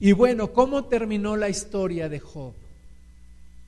Y 0.00 0.12
bueno, 0.12 0.54
¿cómo 0.54 0.86
terminó 0.86 1.36
la 1.36 1.50
historia 1.50 2.08
de 2.08 2.20
Job? 2.20 2.54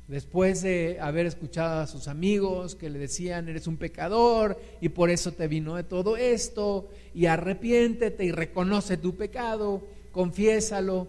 Después 0.06 0.62
de 0.62 0.96
haber 0.98 1.26
escuchado 1.26 1.82
a 1.82 1.86
sus 1.86 2.08
amigos 2.08 2.74
que 2.74 2.88
le 2.88 2.98
decían, 2.98 3.50
eres 3.50 3.66
un 3.66 3.76
pecador 3.76 4.58
y 4.80 4.88
por 4.88 5.10
eso 5.10 5.32
te 5.32 5.46
vino 5.46 5.76
de 5.76 5.84
todo 5.84 6.16
esto, 6.16 6.88
y 7.12 7.26
arrepiéntete 7.26 8.24
y 8.24 8.32
reconoce 8.32 8.96
tu 8.96 9.14
pecado, 9.14 9.86
confiésalo. 10.10 11.06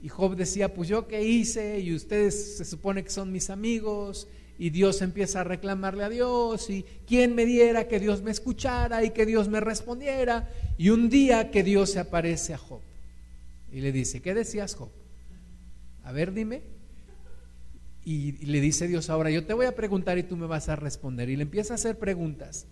Y 0.00 0.10
Job 0.10 0.36
decía, 0.36 0.72
pues 0.72 0.88
yo 0.88 1.08
qué 1.08 1.24
hice 1.24 1.80
y 1.80 1.92
ustedes 1.92 2.58
se 2.58 2.64
supone 2.64 3.02
que 3.02 3.10
son 3.10 3.32
mis 3.32 3.50
amigos 3.50 4.28
y 4.58 4.70
Dios 4.70 5.02
empieza 5.02 5.40
a 5.40 5.44
reclamarle 5.44 6.04
a 6.04 6.08
Dios 6.08 6.68
y 6.68 6.84
quién 7.06 7.34
me 7.36 7.46
diera 7.46 7.86
que 7.86 8.00
Dios 8.00 8.22
me 8.22 8.32
escuchara 8.32 9.04
y 9.04 9.10
que 9.10 9.24
Dios 9.24 9.48
me 9.48 9.60
respondiera. 9.60 10.50
Y 10.76 10.90
un 10.90 11.08
día 11.08 11.52
que 11.52 11.62
Dios 11.62 11.92
se 11.92 12.00
aparece 12.00 12.54
a 12.54 12.58
Job 12.58 12.80
y 13.72 13.80
le 13.80 13.92
dice, 13.92 14.20
¿qué 14.20 14.34
decías 14.34 14.74
Job? 14.74 14.90
A 16.02 16.12
ver, 16.12 16.32
dime. 16.32 16.62
Y, 18.04 18.32
le 18.46 18.60
dice 18.60 18.88
Dios, 18.88 19.10
ahora 19.10 19.30
yo 19.30 19.44
te 19.44 19.52
voy 19.52 19.66
a 19.66 19.74
preguntar 19.76 20.18
y 20.18 20.22
tú 20.22 20.36
me 20.36 20.46
vas 20.46 20.68
a 20.68 20.76
responder. 20.76 21.28
Y 21.28 21.36
le 21.36 21.42
empieza 21.42 21.74
a 21.74 21.76
hacer 21.76 21.98
preguntas. 21.98 22.66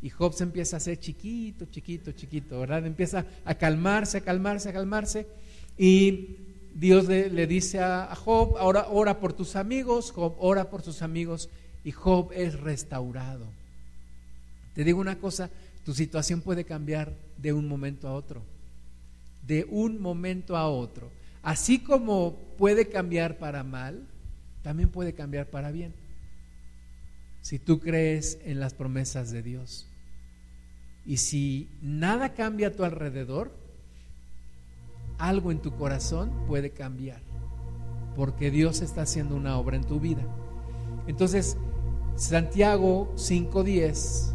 Y 0.00 0.10
Job 0.10 0.34
se 0.34 0.44
empieza 0.44 0.76
a 0.76 0.78
hacer 0.78 1.00
chiquito, 1.00 1.66
chiquito, 1.66 2.12
chiquito, 2.12 2.60
¿verdad? 2.60 2.86
Empieza 2.86 3.24
a 3.44 3.54
calmarse, 3.54 4.18
a 4.18 4.20
calmarse, 4.20 4.68
a 4.68 4.72
calmarse. 4.72 5.26
Y 5.78 6.36
Dios 6.74 7.06
le, 7.06 7.46
dice 7.46 7.80
a, 7.80 8.14
Job, 8.14 8.56
ahora 8.56 8.86
ora 8.88 9.20
por 9.20 9.32
tus 9.32 9.56
amigos, 9.56 10.10
Job 10.10 10.34
ora 10.38 10.70
por 10.70 10.82
sus 10.82 11.02
amigos 11.02 11.48
y 11.84 11.90
Job 11.92 12.30
es 12.32 12.58
restaurado. 12.58 13.46
Te 14.74 14.84
digo 14.84 15.00
una 15.00 15.18
cosa, 15.18 15.50
tu 15.84 15.94
situación 15.94 16.40
puede 16.40 16.64
cambiar 16.64 17.12
de 17.36 17.52
un 17.52 17.68
momento 17.68 18.08
a 18.08 18.14
otro, 18.14 18.42
de 19.46 19.66
un 19.68 20.00
momento 20.00 20.56
a 20.56 20.68
otro. 20.68 21.10
Así 21.42 21.80
como 21.80 22.36
puede 22.56 22.88
cambiar 22.88 23.38
para 23.38 23.64
mal, 23.64 24.06
también 24.62 24.88
puede 24.88 25.12
cambiar 25.12 25.50
para 25.50 25.72
bien. 25.72 25.92
Si 27.42 27.58
tú 27.58 27.80
crees 27.80 28.38
en 28.44 28.60
las 28.60 28.74
promesas 28.74 29.30
de 29.32 29.42
Dios. 29.42 29.88
Y 31.04 31.16
si 31.16 31.68
nada 31.82 32.34
cambia 32.34 32.68
a 32.68 32.72
tu 32.72 32.84
alrededor, 32.84 33.61
algo 35.22 35.52
en 35.52 35.60
tu 35.60 35.70
corazón 35.76 36.32
puede 36.48 36.72
cambiar, 36.72 37.22
porque 38.16 38.50
Dios 38.50 38.82
está 38.82 39.02
haciendo 39.02 39.36
una 39.36 39.56
obra 39.56 39.76
en 39.76 39.84
tu 39.84 40.00
vida. 40.00 40.22
Entonces, 41.06 41.56
Santiago 42.16 43.12
5:10, 43.14 44.34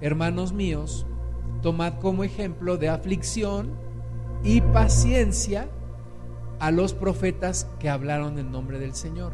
hermanos 0.00 0.52
míos, 0.52 1.06
tomad 1.62 2.00
como 2.00 2.24
ejemplo 2.24 2.76
de 2.76 2.88
aflicción 2.88 3.70
y 4.42 4.62
paciencia 4.62 5.68
a 6.58 6.72
los 6.72 6.92
profetas 6.92 7.68
que 7.78 7.88
hablaron 7.88 8.40
en 8.40 8.50
nombre 8.50 8.80
del 8.80 8.94
Señor. 8.94 9.32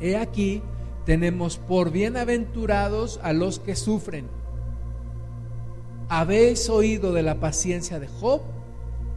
He 0.00 0.16
aquí, 0.16 0.62
tenemos 1.04 1.58
por 1.58 1.90
bienaventurados 1.90 3.20
a 3.22 3.34
los 3.34 3.58
que 3.58 3.76
sufren. 3.76 4.28
¿Habéis 6.08 6.70
oído 6.70 7.12
de 7.12 7.22
la 7.22 7.38
paciencia 7.38 8.00
de 8.00 8.08
Job? 8.08 8.40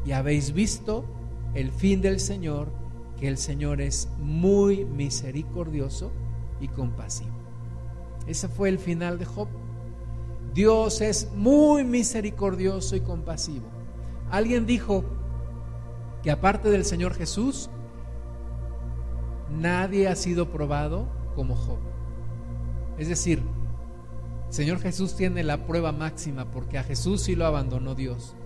Y 0.07 0.13
habéis 0.13 0.53
visto 0.53 1.03
el 1.53 1.69
fin 1.69 2.01
del 2.01 2.21
Señor, 2.21 2.71
que 3.19 3.27
el 3.27 3.37
Señor 3.37 3.81
es 3.81 4.07
muy 4.19 4.85
misericordioso 4.85 6.13
y 6.61 6.69
compasivo. 6.69 7.35
Ese 8.25 8.47
fue 8.47 8.69
el 8.69 8.79
final 8.79 9.19
de 9.19 9.25
Job. 9.25 9.49
Dios 10.53 11.01
es 11.01 11.29
muy 11.35 11.83
misericordioso 11.83 12.95
y 12.95 13.01
compasivo. 13.01 13.65
Alguien 14.31 14.65
dijo 14.65 15.03
que 16.23 16.31
aparte 16.31 16.69
del 16.69 16.85
Señor 16.85 17.13
Jesús, 17.13 17.69
nadie 19.59 20.07
ha 20.07 20.15
sido 20.15 20.53
probado 20.53 21.09
como 21.35 21.53
Job. 21.53 21.79
Es 22.97 23.09
decir, 23.09 23.43
Señor 24.47 24.79
Jesús 24.79 25.17
tiene 25.17 25.43
la 25.43 25.65
prueba 25.65 25.91
máxima 25.91 26.49
porque 26.49 26.77
a 26.77 26.83
Jesús 26.83 27.23
sí 27.23 27.35
lo 27.35 27.45
abandonó 27.45 27.93
Dios. 27.93 28.37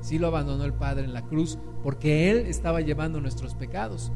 Sí 0.00 0.18
lo 0.18 0.28
abandonó 0.28 0.64
el 0.64 0.72
Padre 0.72 1.04
en 1.04 1.12
la 1.12 1.26
cruz 1.26 1.58
porque 1.82 2.30
Él 2.30 2.46
estaba 2.46 2.80
llevando 2.80 3.20
nuestros 3.20 3.54
pecados. 3.54 4.12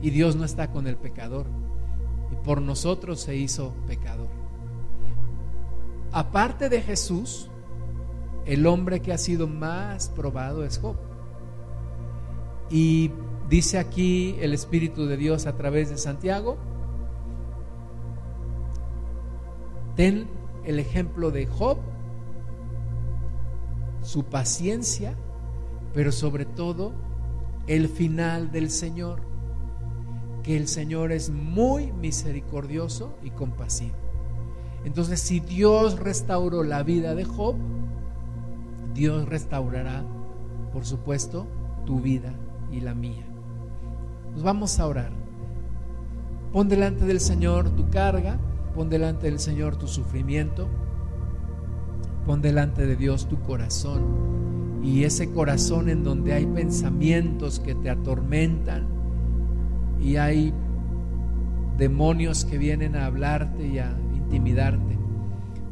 Y 0.00 0.10
Dios 0.10 0.36
no 0.36 0.44
está 0.44 0.70
con 0.70 0.86
el 0.86 0.96
pecador. 0.96 1.46
Y 2.32 2.36
por 2.44 2.62
nosotros 2.62 3.20
se 3.20 3.36
hizo 3.36 3.74
pecador. 3.86 4.28
Aparte 6.12 6.68
de 6.68 6.82
Jesús, 6.82 7.50
el 8.44 8.66
hombre 8.66 9.00
que 9.00 9.12
ha 9.12 9.18
sido 9.18 9.46
más 9.46 10.08
probado 10.08 10.64
es 10.64 10.78
Job. 10.78 10.96
Y 12.70 13.10
Dice 13.52 13.78
aquí 13.78 14.34
el 14.40 14.54
Espíritu 14.54 15.04
de 15.04 15.18
Dios 15.18 15.46
a 15.46 15.58
través 15.58 15.90
de 15.90 15.98
Santiago, 15.98 16.56
ten 19.94 20.26
el 20.64 20.78
ejemplo 20.78 21.30
de 21.30 21.46
Job, 21.46 21.76
su 24.02 24.24
paciencia, 24.24 25.14
pero 25.94 26.12
sobre 26.12 26.44
todo 26.44 26.92
el 27.66 27.88
final 27.88 28.50
del 28.50 28.70
Señor, 28.70 29.20
que 30.42 30.56
el 30.56 30.68
Señor 30.68 31.12
es 31.12 31.30
muy 31.30 31.92
misericordioso 31.92 33.14
y 33.22 33.30
compasivo. 33.30 33.94
Entonces, 34.84 35.20
si 35.20 35.38
Dios 35.40 35.98
restauró 36.00 36.64
la 36.64 36.82
vida 36.82 37.14
de 37.14 37.24
Job, 37.24 37.54
Dios 38.94 39.28
restaurará, 39.28 40.04
por 40.72 40.84
supuesto, 40.84 41.46
tu 41.86 42.00
vida 42.00 42.34
y 42.72 42.80
la 42.80 42.94
mía. 42.94 43.24
Nos 44.32 44.42
vamos 44.42 44.78
a 44.80 44.86
orar. 44.86 45.12
Pon 46.52 46.68
delante 46.68 47.04
del 47.04 47.20
Señor 47.20 47.70
tu 47.70 47.88
carga, 47.90 48.38
pon 48.74 48.90
delante 48.90 49.26
del 49.26 49.38
Señor 49.38 49.76
tu 49.76 49.86
sufrimiento, 49.86 50.68
pon 52.26 52.40
delante 52.42 52.86
de 52.86 52.96
Dios 52.96 53.28
tu 53.28 53.40
corazón 53.40 54.80
y 54.82 55.04
ese 55.04 55.30
corazón 55.30 55.88
en 55.88 56.02
donde 56.02 56.32
hay 56.32 56.46
pensamientos 56.46 57.60
que 57.60 57.74
te 57.74 57.90
atormentan 57.90 58.86
y 60.00 60.16
hay 60.16 60.52
demonios 61.78 62.44
que 62.44 62.58
vienen 62.58 62.96
a 62.96 63.06
hablarte 63.06 63.66
y 63.66 63.78
a 63.78 63.96
intimidarte. 64.14 64.98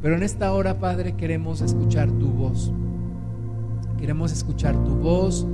Pero 0.01 0.15
en 0.15 0.23
esta 0.23 0.53
hora, 0.53 0.79
Padre, 0.79 1.15
queremos 1.15 1.61
escuchar 1.61 2.09
tu 2.11 2.29
voz. 2.29 2.71
Queremos 3.97 4.31
escuchar 4.31 4.81
tu 4.83 4.95
voz 4.95 5.45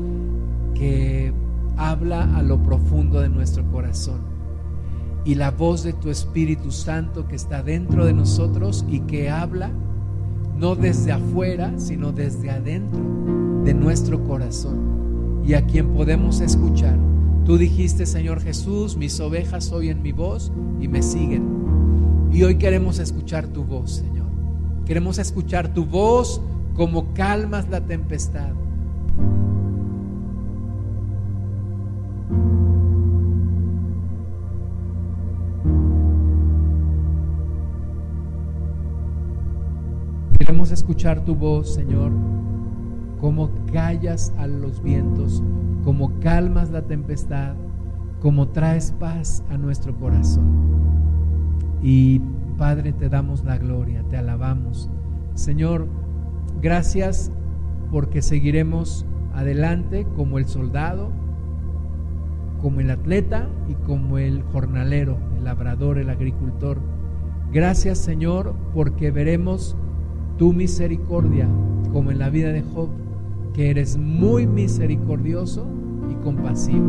que 0.73 1.33
habla 1.75 2.37
a 2.37 2.43
lo 2.43 2.61
profundo 2.61 3.19
de 3.19 3.29
nuestro 3.29 3.69
corazón. 3.71 4.21
Y 5.25 5.35
la 5.35 5.51
voz 5.51 5.83
de 5.83 5.93
tu 5.93 6.09
Espíritu 6.09 6.71
Santo 6.71 7.27
que 7.27 7.35
está 7.35 7.61
dentro 7.61 8.05
de 8.05 8.13
nosotros 8.13 8.85
y 8.87 9.01
que 9.01 9.29
habla 9.29 9.71
no 10.57 10.75
desde 10.75 11.11
afuera, 11.11 11.73
sino 11.77 12.11
desde 12.11 12.49
adentro 12.49 12.99
de 13.63 13.73
nuestro 13.73 14.23
corazón. 14.23 15.41
Y 15.45 15.53
a 15.53 15.65
quien 15.65 15.93
podemos 15.93 16.41
escuchar. 16.41 16.97
Tú 17.45 17.57
dijiste, 17.57 18.05
Señor 18.05 18.41
Jesús, 18.41 18.97
mis 18.97 19.19
ovejas 19.19 19.71
oyen 19.71 20.01
mi 20.01 20.11
voz 20.11 20.51
y 20.81 20.87
me 20.87 21.01
siguen. 21.01 22.27
Y 22.31 22.43
hoy 22.43 22.55
queremos 22.55 22.99
escuchar 22.99 23.47
tu 23.47 23.63
voz, 23.63 23.91
Señor. 23.91 24.27
Queremos 24.85 25.17
escuchar 25.17 25.73
tu 25.73 25.85
voz 25.85 26.41
como 26.75 27.13
calmas 27.13 27.69
la 27.69 27.81
tempestad. 27.81 28.51
Escuchar 40.71 41.25
tu 41.25 41.35
voz, 41.35 41.73
Señor, 41.73 42.11
como 43.19 43.49
callas 43.71 44.33
a 44.37 44.47
los 44.47 44.81
vientos, 44.81 45.43
como 45.83 46.19
calmas 46.19 46.69
la 46.69 46.81
tempestad, 46.83 47.55
como 48.21 48.49
traes 48.49 48.91
paz 48.99 49.43
a 49.49 49.57
nuestro 49.57 49.95
corazón. 49.95 50.45
Y 51.81 52.19
Padre, 52.57 52.93
te 52.93 53.09
damos 53.09 53.43
la 53.43 53.57
gloria, 53.57 54.03
te 54.09 54.17
alabamos. 54.17 54.89
Señor, 55.35 55.87
Gracias 56.61 57.31
porque 57.91 58.23
seguiremos 58.23 59.05
adelante 59.35 60.07
como 60.15 60.39
el 60.39 60.47
soldado, 60.47 61.11
como 62.61 62.79
el 62.79 62.89
atleta 62.89 63.47
y 63.69 63.75
como 63.75 64.17
el 64.17 64.41
jornalero, 64.41 65.19
el 65.37 65.43
labrador, 65.43 65.99
el 65.99 66.09
agricultor. 66.09 66.79
Gracias 67.51 67.99
Señor 67.99 68.55
porque 68.73 69.11
veremos 69.11 69.77
tu 70.37 70.53
misericordia 70.53 71.47
como 71.91 72.11
en 72.11 72.19
la 72.19 72.29
vida 72.29 72.51
de 72.51 72.61
Job, 72.61 72.89
que 73.53 73.69
eres 73.69 73.97
muy 73.97 74.45
misericordioso 74.45 75.65
y 76.11 76.15
compasivo. 76.23 76.85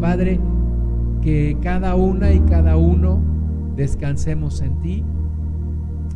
Padre, 0.00 0.40
que 1.20 1.56
cada 1.62 1.94
una 1.94 2.32
y 2.32 2.40
cada 2.40 2.76
uno 2.76 3.20
descansemos 3.76 4.60
en 4.60 4.80
ti, 4.80 5.04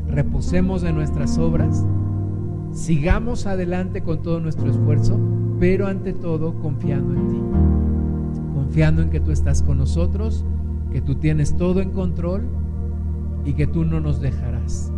reposemos 0.09 0.83
de 0.83 0.93
nuestras 0.93 1.39
obras 1.39 1.87
sigamos 2.73 3.47
adelante 3.47 4.03
con 4.03 4.23
todo 4.23 4.41
nuestro 4.41 4.71
esfuerzo, 4.71 5.19
pero 5.59 5.87
ante 5.87 6.13
todo 6.13 6.55
confiando 6.61 7.15
en 7.15 7.29
ti, 7.29 7.41
confiando 8.55 9.03
en 9.03 9.11
que 9.11 9.21
tú 9.21 9.33
estás 9.33 9.63
con 9.63 9.79
nosotros, 9.79 10.45
que 10.93 11.01
tú 11.01 11.17
tienes 11.17 11.57
todo 11.57 11.81
en 11.81 11.91
control 11.91 12.47
y 13.45 13.55
que 13.55 13.67
tú 13.67 13.85
no 13.85 14.01
nos 14.01 14.21
dejarás, 14.21 14.93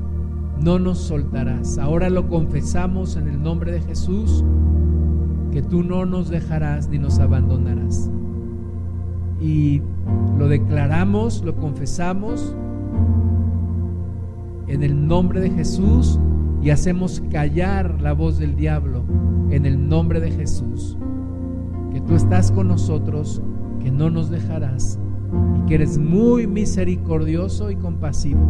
no 0.62 0.78
nos 0.78 0.98
soltarás. 0.98 1.78
Ahora 1.78 2.10
lo 2.10 2.28
confesamos 2.28 3.16
en 3.16 3.28
el 3.28 3.42
nombre 3.42 3.72
de 3.72 3.80
Jesús, 3.80 4.44
que 5.50 5.62
tú 5.62 5.82
no 5.82 6.04
nos 6.04 6.28
dejarás 6.28 6.88
ni 6.88 6.98
nos 6.98 7.18
abandonarás. 7.18 8.10
Y 9.40 9.82
lo 10.38 10.48
declaramos, 10.48 11.42
lo 11.44 11.56
confesamos 11.56 12.54
en 14.68 14.82
el 14.82 15.06
nombre 15.08 15.40
de 15.40 15.50
Jesús 15.50 16.20
y 16.62 16.70
hacemos 16.70 17.22
callar 17.30 18.00
la 18.00 18.12
voz 18.12 18.38
del 18.38 18.54
diablo 18.54 19.02
en 19.50 19.64
el 19.64 19.88
nombre 19.88 20.20
de 20.20 20.30
Jesús. 20.30 20.96
Que 21.92 22.00
tú 22.02 22.14
estás 22.14 22.52
con 22.52 22.68
nosotros, 22.68 23.42
que 23.80 23.90
no 23.90 24.10
nos 24.10 24.30
dejarás 24.30 24.98
y 25.56 25.66
que 25.66 25.76
eres 25.76 25.98
muy 25.98 26.46
misericordioso 26.46 27.70
y 27.70 27.76
compasivo. 27.76 28.40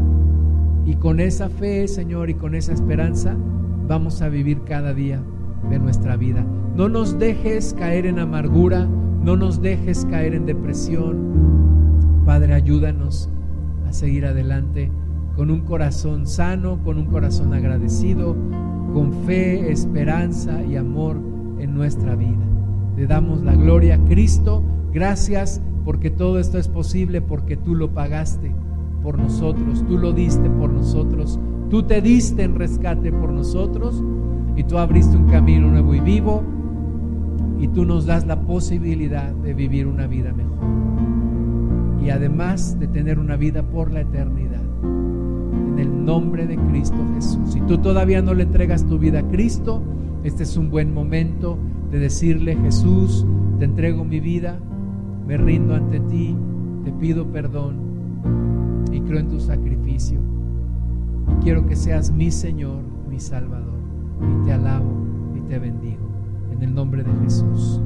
Y 0.91 0.97
con 0.97 1.21
esa 1.21 1.49
fe, 1.49 1.87
Señor, 1.87 2.31
y 2.31 2.35
con 2.35 2.57
esa 2.57 2.73
esperanza, 2.73 3.37
vamos 3.87 4.23
a 4.23 4.29
vivir 4.29 4.65
cada 4.65 4.93
día 4.93 5.23
de 5.71 5.79
nuestra 5.79 6.17
vida. 6.17 6.45
No 6.75 6.89
nos 6.89 7.17
dejes 7.17 7.77
caer 7.79 8.07
en 8.07 8.19
amargura, 8.19 8.89
no 9.23 9.37
nos 9.37 9.63
dejes 9.63 10.05
caer 10.07 10.35
en 10.35 10.47
depresión. 10.47 12.23
Padre, 12.27 12.55
ayúdanos 12.55 13.31
a 13.89 13.93
seguir 13.93 14.27
adelante 14.27 14.91
con 15.37 15.53
un 15.53 15.61
corazón 15.61 16.27
sano, 16.27 16.83
con 16.83 16.99
un 16.99 17.07
corazón 17.07 17.55
agradecido, 17.55 18.35
con 18.93 19.13
fe, 19.27 19.71
esperanza 19.71 20.61
y 20.65 20.75
amor 20.75 21.19
en 21.61 21.73
nuestra 21.73 22.17
vida. 22.17 22.45
Le 22.97 23.07
damos 23.07 23.45
la 23.45 23.55
gloria 23.55 23.97
Cristo. 24.09 24.65
Gracias 24.93 25.63
porque 25.85 26.11
todo 26.11 26.41
esto 26.41 26.59
es 26.59 26.67
posible 26.67 27.23
porque 27.23 27.57
tú 27.57 27.77
lo 27.77 27.95
pagaste 27.95 28.53
por 29.03 29.19
nosotros, 29.19 29.85
tú 29.87 29.99
lo 29.99 30.13
diste 30.13 30.49
por 30.51 30.71
nosotros, 30.71 31.39
tú 31.69 31.83
te 31.83 32.01
diste 32.01 32.43
en 32.43 32.55
rescate 32.55 33.13
por 33.13 33.33
nosotros 33.33 34.03
y 34.57 34.65
tú 34.65 34.79
abriste 34.79 35.17
un 35.17 35.29
camino 35.29 35.69
nuevo 35.69 35.95
y 35.95 36.01
vivo 36.01 36.43
y 37.59 37.69
tú 37.69 37.85
nos 37.85 38.07
das 38.07 38.27
la 38.27 38.41
posibilidad 38.41 39.33
de 39.33 39.55
vivir 39.55 39.87
una 39.87 40.07
vida 40.07 40.33
mejor 40.33 40.59
y 42.03 42.11
además 42.11 42.79
de 42.79 42.89
tener 42.89 43.19
una 43.19 43.37
vida 43.37 43.63
por 43.63 43.91
la 43.91 44.01
eternidad 44.01 44.61
el 45.79 46.05
nombre 46.05 46.47
de 46.47 46.57
Cristo 46.57 46.97
Jesús. 47.15 47.53
Si 47.53 47.61
tú 47.63 47.79
todavía 47.79 48.23
no 48.23 48.35
le 48.35 48.43
entregas 48.43 48.87
tu 48.87 48.99
vida 48.99 49.21
a 49.21 49.29
Cristo, 49.29 49.83
este 50.25 50.43
es 50.43 50.57
un 50.57 50.71
buen 50.71 50.93
momento 50.93 51.59
de 51.91 51.99
decirle, 51.99 52.57
Jesús, 52.57 53.27
te 53.59 53.65
entrego 53.65 54.05
mi 54.05 54.21
vida, 54.21 54.59
me 55.27 55.37
rindo 55.37 55.75
ante 55.75 56.01
ti, 56.01 56.37
te 56.85 56.93
pido 56.93 57.27
perdón 57.27 57.91
creo 59.11 59.21
en 59.23 59.29
tu 59.29 59.41
sacrificio. 59.41 60.21
Y 61.29 61.43
quiero 61.43 61.67
que 61.67 61.75
seas 61.75 62.13
mi 62.13 62.31
Señor, 62.31 62.85
mi 63.09 63.19
Salvador. 63.19 63.81
Y 64.21 64.45
te 64.47 64.53
alabo 64.53 64.89
y 65.35 65.41
te 65.49 65.59
bendigo. 65.59 66.09
En 66.53 66.63
el 66.63 66.73
nombre 66.73 67.03
de 67.03 67.13
Jesús. 67.25 67.81